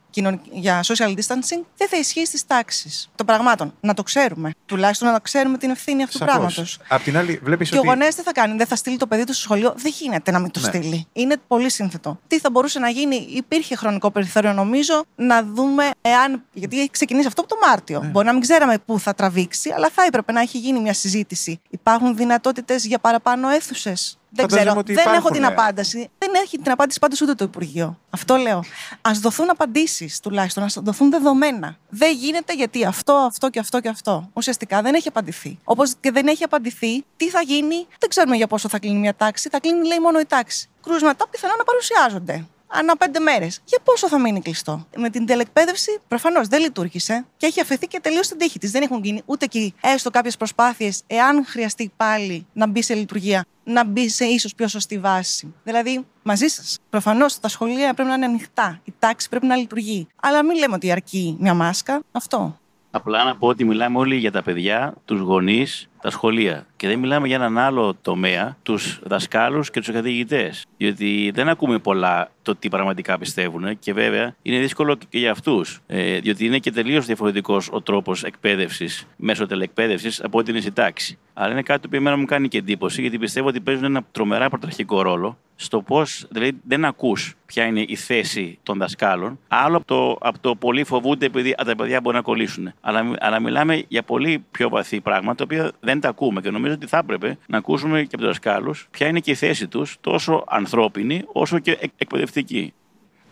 για 0.53 0.81
social 0.85 1.09
distancing, 1.09 1.62
δεν 1.77 1.88
θα 1.88 1.96
ισχύει 1.99 2.27
στις 2.27 2.46
τάξεις 2.46 3.11
των 3.14 3.27
πραγμάτων. 3.27 3.75
Να 3.81 3.94
το 3.94 4.03
ξέρουμε. 4.03 4.51
Τουλάχιστον 4.66 5.12
να 5.12 5.18
ξέρουμε 5.18 5.59
την 5.59 5.70
ευθύνη 5.70 6.03
αυτού 6.03 6.18
του 6.18 6.25
πράγματος. 6.25 6.79
Απ' 6.88 7.03
την 7.03 7.16
άλλη, 7.16 7.40
βλέπεις 7.42 7.70
Και 7.70 7.77
ο 7.77 7.79
ότι. 7.79 7.88
γονέας 7.88 8.14
τι 8.14 8.23
θα 8.23 8.33
κάνει, 8.33 8.57
δεν 8.57 8.66
θα 8.66 8.77
στείλει 8.77 8.96
το 8.96 9.07
παιδί 9.07 9.25
του 9.25 9.33
στο 9.33 9.42
σχολείο; 9.42 9.75
Δεν 9.77 9.92
γίνεται 9.99 10.31
να 10.31 10.38
μην 10.38 10.51
το 10.51 10.61
Ναι. 10.61 10.66
στείλει. 10.66 11.07
Είναι 11.12 11.37
πολύ 11.46 11.70
σύνθετο. 11.70 12.18
Τι 12.27 12.38
θα 12.38 12.51
μπορούσε 12.51 12.79
να 12.79 12.88
γίνει, 12.88 13.16
υπήρχε 13.31 13.77
χρονικό 13.77 14.11
περιθώριο 14.11 14.53
νομίζω 14.53 15.05
να 15.16 15.42
δούμε 15.44 15.90
εάν. 16.01 16.42
Γιατί 16.53 16.79
έχει 16.81 16.90
ξεκινήσει 16.90 17.27
αυτό 17.27 17.40
από 17.40 17.51
το 17.51 17.57
Μάρτιο. 17.68 18.01
Ναι. 18.01 18.07
Μπορεί 18.07 18.27
να 18.27 18.33
μην 18.33 18.40
ξέραμε 18.40 18.79
πού 18.79 18.99
θα 18.99 19.14
τραβήξει, 19.14 19.70
αλλά 19.70 19.90
θα 19.94 20.03
έπρεπε 20.07 20.33
να 20.33 20.40
έχει 20.40 20.59
γίνει 20.59 20.81
μια 20.81 20.94
συζήτηση. 20.94 21.61
Υπάρχουν 21.70 22.16
δυνατότητες 22.16 22.85
για 22.87 22.99
παραπάνω 22.99 23.49
αίθουσες; 23.49 24.18
Δεν 24.32 24.48
Φαντάζομαι 24.48 24.60
ξέρω. 24.60 24.80
ότι 24.80 24.92
Δεν 24.92 25.04
έχω 25.04 25.10
υπάρχουν, 25.10 25.32
την 25.32 25.42
ε. 25.42 25.46
απάντηση. 25.46 26.10
Δεν 26.18 26.30
δεν 26.32 26.42
έχει 26.42 26.58
την 26.58 26.72
απάντηση 26.72 26.98
πάντως 26.98 27.20
ούτε 27.20 27.34
το 27.34 27.44
Υπουργείο. 27.44 27.98
Αυτό 28.10 28.36
λέω. 28.36 28.58
Α 29.00 29.10
δοθούν 29.20 29.50
απαντήσεις 29.50 30.20
τουλάχιστον, 30.20 30.62
ας 30.62 30.78
δοθούν 30.82 31.10
δεδομένα. 31.10 31.76
Δεν 31.88 32.14
γίνεται 32.16 32.54
γιατί 32.54 32.84
αυτό, 32.84 33.12
αυτό 33.12 33.50
και 33.50 33.58
αυτό 33.58 33.80
και 33.80 33.88
αυτό. 33.88 34.30
Ουσιαστικά 34.32 34.82
δεν 34.82 34.94
έχει 34.94 35.08
απαντηθεί. 35.08 35.58
Όπως 35.64 35.94
και 36.00 36.10
δεν 36.10 36.26
έχει 36.26 36.44
απαντηθεί 36.44 37.04
τι 37.16 37.28
θα 37.30 37.40
γίνει, 37.40 37.86
δεν 37.98 38.08
ξέρουμε 38.08 38.36
για 38.36 38.46
πόσο 38.46 38.68
θα 38.68 38.78
κλείνει 38.78 38.98
μια 38.98 39.14
τάξη. 39.14 39.48
Θα 39.48 39.60
κλείνει, 39.60 39.86
λέει, 39.86 39.98
μόνο 39.98 40.20
η 40.20 40.26
τάξη. 40.26 40.68
Κρούσματα 40.82 41.28
πιθανόν 41.28 41.56
να 41.58 41.64
παρουσιάζονται 41.64 42.46
ανά 42.70 42.96
πέντε 42.96 43.18
μέρες. 43.18 43.61
Για 43.64 43.78
πόσο 43.85 44.09
θα 44.09 44.18
μείνει 44.18 44.40
κλειστό; 44.40 44.87
Με 44.96 45.11
την 45.11 45.26
τελεκπαίδευση 45.26 45.98
προφανώς 46.09 46.48
δεν 46.48 46.61
λειτουργήσε 46.61 47.24
και 47.37 47.46
έχει 47.46 47.61
αφαιθεί 47.61 47.87
και 47.87 48.00
τελείως 48.00 48.26
στην 48.26 48.38
τύχη 48.38 48.59
της. 48.59 48.70
Δεν 48.70 48.83
έχουν 48.83 49.04
γίνει 49.04 49.22
ούτε 49.26 49.44
εκεί 49.44 49.74
έστω 49.80 50.11
κάποιες 50.11 50.37
προσπάθειες, 50.37 51.02
εάν 51.06 51.44
χρειαστεί 51.46 51.92
πάλι 51.96 52.46
να 52.52 52.66
μπει 52.66 52.83
σε 52.83 52.94
λειτουργία, 52.94 53.44
να 53.64 53.85
μπει 53.85 54.09
σε 54.09 54.24
ίσως 54.24 54.54
πιο 54.54 54.68
σωστή 54.68 54.98
βάση. 54.98 55.54
Δηλαδή, 55.64 56.06
μαζί 56.22 56.46
σας. 56.46 56.78
Προφανώς 56.90 57.40
τα 57.40 57.48
σχολεία 57.48 57.94
πρέπει 57.94 58.09
να 58.09 58.14
είναι 58.14 58.26
ανοιχτά. 58.26 58.80
Η 58.85 58.92
τάξη 58.98 59.28
πρέπει 59.28 59.46
να 59.46 59.56
λειτουργεί. 59.56 60.06
Αλλά 60.22 60.44
μην 60.44 60.59
λέμε 60.59 60.74
ότι 60.74 60.90
αρκεί 60.90 61.37
μια 61.40 61.54
μάσκα. 61.54 62.02
Αυτό. 62.12 62.59
Απλά 62.90 63.24
να 63.24 63.37
πω 63.37 63.46
ότι 63.46 63.64
μιλάμε 63.64 63.98
όλοι 63.98 64.16
για 64.16 64.33
τα 64.33 64.42
παιδιά, 64.42 64.94
τους 65.04 65.20
γονείς, 65.20 65.88
τα 66.00 66.11
σχολεία. 66.11 66.66
Και 66.80 66.88
δεν 66.88 66.98
μιλάμε 66.98 67.26
για 67.26 67.36
έναν 67.36 67.58
άλλο 67.58 67.94
τομέα, 68.02 68.56
τους 68.62 69.00
δασκάλους 69.02 69.70
και 69.70 69.80
τους 69.80 69.90
καθηγητές. 69.92 70.66
Διότι 70.76 71.30
δεν 71.34 71.48
ακούμε 71.48 71.78
πολλά 71.78 72.30
το 72.42 72.56
τι 72.56 72.68
πραγματικά 72.68 73.18
πιστεύουν 73.18 73.78
και 73.78 73.92
βέβαια 73.92 74.34
είναι 74.42 74.58
δύσκολο 74.58 74.96
και 75.08 75.18
για 75.18 75.30
αυτούς. 75.30 75.80
Ε, 75.86 76.18
διότι 76.18 76.44
είναι 76.44 76.58
και 76.58 76.70
τελείως 76.70 77.06
διαφορετικός 77.06 77.68
ο 77.72 77.80
τρόπος 77.80 78.24
εκπαίδευσης 78.24 79.06
μέσω 79.16 79.46
τελεκπαίδευση 79.46 80.22
από 80.22 80.38
ό,τι 80.38 80.50
είναι 80.50 80.60
στη 80.60 80.72
τάξη. 80.72 81.18
Αλλά 81.34 81.52
είναι 81.52 81.62
κάτι 81.62 81.88
που 81.88 81.96
εμένα 81.96 82.16
μου 82.16 82.24
κάνει 82.24 82.48
και 82.48 82.58
εντύπωση 82.58 83.00
γιατί 83.00 83.18
πιστεύω 83.18 83.48
ότι 83.48 83.60
παίζουν 83.60 83.84
ένα 83.84 84.02
τρομερά 84.12 84.48
πρωταρχικό 84.48 85.02
ρόλο 85.02 85.38
στο 85.60 85.82
πώς 85.82 86.26
δηλαδή, 86.30 86.60
δεν 86.62 86.84
ακούς 86.84 87.34
ποια 87.46 87.64
είναι 87.64 87.84
η 87.88 87.96
θέση 87.96 88.58
των 88.62 88.78
δασκάλων, 88.78 89.38
άλλο 89.48 89.76
από 89.76 89.86
το, 89.86 90.16
από 90.20 90.38
το 90.40 90.54
πολύ 90.54 90.84
φοβούνται 90.84 91.26
επειδή 91.26 91.54
τα 91.66 91.76
παιδιά 91.76 92.00
μπορούν 92.00 92.18
να 92.18 92.24
κολλήσουν. 92.24 92.72
Αλλά, 92.80 93.10
αλλά 93.18 93.40
μιλάμε 93.40 93.84
για 93.88 94.02
πολύ 94.02 94.44
πιο 94.50 94.68
βαθύ 94.68 95.00
πράγματα, 95.00 95.34
τα 95.34 95.44
οποία 95.44 95.72
δεν 95.80 96.00
τα 96.00 96.08
ακούμε. 96.08 96.40
Και 96.40 96.50
νομίζω 96.50 96.69
ότι 96.72 96.87
θα 96.87 96.98
έπρεπε 96.98 97.38
να 97.46 97.59
ακούσουμε 97.59 98.00
και 98.00 98.09
από 98.12 98.16
τους 98.16 98.26
δασκάλους 98.26 98.88
ποια 98.90 99.06
είναι 99.06 99.20
και 99.20 99.30
η 99.30 99.35
θέση 99.35 99.68
τους, 99.68 99.96
τόσο 100.00 100.44
ανθρώπινη 100.48 101.24
όσο 101.33 101.59
και 101.59 101.78
εκπαιδευτική. 101.96 102.72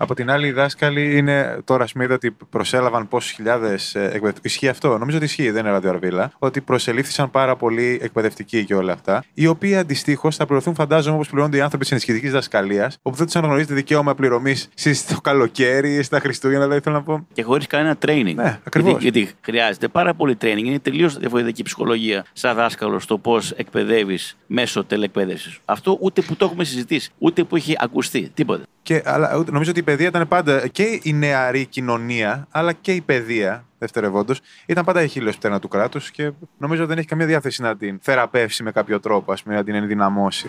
Από 0.00 0.14
την 0.14 0.30
άλλη, 0.30 0.46
οι 0.46 0.52
δάσκαλοι 0.52 1.16
είναι 1.16 1.60
τώρα 1.64 1.86
σμίδα 1.86 2.14
ότι 2.14 2.36
προσέλαβαν 2.50 3.08
πόσες 3.08 3.30
χιλιάδες 3.30 3.94
εκπαιδευτικοί. 3.94 4.46
Ισχύει 4.46 4.68
αυτό. 4.68 4.98
Νομίζω 4.98 5.16
ότι 5.16 5.26
ισχύει, 5.26 5.50
δεν 5.50 5.62
είναι 5.62 5.70
ραδιοαρβίλα. 5.70 6.32
Ότι 6.38 6.60
προσελήφθησαν 6.60 7.30
πάρα 7.30 7.56
πολλοί 7.56 7.98
εκπαιδευτικοί 8.02 8.64
και 8.64 8.74
όλα 8.74 8.92
αυτά. 8.92 9.24
Οι 9.34 9.46
οποίοι 9.46 9.76
αντιστοίχως 9.76 10.36
θα 10.36 10.46
πληρωθούν, 10.46 10.74
φαντάζομαι, 10.74 11.14
όπως 11.14 11.28
πληρώνονται 11.28 11.56
οι 11.56 11.60
άνθρωποι 11.60 11.82
της 11.82 11.92
ενισχυτικής 11.92 12.32
δασκαλίας, 12.32 12.98
όπου 13.02 13.16
δεν 13.16 13.26
τους 13.26 13.36
αναγνωρίζεται 13.36 13.74
δικαίωμα 13.74 14.14
πληρωμής 14.14 14.68
στο 14.74 15.20
καλοκαίρι, 15.20 16.02
στα 16.02 16.20
Χριστούγεννα, 16.20 16.64
δηλαδή 16.64 16.80
θέλω 16.82 16.94
να 16.96 17.02
πω. 17.02 17.26
Και 17.32 17.42
χωρίς 17.42 17.66
κανένα 17.66 17.96
training. 18.06 18.34
Ναι, 18.34 18.58
ακριβώς. 18.64 19.02
Γιατί, 19.02 19.18
γιατί, 19.18 19.34
χρειάζεται 19.40 19.88
πάρα 19.88 20.14
πολύ 20.14 20.36
training. 20.40 20.64
Είναι 20.64 20.78
τελείως 20.78 21.18
διαφορετική 21.18 21.62
ψυχολογία 21.62 22.24
σαν 22.32 22.56
δάσκαλος 22.56 23.06
το 23.06 23.18
πώς 23.18 23.50
εκπαιδεύεις 23.50 24.36
μέσω 24.46 24.84
τελεκπαίδευση. 24.84 25.58
Αυτό 25.64 25.98
ούτε 26.00 26.20
που 26.20 26.36
το 26.36 26.44
έχουμε 26.44 26.64
συζητήσει, 26.64 27.10
ούτε 27.18 27.44
που 27.44 27.56
έχει 27.56 27.74
ακουστεί. 27.78 28.30
Τίποτα. 28.34 28.62
Και, 28.88 29.02
αλλά, 29.04 29.44
νομίζω 29.50 29.70
ότι 29.70 29.80
η 29.80 29.82
παιδεία 29.82 30.06
ήταν 30.06 30.28
πάντα 30.28 30.68
και 30.68 31.00
η 31.02 31.12
νεαρή 31.12 31.66
κοινωνία, 31.66 32.46
αλλά 32.50 32.72
και 32.72 32.92
η 32.92 33.00
παιδεία 33.00 33.64
δευτερευόντως, 33.78 34.40
ήταν 34.66 34.84
πάντα 34.84 35.02
η 35.02 35.08
χείλος 35.08 35.36
πτέρνα 35.36 35.58
του 35.58 35.68
κράτους 35.68 36.10
και 36.10 36.32
νομίζω 36.58 36.80
ότι 36.80 36.90
δεν 36.90 36.98
έχει 36.98 37.06
καμία 37.06 37.26
διάθεση 37.26 37.62
να 37.62 37.76
την 37.76 37.98
θεραπεύσει 38.02 38.62
με 38.62 38.72
κάποιο 38.72 39.00
τρόπο, 39.00 39.32
ας 39.32 39.42
πούμε, 39.42 39.54
να 39.54 39.64
την 39.64 39.74
ενδυναμώσει. 39.74 40.48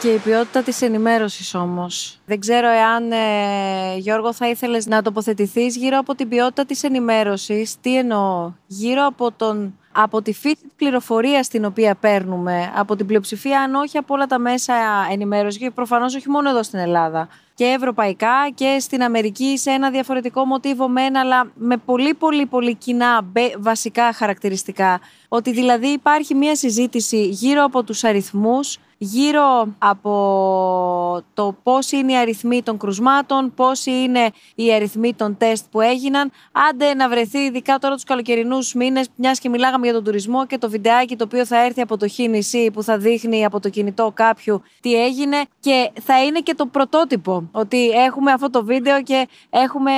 Και 0.00 0.08
η 0.08 0.18
ποιότητα 0.18 0.62
της 0.62 0.82
ενημέρωσης 0.82 1.54
όμως. 1.54 2.20
Δεν 2.26 2.40
ξέρω 2.40 2.68
εάν, 2.68 3.12
ε, 3.12 3.96
Γιώργο, 3.98 4.32
θα 4.32 4.48
ήθελες 4.48 4.86
να 4.86 5.02
τοποθετηθείς 5.02 5.76
γύρω 5.76 5.98
από 5.98 6.14
την 6.14 6.28
ποιότητα 6.28 6.64
της 6.64 6.82
ενημέρωσης. 6.82 7.76
Τι 7.80 7.98
εννοώ, 7.98 8.52
γύρω 8.66 9.06
από 9.06 9.32
τον 9.32 9.78
από 10.02 10.22
τη 10.22 10.32
φύση 10.32 10.54
της 10.54 10.72
πληροφορίας 10.76 11.48
την 11.48 11.64
οποία 11.64 11.94
παίρνουμε, 11.94 12.72
από 12.76 12.96
την 12.96 13.06
πλειοψηφία, 13.06 13.60
αν 13.60 13.74
όχι 13.74 13.98
από 13.98 14.14
όλα 14.14 14.26
τα 14.26 14.38
μέσα 14.38 14.74
ενημέρωσης, 15.10 15.60
και 15.60 15.70
προφανώς 15.70 16.14
όχι 16.14 16.28
μόνο 16.28 16.48
εδώ 16.48 16.62
στην 16.62 16.78
Ελλάδα, 16.78 17.28
και 17.54 17.64
ευρωπαϊκά 17.64 18.50
και 18.54 18.76
στην 18.80 19.02
Αμερική 19.02 19.58
σε 19.58 19.70
ένα 19.70 19.90
διαφορετικό 19.90 20.44
μοτίβο 20.44 20.88
μεν, 20.88 21.16
αλλά 21.16 21.50
με 21.54 21.76
πολύ 21.76 22.14
πολύ 22.14 22.46
πολύ 22.46 22.74
κοινά 22.74 23.26
βασικά 23.58 24.12
χαρακτηριστικά. 24.12 25.00
Ότι 25.28 25.52
δηλαδή 25.52 25.86
υπάρχει 25.86 26.34
μια 26.34 26.56
συζήτηση 26.56 27.26
γύρω 27.26 27.64
από 27.64 27.82
τους 27.82 28.04
αριθμούς, 28.04 28.78
γύρω 28.98 29.74
από 29.78 31.22
το 31.34 31.56
πώς 31.62 31.92
είναι 31.92 32.12
οι 32.12 32.16
αριθμοί 32.16 32.62
των 32.62 32.78
κρουσμάτων, 32.78 33.52
πώς 33.54 33.86
είναι 33.86 34.30
οι 34.54 34.74
αριθμοί 34.74 35.14
των 35.14 35.36
τεστ 35.36 35.64
που 35.70 35.80
έγιναν. 35.80 36.30
Άντε 36.70 36.94
να 36.94 37.08
βρεθεί 37.08 37.38
ειδικά 37.38 37.78
τώρα 37.78 37.94
τους 37.94 38.04
καλοκαιρινούς 38.04 38.74
μήνες, 38.74 39.08
μιας 39.14 39.38
και 39.38 39.48
μιλάγαμε 39.48 39.84
για 39.84 39.94
τον 39.94 40.04
τουρισμό 40.04 40.46
και 40.46 40.58
το 40.58 40.70
βιντεάκι 40.70 41.16
το 41.16 41.24
οποίο 41.24 41.46
θα 41.46 41.64
έρθει 41.64 41.80
από 41.80 41.96
το 41.96 42.08
χ 42.08 42.18
νησί 42.18 42.70
που 42.70 42.82
θα 42.82 42.98
δείχνει 42.98 43.44
από 43.44 43.60
το 43.60 43.68
κινητό 43.68 44.12
κάποιου 44.14 44.62
τι 44.80 45.04
έγινε 45.04 45.36
και 45.60 45.90
θα 46.00 46.24
είναι 46.24 46.40
και 46.40 46.54
το 46.54 46.66
πρωτότυπο 46.66 47.48
ότι 47.52 47.90
έχουμε 47.90 48.32
αυτό 48.32 48.50
το 48.50 48.64
βίντεο 48.64 49.02
και 49.02 49.28
έχουμε 49.50 49.92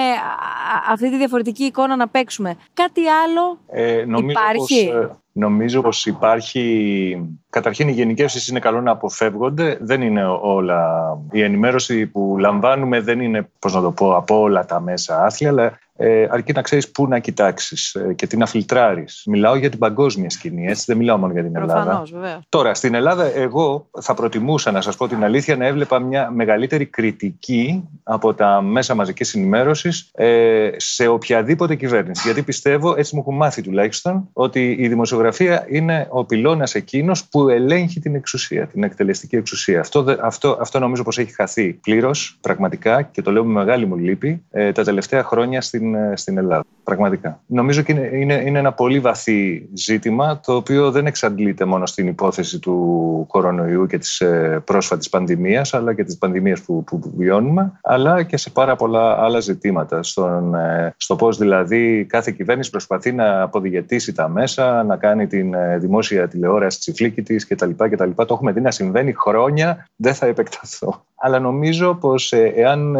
αυτή 0.88 1.10
τη 1.10 1.16
διαφορετική 1.16 1.64
εικόνα 1.64 1.96
να 1.96 2.08
παίξουμε. 2.08 2.56
Κάτι 2.74 3.00
άλλο 3.08 3.58
ε, 3.66 4.04
υπάρχει. 4.30 4.86
Πως, 4.86 4.94
ε, 4.94 5.19
Νομίζω 5.32 5.80
πως 5.80 6.06
υπάρχει... 6.06 7.36
Καταρχήν 7.50 7.88
οι 7.88 7.92
γενικές 7.92 8.48
είναι 8.48 8.58
καλό 8.58 8.80
να 8.80 8.90
αποφεύγονται. 8.90 9.78
Δεν 9.80 10.02
είναι 10.02 10.24
όλα... 10.26 11.18
Η 11.30 11.42
ενημέρωση 11.42 12.06
που 12.06 12.36
λαμβάνουμε 12.38 13.00
δεν 13.00 13.20
είναι, 13.20 13.50
πώς 13.58 13.74
να 13.74 13.80
το 13.80 13.90
πω, 13.90 14.16
από 14.16 14.40
όλα 14.40 14.64
τα 14.64 14.80
μέσα 14.80 15.24
άθλια, 15.24 15.50
αλλά 15.50 15.78
ε, 16.00 16.26
αρκεί 16.30 16.52
να 16.52 16.62
ξέρεις 16.62 16.90
πού 16.90 17.08
να 17.08 17.18
κοιτάξεις 17.18 17.94
ε, 17.94 18.12
και 18.12 18.26
τι 18.26 18.36
να 18.36 18.46
φιλτράρεις. 18.46 19.22
Μιλάω 19.26 19.56
για 19.56 19.70
την 19.70 19.78
παγκόσμια 19.78 20.30
σκηνή, 20.30 20.66
έτσι, 20.66 20.84
δεν 20.86 20.96
μιλάω 20.96 21.16
μόνο 21.16 21.32
για 21.32 21.42
την 21.42 21.56
Ελλάδα. 21.56 21.82
Προφανώς, 21.82 22.10
βέβαια. 22.10 22.40
Τώρα, 22.48 22.74
στην 22.74 22.94
Ελλάδα, 22.94 23.24
εγώ 23.34 23.88
θα 24.00 24.14
προτιμούσα 24.14 24.70
να 24.70 24.80
σας 24.80 24.96
πω 24.96 25.08
την 25.08 25.24
αλήθεια 25.24 25.56
να 25.56 25.66
έβλεπα 25.66 25.98
μια 25.98 26.30
μεγαλύτερη 26.30 26.86
κριτική 26.86 27.88
από 28.02 28.34
τα 28.34 28.62
μέσα 28.62 28.94
μαζικής 28.94 29.34
ενημέρωσης 29.34 30.10
ε, 30.14 30.70
σε 30.76 31.06
οποιαδήποτε 31.06 31.74
κυβέρνηση. 31.74 32.22
Γιατί 32.24 32.42
πιστεύω, 32.42 32.94
έτσι 32.96 33.14
μου 33.14 33.20
έχουν 33.20 33.36
μάθει 33.36 33.62
τουλάχιστον, 33.62 34.28
ότι 34.32 34.76
η 34.78 34.88
δημοσιογραφία 34.88 35.66
είναι 35.68 36.06
ο 36.10 36.24
πυλώνας 36.24 36.74
εκείνος 36.74 37.24
που 37.24 37.48
ελέγχει 37.48 38.00
την 38.00 38.14
εξουσία, 38.14 38.66
την 38.66 38.82
εκτελεστική 38.82 39.36
εξουσία. 39.36 39.80
Αυτό, 39.80 40.16
αυτό, 40.20 40.58
αυτό 40.60 40.78
νομίζω 40.78 41.02
πως 41.02 41.18
έχει 41.18 41.34
χαθεί 41.34 41.72
πλήρως, 41.72 42.38
πραγματικά, 42.40 43.02
και 43.02 43.22
το 43.22 43.32
λέω 43.32 43.44
με 43.44 43.52
μεγάλη 43.52 43.86
μου 43.86 43.96
λύπη, 43.96 44.42
ε, 44.50 44.72
τα 44.72 44.84
τελευταία 44.84 45.24
χρόνια 45.24 45.60
στην 45.60 45.89
στην, 46.14 46.38
Ελλάδα. 46.38 46.64
Πραγματικά. 46.84 47.40
Νομίζω 47.46 47.80
ότι 47.80 47.92
είναι, 47.92 48.10
είναι, 48.12 48.34
είναι 48.34 48.58
ένα 48.58 48.72
πολύ 48.72 49.00
βαθύ 49.00 49.68
ζήτημα 49.74 50.40
το 50.40 50.54
οποίο 50.54 50.90
δεν 50.90 51.06
εξαντλείται 51.06 51.64
μόνο 51.64 51.86
στην 51.86 52.06
υπόθεση 52.06 52.58
του 52.58 53.24
κορονοϊού 53.28 53.86
και 53.86 53.98
της 53.98 54.20
ε, 54.20 54.62
πρόσφατης 54.64 55.08
πανδημίας 55.08 55.74
αλλά 55.74 55.94
και 55.94 56.04
της 56.04 56.18
πανδημίας 56.18 56.60
που, 56.60 56.84
που, 56.84 57.00
βιώνουμε 57.16 57.72
αλλά 57.82 58.22
και 58.22 58.36
σε 58.36 58.50
πάρα 58.50 58.76
πολλά 58.76 59.24
άλλα 59.24 59.40
ζητήματα. 59.40 60.02
Στον, 60.02 60.54
ε, 60.54 60.94
στο 60.96 61.16
πώς 61.16 61.38
δηλαδή 61.38 62.04
κάθε 62.08 62.30
κυβέρνηση 62.30 62.70
προσπαθεί 62.70 63.12
να 63.12 63.42
αποδιαιτήσει 63.42 64.12
τα 64.12 64.28
μέσα, 64.28 64.82
να 64.82 64.96
κάνει 64.96 65.26
την 65.26 65.54
ε, 65.54 65.78
δημόσια 65.78 66.28
τηλεόραση 66.28 66.78
τσιφλίκη 66.78 67.22
της 67.22 67.46
κτλ. 67.46 67.70
κτλ. 67.76 68.10
Το 68.14 68.26
έχουμε 68.30 68.52
δει 68.52 68.60
να 68.60 68.70
συμβαίνει 68.70 69.12
χρόνια, 69.12 69.86
δεν 69.96 70.14
θα 70.14 70.26
επεκταθώ. 70.26 71.04
Αλλά 71.22 71.38
νομίζω 71.38 71.94
πως 71.94 72.32
εάν... 72.32 72.96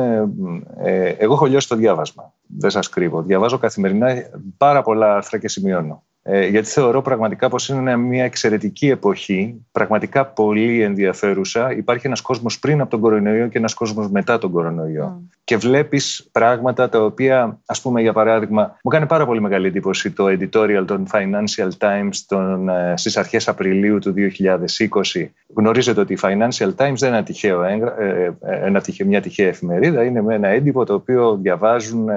εγώ 1.18 1.32
έχω 1.32 1.46
λιώσει 1.46 1.68
το 1.68 1.76
διάβασμα 1.76 2.32
δεν 2.56 2.70
σας 2.70 2.88
κρύβω. 2.88 3.22
Διαβάζω 3.22 3.58
καθημερινά 3.58 4.14
πάρα 4.56 4.82
πολλά 4.82 5.14
άρθρα 5.14 5.38
και 5.38 5.48
σημειώνω. 5.48 6.04
Ε, 6.22 6.46
γιατί 6.46 6.68
θεωρώ 6.68 7.02
πραγματικά 7.02 7.48
πως 7.48 7.68
είναι 7.68 7.96
μια 7.96 8.24
εξαιρετική 8.24 8.88
εποχή, 8.88 9.66
πραγματικά 9.72 10.26
πολύ 10.26 10.82
ενδιαφέρουσα. 10.82 11.72
Υπάρχει 11.72 12.06
ένας 12.06 12.20
κόσμος 12.20 12.58
πριν 12.58 12.80
από 12.80 12.90
τον 12.90 13.00
κορονοϊό 13.00 13.48
και 13.48 13.58
ένας 13.58 13.74
κόσμος 13.74 14.10
μετά 14.10 14.38
τον 14.38 14.50
κορονοϊό. 14.50 15.20
Mm. 15.20 15.36
Και 15.44 15.56
βλέπεις 15.56 16.28
πράγματα 16.32 16.88
τα 16.88 17.04
οποία, 17.04 17.60
ας 17.66 17.80
πούμε 17.80 18.00
για 18.00 18.12
παράδειγμα, 18.12 18.76
μου 18.82 18.90
κάνει 18.90 19.06
πάρα 19.06 19.26
πολύ 19.26 19.40
μεγάλη 19.40 19.66
εντύπωση 19.66 20.10
το 20.10 20.26
editorial 20.26 20.84
των 20.86 21.06
Financial 21.12 21.68
Times 21.78 22.14
των, 22.26 22.68
ε, 22.68 22.94
στις 22.96 23.16
αρχές 23.16 23.48
Απριλίου 23.48 23.98
του 23.98 24.12
2020. 24.12 25.30
Γνωρίζετε 25.54 26.00
ότι 26.00 26.12
η 26.12 26.18
Financial 26.22 26.74
Times 26.76 26.96
δεν 26.96 27.12
είναι 27.12 27.22
τυχαίο, 27.22 27.62
ε, 27.62 27.74
ε, 27.98 28.66
ένα, 28.66 28.82
μια 29.06 29.20
τυχαία 29.20 29.48
εφημερίδα, 29.48 30.04
είναι 30.04 30.22
με 30.22 30.34
ένα 30.34 30.48
έντυπο 30.48 30.84
το 30.84 30.94
οποίο 30.94 31.36
διαβάζουν 31.36 32.08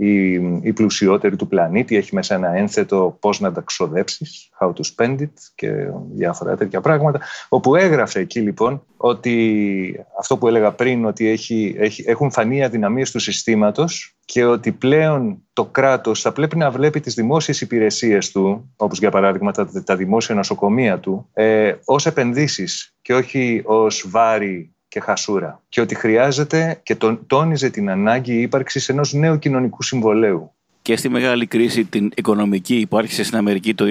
η, 0.00 0.32
η 0.62 0.72
πλουσιότερη 0.72 1.36
του 1.36 1.48
πλανήτη, 1.48 1.96
έχει 1.96 2.14
μέσα 2.14 2.34
ένα 2.34 2.56
ένθετο 2.56 3.16
πώς 3.20 3.40
να 3.40 3.52
τα 3.52 3.60
ξοδέψεις, 3.60 4.50
how 4.60 4.66
to 4.66 4.80
spend 4.94 5.20
it 5.20 5.32
και 5.54 5.70
διάφορα 6.14 6.56
τέτοια 6.56 6.80
πράγματα, 6.80 7.20
όπου 7.48 7.76
έγραφε 7.76 8.20
εκεί 8.20 8.40
λοιπόν 8.40 8.82
ότι 8.96 10.06
αυτό 10.18 10.36
που 10.36 10.48
έλεγα 10.48 10.72
πριν, 10.72 11.04
ότι 11.04 11.28
έχει, 11.28 11.74
έχει, 11.78 12.04
έχουν 12.06 12.30
φανεί 12.30 12.64
αδυναμίες 12.64 13.10
του 13.10 13.18
συστήματος 13.18 14.16
και 14.24 14.44
ότι 14.44 14.72
πλέον 14.72 15.42
το 15.52 15.64
κράτος 15.64 16.20
θα 16.20 16.32
πρέπει 16.32 16.56
να 16.56 16.70
βλέπει 16.70 17.00
τις 17.00 17.14
δημόσιες 17.14 17.60
υπηρεσίες 17.60 18.30
του, 18.30 18.72
όπως 18.76 18.98
για 18.98 19.10
παράδειγμα 19.10 19.52
τα, 19.52 19.82
τα 19.84 19.96
δημόσια 19.96 20.34
νοσοκομεία 20.34 20.98
του, 20.98 21.28
ε, 21.32 21.72
ως 21.84 22.06
επενδύσεις 22.06 22.94
και 23.02 23.14
όχι 23.14 23.62
ως 23.64 24.06
βάρη 24.08 24.72
και 24.88 25.00
χασούρα. 25.00 25.62
Και 25.68 25.80
ότι 25.80 25.94
χρειάζεται 25.94 26.80
και 26.82 26.94
τον, 26.94 27.26
τόνιζε 27.26 27.70
την 27.70 27.90
ανάγκη 27.90 28.40
ύπαρξης 28.40 28.88
ενός 28.88 29.12
νέου 29.12 29.38
κοινωνικού 29.38 29.82
συμβολέου. 29.82 30.52
Και 30.82 30.96
στη 30.96 31.08
μεγάλη 31.08 31.46
κρίση 31.46 31.84
την 31.84 32.10
οικονομική 32.16 32.86
που 32.90 32.96
άρχισε 32.96 33.22
στην 33.22 33.38
Αμερική 33.38 33.74
το 33.74 33.84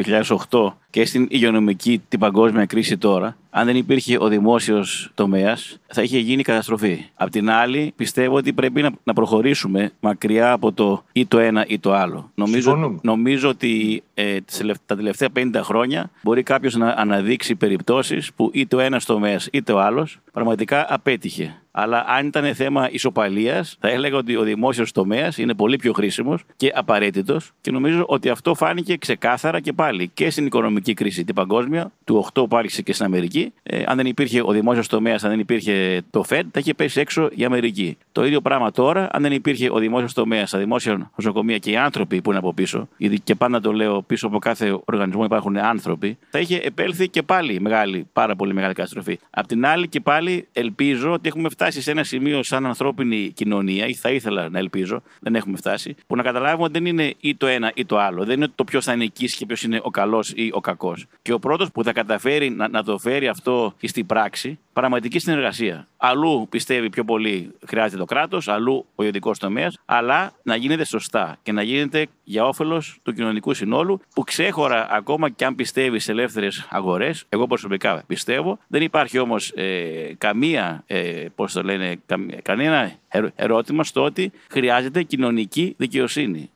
2008 0.50 0.74
και 0.90 1.06
στην 1.06 1.28
υγειονομική 1.30 2.02
την 2.08 2.20
παγκόσμια 2.20 2.66
κρίση 2.66 2.98
τώρα, 2.98 3.38
αν 3.58 3.66
δεν 3.66 3.76
υπήρχε 3.76 4.18
ο 4.20 4.28
δημόσιος 4.28 5.12
τομέας, 5.14 5.80
θα 5.88 6.02
είχε 6.02 6.18
γίνει 6.20 6.44
καταστροφή. 6.44 7.06
Απ' 7.16 7.30
την 7.30 7.50
άλλη, 7.50 7.94
πιστεύω 7.96 8.36
ότι 8.36 8.54
πρέπει 8.54 8.82
να, 8.82 8.92
να 9.04 9.14
προχωρήσουμε 9.14 9.92
μακριά 10.00 10.52
από 10.52 10.72
το 10.72 11.04
ή 11.12 11.26
το 11.26 11.40
ένα 11.40 11.66
ή 11.68 11.80
το 11.80 11.94
άλλο. 11.94 12.32
Νομίζω, 12.36 13.00
νομίζω 13.02 13.50
ότι 13.50 14.04
ε, 14.14 14.38
τα 14.86 14.96
τελευταία 14.96 15.30
50 15.36 15.50
χρόνια 15.64 16.10
μπορεί 16.22 16.44
κάποιος 16.44 16.76
να 16.76 16.90
αναδείξει 16.90 17.56
περιπτώσεις 17.56 18.34
που 18.34 18.50
ή 18.54 18.68
το 18.68 18.80
ένας 18.80 19.06
τομέας 19.06 19.50
είτε 19.52 19.72
ο 19.72 19.80
άλλος 19.80 20.20
πραγματικά 20.32 20.86
απέτυχε. 20.90 21.62
Αλλά 21.72 22.06
αν 22.08 22.28
ήταν 22.28 22.56
θέμα 22.56 22.90
ισοπαλίας, 22.92 23.78
θα 23.80 23.90
έλεγα 23.90 24.18
ότι 24.18 24.36
ο 24.36 24.42
δημόσιος 24.42 24.92
τομέας 24.92 25.38
είναι 25.38 25.54
πολύ 25.54 25.76
πιο 25.76 25.94
χρήσιμος 25.94 26.44
και 26.56 26.72
απαραίτητος 26.76 27.52
και 27.62 27.72
νομίζω 27.72 28.04
ότι 28.08 28.30
αυτό 28.30 28.56
φάνηκε 28.56 28.98
ξεκάθαρα 28.98 29.60
και 29.60 29.74
πάλι 29.74 30.12
και 30.14 30.30
στην 30.30 30.46
οικονομική 30.46 30.94
κρίση 30.94 31.24
την 31.24 31.36
παγκόσμια, 31.36 31.92
του 32.04 32.28
8 32.34 32.50
που 32.50 32.58
άρχισε 32.58 32.82
και 32.82 32.94
στην 32.94 33.06
Αμερική. 33.06 33.47
Ε, 33.64 33.84
αν 33.86 33.98
δεν 33.98 34.06
υπήρχε 34.06 34.42
ο 34.42 34.52
δημόσιος 34.52 34.88
τομέας, 34.88 35.24
αν 35.24 35.30
δεν 35.30 35.40
υπήρχε 35.40 36.02
το 36.10 36.24
Fed, 36.30 36.42
θα 36.52 36.60
είχε 36.60 36.74
πέσει 36.74 37.00
έξω 37.00 37.30
η 37.36 37.46
Αμερική. 37.46 37.98
Το 38.12 38.26
ίδιο 38.26 38.42
πράγμα 38.42 38.72
τώρα, 38.72 39.10
αν 39.12 39.22
δεν 39.22 39.32
υπήρχε 39.32 39.70
ο 39.72 39.78
δημόσιος 39.78 40.14
τομέας, 40.14 40.50
τα 40.50 40.58
δημόσια 40.58 41.12
νοσοκομεία 41.16 41.58
και 41.58 41.72
οι 41.72 41.78
άνθρωποι 41.78 42.22
που 42.22 42.30
είναι 42.30 42.40
από 42.40 42.54
πίσω, 42.54 42.88
ήδη 42.98 43.20
και 43.20 43.36
πάντα 43.36 43.62
το 43.62 43.74
λέω, 43.74 44.02
πίσω 44.02 44.28
από 44.28 44.40
κάθε 44.40 44.80
οργανισμό 44.86 45.24
υπάρχουν 45.24 45.58
άνθρωποι, 45.58 46.18
θα 46.30 46.40
είχε 46.40 46.60
επέλθει 46.64 47.10
και 47.10 47.24
πάλι 47.24 47.60
μεγάλη, 47.60 48.08
πάρα 48.14 48.36
πολύ 48.36 48.54
μεγάλη 48.54 48.74
καταστροφή. 48.74 49.20
Απ' 49.30 49.48
την 49.48 49.66
άλλη 49.66 49.88
και 49.88 50.00
πάλι 50.00 50.48
ελπίζω 50.54 51.12
ότι 51.12 51.28
έχουμε 51.28 51.50
φτάσει 51.50 51.82
σε 51.82 51.92
ένα 51.92 52.04
σημείο 52.04 52.44
σαν 52.44 52.66
ανθρώπινη 52.66 53.32
κοινωνία, 53.36 53.88
ή 53.88 53.94
θα 53.94 54.10
ήθελα 54.10 54.50
να 54.50 54.60
ελπίζω, 54.60 55.02
δεν 55.20 55.36
έχουμε 55.36 55.58
φτάσει, 55.58 55.96
που 56.08 56.16
να 56.16 56.24
καταλάβουμε 56.24 56.64
ότι 56.64 56.74
δεν 56.74 56.86
είναι 56.86 57.14
ή 57.20 57.36
το 57.36 57.48
ένα 57.48 57.72
ή 57.76 57.86
το 57.86 57.98
άλλο. 57.98 58.26
Δεν 58.26 58.36
είναι 58.36 58.48
το 58.56 58.64
ποιος 58.64 58.86
θα 58.86 58.94
είναι 58.94 59.04
εκεί 59.04 59.26
και 59.36 59.46
ποιος 59.46 59.64
είναι 59.64 59.80
ο 59.84 59.90
καλός 59.90 60.32
ή 60.36 60.50
ο 60.54 60.60
κακός. 60.60 61.06
Και 61.22 61.34
ο 61.34 61.40
πρώτος 61.40 61.72
που 61.72 61.84
θα 61.84 61.94
καταφέρει 61.94 62.50
να, 62.50 62.68
να 62.68 62.84
το 62.84 62.98
φέρει 62.98 63.27
αυτό 63.28 63.74
στην 63.82 64.06
πράξη, 64.06 64.60
πραγματική 64.74 65.20
συνεργασία. 65.20 65.88
Αλλού 65.98 66.48
πιστεύει 66.50 66.90
πιο 66.90 67.04
πολύ 67.04 67.52
χρειάζεται 67.68 67.98
το 67.98 68.06
κράτος, 68.06 68.48
αλλού 68.48 68.86
ο 68.96 69.02
ιδιωτικός 69.04 69.40
τομέας, 69.40 69.78
αλλά 69.86 70.32
να 70.44 70.56
γίνεται 70.56 70.86
σωστά 70.86 71.38
και 71.44 71.52
να 71.52 71.62
γίνεται 71.62 72.08
για 72.24 72.46
όφελος 72.46 73.00
του 73.04 73.14
κοινωνικού 73.14 73.54
συνόλου, 73.54 74.02
που 74.14 74.24
ξέχωρα 74.24 74.88
ακόμα 74.92 75.30
και 75.30 75.46
αν 75.46 75.56
πιστεύει 75.56 76.00
σε 76.00 76.12
ελεύθερες 76.12 76.68
αγορές, 76.70 77.26
εγώ 77.30 77.48
προσωπικά 77.48 78.04
πιστεύω, 78.08 78.60
δεν 78.68 78.82
υπάρχει 78.82 79.20
όμως 79.20 79.52
ε, 79.56 80.14
καμία, 80.18 80.84
ε, 80.88 81.26
πώς 81.36 81.54
το 81.54 81.64
λένε, 81.64 81.96
κανένα 82.42 82.92
ερώτημα 83.36 83.84
στο 83.84 84.04
ότι 84.04 84.32
χρειάζεται 84.50 85.04
κοινωνική 85.04 85.76
δικαιοσύνη. 85.78 86.50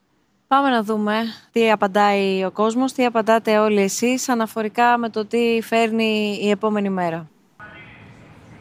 Πάμε 0.52 0.70
να 0.70 0.84
δούμε 0.84 1.14
τι 1.52 1.72
απαντάει 1.72 2.46
ο 2.46 2.52
κόσμος, 2.52 2.94
τι 2.94 3.06
απαντάτε 3.06 3.58
όλοι 3.58 3.82
εσείς 3.82 4.30
αναφορικά 4.30 4.98
με 4.98 5.10
το 5.10 5.26
τι 5.26 5.60
φέρνει 5.62 6.40
η 6.42 6.50
επόμενη 6.50 6.90
μέρα. 6.90 7.30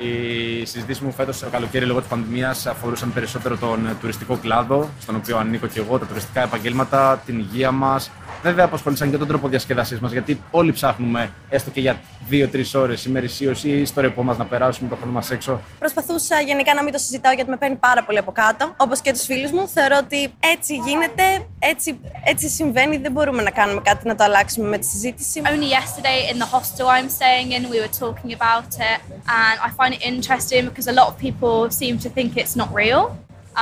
Οι 0.03 0.65
συζητήσεις 0.65 1.03
μου 1.03 1.13
φέτος 1.13 1.39
το 1.39 1.47
καλοκαίρι 1.51 1.85
λόγω 1.85 1.99
της 1.99 2.09
πανδημίας 2.09 2.67
αφορούσαν 2.67 3.13
περισσότερο 3.13 3.57
τον 3.57 3.97
τουριστικό 4.01 4.37
κλάδο, 4.37 4.89
στον 5.01 5.15
οποίο 5.15 5.39
ανήκω 5.39 5.67
και 5.67 5.81
εγώ, 5.81 5.99
τα 5.99 6.07
τουριστικά 6.07 6.43
επαγγέλματα, 6.43 7.23
την 7.27 7.39
υγεία 7.39 7.71
μας. 7.71 8.11
Βέβαια, 8.43 8.65
απασχολήσαν 8.65 9.11
και 9.11 9.17
τον 9.17 9.29
τρόπο 9.29 9.49
διασκέδασή 9.49 9.99
μας, 10.01 10.13
γιατί 10.13 10.43
όλοι 10.51 10.73
ψάχνουμε 10.73 11.31
έστω 11.49 11.71
και 11.71 11.81
για 11.81 12.01
δύο-τρεις 12.29 12.75
ώρες 12.75 13.05
ημερησίωση 13.05 13.69
ή 13.69 13.85
στο 13.85 14.01
ρεπό 14.01 14.23
μας 14.23 14.37
να 14.37 14.45
περάσουμε 14.45 14.89
το 14.89 14.97
χρόνο 14.97 15.13
μας 15.13 15.31
έξω. 15.31 15.61
Προσπαθούσα 15.79 16.41
γενικά 16.41 16.75
να 16.75 16.83
μην 16.83 16.93
το 16.93 16.99
συζητάω 16.99 17.33
γιατί 17.33 17.51
με 17.51 17.57
παίρνει 17.57 17.77
πάρα 17.77 18.05
πολύ 18.05 18.19
από 18.19 18.33
κάτω, 18.33 18.75
όπως 18.77 19.01
και 19.01 19.13
τους 19.13 19.25
φίλους 19.25 19.51
μου. 19.51 19.69
Θεωρώ 19.69 19.97
ότι 20.03 20.33
έτσι 20.41 20.75
γίνεται, 20.75 21.47
έτσι, 21.59 22.01
έτσι 22.25 22.49
συμβαίνει. 22.49 22.97
Δεν 22.97 23.13
μπορούμε 23.13 23.43
να 23.43 23.51
κάνουμε 23.51 23.81
κάτι 23.85 24.07
να 24.07 24.15
το 24.15 24.25
αλλάξουμε 24.25 24.69
με 24.69 24.79
τη 24.79 24.87
συζήτηση. 24.87 25.43
Only 25.45 25.71
yesterday 25.79 26.33
in 26.33 26.39
the 26.43 26.49
hostel 26.55 26.87
I'm 26.87 27.09
staying 27.19 27.51
in, 27.57 27.63
we 27.73 27.79
were 27.85 27.95
talking 28.05 28.33
about 28.39 28.71
it, 28.91 28.99
and 29.39 29.57
I 29.67 29.71
find 29.79 29.90
it 29.97 30.03
interesting 30.13 30.63
because 30.69 30.87
a 30.95 30.97
lot 31.01 31.09
of 31.11 31.15
people 31.27 31.57
seem 31.81 31.95
to 32.05 32.09
think 32.17 32.29
it's 32.43 32.57
not 32.63 32.71
real. 32.83 33.03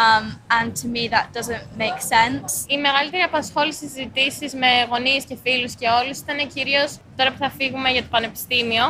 Um, 0.03 0.25
and 0.57 0.69
to 0.83 0.87
me 0.95 1.03
that 1.15 1.27
doesn't 1.39 1.67
make 1.85 1.99
sense. 2.15 2.65
Η 2.69 2.77
μεγαλύτερη 2.77 3.23
απασχόληση 3.23 3.89
συζητήσεις 3.89 4.55
με 4.55 4.67
γονείς 4.91 5.25
και 5.25 5.37
φίλους 5.43 5.75
και 5.75 5.89
όλους 5.89 6.19
ήταν 6.19 6.49
κυρίως 6.55 6.99
τώρα 7.17 7.31
που 7.31 7.39
θα 7.39 7.51
φύγουμε 7.51 7.91
για 7.91 8.03
το 8.03 8.09
πανεπιστήμιο 8.11 8.85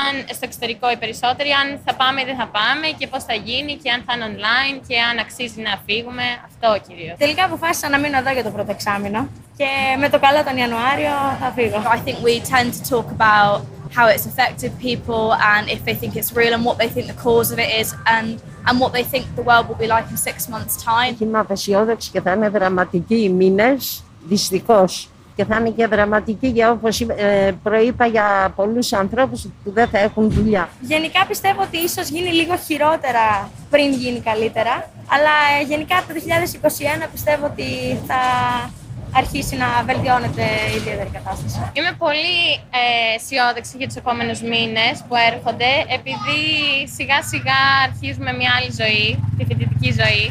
αν 0.00 0.34
στο 0.36 0.44
εξωτερικό 0.48 0.90
οι 0.90 0.96
περισσότεροι, 0.96 1.50
αν 1.50 1.80
θα 1.84 1.94
πάμε 1.94 2.20
ή 2.20 2.24
δεν 2.24 2.36
θα 2.36 2.46
πάμε 2.46 2.86
και 2.98 3.06
πώς 3.06 3.24
θα 3.24 3.34
γίνει 3.34 3.74
και 3.82 3.90
αν 3.90 4.02
θα 4.06 4.12
είναι 4.14 4.26
online 4.32 4.80
και 4.88 5.00
αν 5.00 5.18
αξίζει 5.18 5.60
να 5.60 5.74
φύγουμε. 5.86 6.22
Αυτό 6.48 6.68
κυρίως. 6.86 7.16
Τελικά 7.18 7.44
αποφάσισα 7.44 7.88
να 7.88 7.98
μείνω 7.98 8.18
εδώ 8.18 8.32
για 8.32 8.42
το 8.42 8.50
πρώτο 8.50 8.70
εξάμεινο 8.70 9.28
και 9.56 9.68
με 9.98 10.08
το 10.08 10.18
καλό 10.18 10.44
τον 10.44 10.56
Ιανουάριο 10.56 11.14
θα 11.40 11.52
φύγω. 11.56 11.78
I 11.96 11.98
think 12.06 12.18
we 12.26 12.34
tend 12.52 12.68
to 12.76 12.82
talk 12.92 13.08
about 13.18 13.56
how 13.96 14.06
it's 14.14 14.26
affected 14.30 14.70
people 14.88 15.24
and 15.52 15.62
if 15.68 15.80
they 15.86 15.94
think 16.00 16.12
it's 16.20 16.32
real 16.40 16.52
and 16.56 16.64
what 16.68 16.76
they 16.78 16.88
think 16.94 17.06
the 17.14 17.20
cause 17.28 17.48
of 17.54 17.58
it 17.64 17.70
is 17.80 17.88
and 18.14 18.28
and 18.66 18.74
what 18.82 18.92
they 18.96 19.04
think 19.12 19.24
the 19.40 19.44
world 19.50 19.64
will 19.68 19.80
be 19.84 19.88
like 19.96 20.06
in 20.10 20.16
six 20.16 20.48
months 20.48 20.74
time. 20.84 21.16
Είμαι 21.18 21.38
απεσιόδοξη 21.38 22.10
και 22.10 22.20
θα 22.20 22.32
είναι 22.32 22.48
δραματικοί 22.48 23.14
οι 23.14 23.28
μήνες, 23.28 24.02
δυστυχώς. 24.28 25.08
Και 25.36 25.44
θα 25.44 25.56
είναι 25.56 25.70
και 25.70 25.86
δραματική 25.86 26.46
για 26.46 26.70
όπως 26.70 27.00
ε, 27.00 27.52
προείπα 27.62 28.06
για 28.06 28.52
πολλούς 28.56 28.92
ανθρώπους 28.92 29.42
που 29.42 29.72
δεν 29.72 29.88
θα 29.88 29.98
έχουν 29.98 30.30
δουλειά. 30.30 30.68
Γενικά 30.80 31.26
πιστεύω 31.26 31.62
ότι 31.62 31.76
ίσως 31.76 32.08
γίνει 32.08 32.28
λίγο 32.28 32.56
χειρότερα 32.56 33.50
πριν 33.70 33.92
γίνει 33.92 34.20
καλύτερα. 34.20 34.90
Αλλά 35.08 35.30
ε, 35.60 35.64
γενικά 35.64 36.04
το 36.08 36.14
2021 37.02 37.08
πιστεύω 37.12 37.46
ότι 37.46 37.98
θα 38.06 38.20
αρχίσει 39.20 39.56
να 39.56 39.68
βελτιώνεται 39.88 40.44
η 40.72 40.76
ιδιαίτερη 40.76 41.10
κατάσταση. 41.12 41.58
Είμαι 41.72 41.92
πολύ 42.04 42.34
ε, 42.80 43.14
αισιόδοξη 43.14 43.74
για 43.76 43.86
τους 43.86 43.96
επόμενους 43.96 44.40
μήνες 44.52 44.94
που 45.06 45.14
έρχονται, 45.30 45.70
επειδή 45.98 46.40
σιγά 46.96 47.18
σιγά 47.32 47.60
αρχίζουμε 47.86 48.32
μια 48.40 48.50
άλλη 48.56 48.72
ζωή, 48.82 49.06
τη 49.36 49.44
φοιτητική 49.44 49.90
ζωή. 50.02 50.26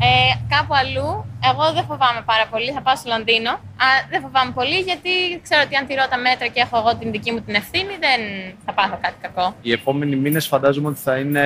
Ε, 0.00 0.32
κάπου 0.54 0.74
αλλού, 0.80 1.08
εγώ 1.50 1.64
δεν 1.76 1.84
φοβάμαι 1.90 2.22
πάρα 2.24 2.46
πολύ, 2.50 2.70
θα 2.76 2.82
πάω 2.82 2.96
στο 2.96 3.08
Λονδίνο. 3.14 3.50
Α, 3.84 3.86
δεν 4.10 4.20
φοβάμαι 4.20 4.52
πολύ 4.58 4.78
γιατί 4.90 5.12
ξέρω 5.42 5.62
ότι 5.66 5.76
αν 5.76 5.86
τηρώ 5.86 6.04
τα 6.10 6.18
μέτρα 6.18 6.46
και 6.46 6.60
έχω 6.60 6.76
εγώ 6.78 6.96
την 6.96 7.10
δική 7.10 7.30
μου 7.32 7.40
την 7.40 7.54
ευθύνη, 7.54 7.94
δεν 8.06 8.20
θα 8.64 8.72
πάθω 8.72 8.98
κάτι 9.04 9.16
κακό. 9.20 9.54
Οι 9.62 9.72
επόμενοι 9.72 10.16
μήνες 10.16 10.46
φαντάζομαι 10.46 10.88
ότι 10.88 11.00
θα 11.00 11.16
είναι, 11.16 11.44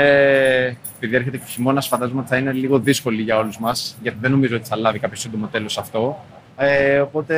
επειδή 0.97 1.17
έρχεται 1.17 1.37
και 1.37 1.47
ο 1.47 1.51
χειμώνας, 1.55 1.87
φαντάζομαι 1.87 2.21
ότι 2.21 2.29
θα 2.29 2.37
είναι 2.37 2.53
λίγο 2.53 2.79
δύσκολοι 2.79 3.23
για 3.23 3.37
όλους 3.37 3.59
μας, 3.59 3.97
γιατί 4.03 4.19
δεν 4.21 4.31
νομίζω 4.31 4.57
ότι 4.57 4.69
θα 4.69 4.77
λάβει 4.77 4.99
κάποιος 4.99 5.21
σύντομο 5.21 5.47
τέλος 5.47 5.79
αυτό. 5.79 6.25
Ε, 6.61 6.99
οπότε 6.99 7.37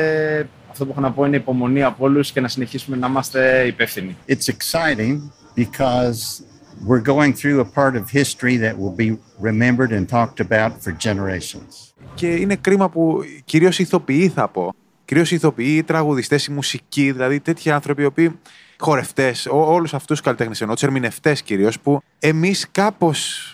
αυτό 0.69 0.85
που 0.85 0.91
έχω 0.91 1.01
να 1.01 1.11
πω 1.11 1.25
είναι 1.25 1.35
υπομονή 1.35 1.83
από 1.83 2.05
όλους 2.05 2.31
και 2.31 2.41
να 2.41 2.47
συνεχίσουμε 2.47 2.97
να 2.97 3.07
είμαστε 3.07 3.65
υπεύθυνοι. 3.67 4.17
It's 4.27 4.47
exciting 4.47 5.17
because 5.55 6.43
we're 6.87 7.05
going 7.13 7.33
through 7.33 7.59
a 7.59 7.69
part 7.79 7.95
of 7.95 8.09
history 8.09 8.57
that 8.57 8.75
will 8.77 8.95
be 8.95 9.17
remembered 9.49 9.91
and 9.91 10.09
talked 10.09 10.39
about 10.39 10.71
for 10.83 10.95
generations. 11.07 11.93
Και 12.13 12.27
είναι 12.27 12.55
κρίμα 12.55 12.89
που 12.89 13.23
κυρίως 13.45 13.79
ηθοποιοί 13.79 14.29
θα 14.29 14.47
πω. 14.47 14.73
Κυρίως 15.05 15.31
ηθοποιοί, 15.31 15.83
τραγουδιστές, 15.83 16.45
η 16.45 16.51
μουσική, 16.51 17.11
δηλαδή 17.11 17.39
τέτοιοι 17.39 17.71
άνθρωποι 17.71 18.01
οι 18.01 18.05
οποίοι 18.05 18.39
χορευτές, 18.81 19.47
όλους 19.51 19.93
αυτούς 19.93 20.07
τους 20.07 20.21
καλλιτέχνες 20.21 20.61
εννοώ, 20.61 20.75
του 20.75 20.85
ερμηνευτέ 20.85 21.33
κυρίως, 21.33 21.79
που 21.79 22.01
εμείς 22.19 22.67
κάπως 22.71 23.45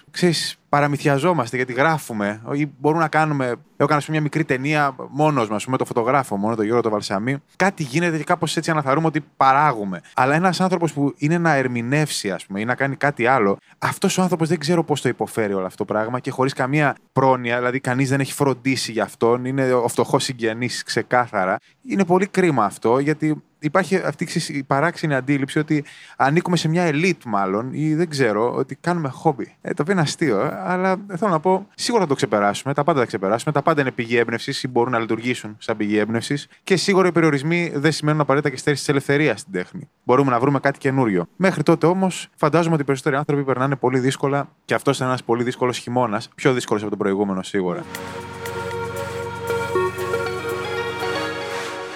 παραμυθιαζόμαστε 0.69 1.55
γιατί 1.55 1.73
γράφουμε 1.73 2.41
ή 2.51 2.69
μπορούμε 2.79 3.01
να 3.01 3.07
κάνουμε. 3.07 3.55
Έχω 3.77 3.89
κάνει 3.89 4.01
μια 4.09 4.21
μικρή 4.21 4.43
ταινία 4.43 4.95
μόνος 5.09 5.49
μας, 5.49 5.65
με 5.65 5.77
το 5.77 5.85
φωτογράφο 5.85 6.37
μόνο, 6.37 6.55
τον 6.55 6.65
Γιώργο 6.65 6.81
το 6.81 6.89
Βαλσαμί. 6.89 7.37
Κάτι 7.55 7.83
γίνεται 7.83 8.17
και 8.17 8.23
κάπως 8.23 8.57
έτσι 8.57 8.71
αναθαρούμε 8.71 9.07
ότι 9.07 9.23
παράγουμε. 9.37 10.01
Αλλά 10.15 10.35
ένας 10.35 10.61
άνθρωπος 10.61 10.93
που 10.93 11.13
είναι 11.17 11.37
να 11.37 11.53
ερμηνεύσει, 11.53 12.31
ας 12.31 12.45
πούμε, 12.45 12.59
ή 12.59 12.65
να 12.65 12.75
κάνει 12.75 12.95
κάτι 12.95 13.25
άλλο, 13.25 13.57
αυτός 13.77 14.17
ο 14.17 14.21
άνθρωπος 14.21 14.47
δεν 14.47 14.59
ξέρω 14.59 14.83
πώς 14.83 15.01
το 15.01 15.09
υποφέρει 15.09 15.53
όλο 15.53 15.65
αυτό 15.65 15.85
το 15.85 15.93
πράγμα 15.93 16.19
και 16.19 16.31
χωρίς 16.31 16.53
καμία 16.53 16.95
πρόνοια, 17.13 17.57
δηλαδή 17.57 17.79
κανείς 17.79 18.09
δεν 18.09 18.19
έχει 18.19 18.33
φροντίσει 18.33 18.91
για 18.91 19.03
αυτόν, 19.03 19.45
είναι 19.45 19.73
ο 19.73 19.87
φτωχός 19.87 20.23
συγγενής 20.23 20.83
ξεκάθαρα. 20.83 21.57
Είναι 21.89 22.05
πολύ 22.05 22.27
κρίμα 22.27 22.65
αυτό 22.65 22.99
γιατί 22.99 23.43
υπάρχει 23.59 23.95
αυτή 23.95 24.27
η 24.47 24.63
παράξενη 24.63 25.15
αντίληψη 25.15 25.59
ότι 25.59 25.83
ανήκουμε 26.17 26.57
σε 26.57 26.67
μια 26.67 26.83
ελίτ, 26.83 27.21
μάλλον, 27.25 27.69
ή 27.73 27.95
δεν 27.95 28.09
ξέρω, 28.09 28.53
ότι 28.53 28.75
κάνουμε 28.75 29.09
χόμπι. 29.09 29.55
Ε, 29.61 29.73
το 29.73 29.81
οποίο 29.81 29.93
είναι 29.93 30.01
αστείο, 30.01 30.41
ε, 30.41 30.61
αλλά 30.65 30.97
θέλω 31.17 31.31
να 31.31 31.39
πω, 31.39 31.67
σίγουρα 31.75 32.01
θα 32.03 32.09
το 32.09 32.15
ξεπεράσουμε. 32.15 32.73
Τα 32.73 32.83
πάντα 32.83 32.99
θα 32.99 33.05
ξεπεράσουμε. 33.05 33.53
Τα 33.53 33.61
πάντα 33.61 33.81
είναι 33.81 33.91
πηγή 33.91 34.17
έμπνευσης 34.17 34.63
ή 34.63 34.67
μπορούν 34.67 34.91
να 34.91 34.99
λειτουργήσουν 34.99 35.55
σαν 35.57 35.77
πηγή 35.77 35.97
έμπνευσης. 35.97 36.47
Και 36.63 36.75
σίγουρα 36.75 37.07
οι 37.07 37.11
περιορισμοί 37.11 37.71
δεν 37.75 37.91
σημαίνουν 37.91 38.21
απαραίτητα 38.21 38.49
και 38.49 38.57
στέρηση 38.57 38.81
της 38.81 38.91
ελευθερίας 38.91 39.39
στην 39.39 39.53
τέχνη. 39.53 39.89
Μπορούμε 40.03 40.31
να 40.31 40.39
βρούμε 40.39 40.59
κάτι 40.59 40.77
καινούριο. 40.79 41.27
Μέχρι 41.35 41.63
τότε 41.63 41.85
όμως, 41.85 42.29
φαντάζομαι 42.35 42.73
ότι 42.73 42.81
οι 42.81 42.85
περισσότεροι 42.85 43.15
άνθρωποι 43.15 43.43
περνάνε 43.43 43.75
πολύ 43.75 43.99
δύσκολα 43.99 44.49
και 44.65 44.73
αυτός 44.73 44.99
είναι 44.99 45.07
ένας 45.07 45.23
πολύ 45.23 45.43
δύσκολος 45.43 45.77
χειμώνας. 45.77 46.29
Πιο 46.35 46.53
δύσκολος 46.53 46.81
από 46.81 46.89
τον 46.89 46.99
προηγούμενο 46.99 47.43
σίγουρα. 47.43 47.83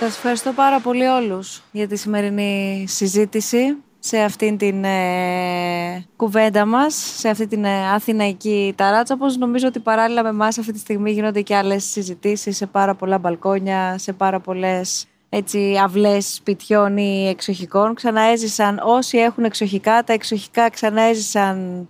Σας 0.04 0.16
ευχαριστώ 0.16 0.52
πάρα 0.52 0.80
πολύ 0.80 1.06
όλους 1.06 1.62
για 1.72 1.88
τη 1.88 1.96
σημερινή 1.96 2.86
συζήτηση 2.88 3.78
σε 4.00 4.20
αυτήν 4.20 4.58
την 4.58 4.84
ε, 4.84 6.06
κουβέντα 6.16 6.66
μας, 6.66 7.14
σε 7.18 7.30
αυτή 7.30 7.48
την 7.48 7.66
ε, 7.66 7.92
αθηναϊκή 7.92 8.74
ταράτσα, 8.78 9.14
όπως 9.14 9.38
νομίζω 9.38 9.68
ότι 9.68 9.80
παράλληλα 9.80 10.24
με 10.24 10.30
εμάς 10.30 10.58
αυτή 10.58 10.72
τη 10.72 10.80
στιγμή 10.80 11.12
γίνονται 11.12 11.42
και 11.42 11.56
άλλες 11.56 11.84
συζητήσεις 11.84 12.58
σε 12.58 12.66
πάρα 12.66 12.96
πολλά 12.96 13.18
μπαλκόνια, 13.18 13.98
σε 13.98 14.14
πάρα 14.14 14.40
πολλές 14.40 15.06
έτσι, 15.30 15.80
αυλές 15.84 16.34
σπιτιών 16.34 16.98
ή 16.98 17.28
εξοχικών. 17.28 17.94
Ξαναέζησαν 17.94 18.82
όσοι 18.84 19.18
έχουν 19.18 19.44
εξοχικά, 19.44 20.04
τα 20.04 20.14
εξοχικά 20.14 20.70
ξαναέζησαν 20.70 21.80
ε, 21.80 21.88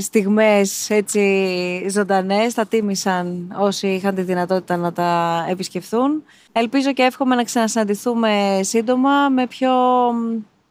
στιγμές 0.00 0.90
έτσι 0.90 1.86
ζωντανές, 1.90 2.54
τα 2.54 2.66
τίμησαν 2.66 3.54
όσοι 3.58 3.86
είχαν 3.86 4.14
τη 4.14 4.22
δυνατότητα 4.22 4.76
να 4.76 4.92
τα 4.92 5.44
επισκεφθούν. 5.48 6.22
Ελπίζω 6.52 6.92
και 6.92 7.02
εύχομαι 7.02 7.34
να 7.34 7.42
ξανασυναντηθούμε 7.42 8.60
σύντομα 8.62 9.28
με 9.28 9.46
πιο 9.46 9.72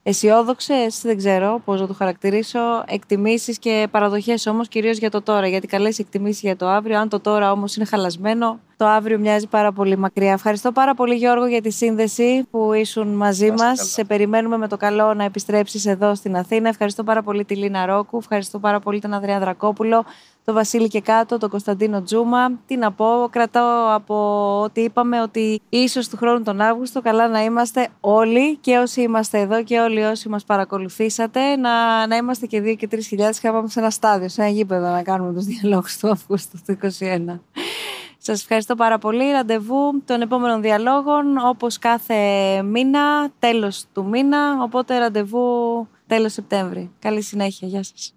αισιόδοξες, 0.03 1.01
δεν 1.01 1.17
ξέρω 1.17 1.61
πώς 1.65 1.81
να 1.81 1.87
το 1.87 1.93
χαρακτηρίσω, 1.93 2.59
εκτιμήσεις 2.87 3.59
και 3.59 3.87
παραδοχές 3.91 4.47
όμως 4.47 4.67
κυρίως 4.67 4.97
για 4.97 5.09
το 5.09 5.21
τώρα. 5.21 5.47
Γιατί 5.47 5.67
καλές 5.67 5.99
εκτιμήσεις 5.99 6.41
για 6.41 6.55
το 6.55 6.67
αύριο. 6.67 6.99
Αν 6.99 7.09
το 7.09 7.19
τώρα 7.19 7.51
όμως 7.51 7.75
είναι 7.75 7.85
χαλασμένο, 7.85 8.59
το 8.77 8.85
αύριο 8.85 9.19
μοιάζει 9.19 9.47
πάρα 9.47 9.71
πολύ 9.71 9.97
μακριά. 9.97 10.31
Ευχαριστώ 10.31 10.71
πάρα 10.71 10.93
πολύ, 10.93 11.15
Γιώργο, 11.15 11.45
για 11.45 11.61
τη 11.61 11.71
σύνδεση 11.71 12.47
που 12.51 12.73
ήσουν 12.73 13.07
μαζί 13.07 13.51
μας. 13.51 13.91
Σε 13.91 14.03
περιμένουμε 14.03 14.57
με 14.57 14.67
το 14.67 14.77
καλό 14.77 15.13
να 15.13 15.23
επιστρέψεις 15.23 15.85
εδώ 15.85 16.15
στην 16.15 16.35
Αθήνα. 16.35 16.69
Ευχαριστώ 16.69 17.03
πάρα 17.03 17.23
πολύ 17.23 17.45
τη 17.45 17.55
Λίνα 17.55 17.85
Ρόκου. 17.85 18.17
Ευχαριστώ 18.17 18.59
πάρα 18.59 18.79
πολύ 18.79 19.01
τον 19.01 19.13
Ανδρέα 19.13 19.39
Δρακόπουλο 19.39 20.05
τον 20.45 20.53
Βασίλη 20.53 20.87
και 20.87 21.01
κάτω, 21.01 21.37
τον 21.37 21.49
Κωνσταντίνο 21.49 22.01
Τζούμα. 22.01 22.51
Τι 22.65 22.77
να 22.77 22.91
πω, 22.91 23.05
κρατάω 23.29 23.95
από 23.95 24.15
ό,τι 24.61 24.81
είπαμε 24.81 25.21
ότι 25.21 25.61
ίσως 25.69 26.07
του 26.07 26.17
χρόνου 26.17 26.43
τον 26.43 26.61
Αύγουστο 26.61 27.01
καλά 27.01 27.27
να 27.27 27.43
είμαστε 27.43 27.87
όλοι 27.99 28.57
και 28.57 28.77
όσοι 28.77 29.01
είμαστε 29.01 29.39
εδώ 29.39 29.63
και 29.63 29.79
όλοι 29.79 30.03
όσοι 30.03 30.29
μας 30.29 30.43
παρακολουθήσατε 30.43 31.55
να, 31.55 32.07
να 32.07 32.15
είμαστε 32.15 32.45
και 32.45 32.61
2 32.61 32.75
και 32.77 32.87
3 32.91 32.97
χιλιάδες 33.01 33.39
και 33.39 33.47
να 33.47 33.53
πάμε 33.53 33.67
σε 33.67 33.79
ένα 33.79 33.89
στάδιο, 33.89 34.29
σε 34.29 34.41
ένα 34.41 34.51
γήπεδο 34.51 34.89
να 34.89 35.01
κάνουμε 35.01 35.33
τους 35.33 35.45
διαλόγους 35.45 35.97
του 35.97 36.09
Αυγούστου 36.09 36.57
του 36.65 36.77
2021. 36.99 37.39
Σας 38.27 38.41
ευχαριστώ 38.41 38.75
πάρα 38.75 38.97
πολύ. 38.97 39.31
Ραντεβού 39.31 40.03
των 40.05 40.21
επόμενων 40.21 40.61
διαλόγων, 40.61 41.37
όπως 41.37 41.77
κάθε 41.79 42.15
μήνα, 42.61 43.31
τέλος 43.39 43.85
του 43.93 44.05
μήνα, 44.05 44.63
οπότε 44.63 44.97
ραντεβού 44.97 45.87
τέλος 46.07 46.33
Σεπτέμβρη. 46.33 46.91
Καλή 46.99 47.21
συνέχεια. 47.21 47.67
Γεια 47.67 47.83
σας. 47.83 48.13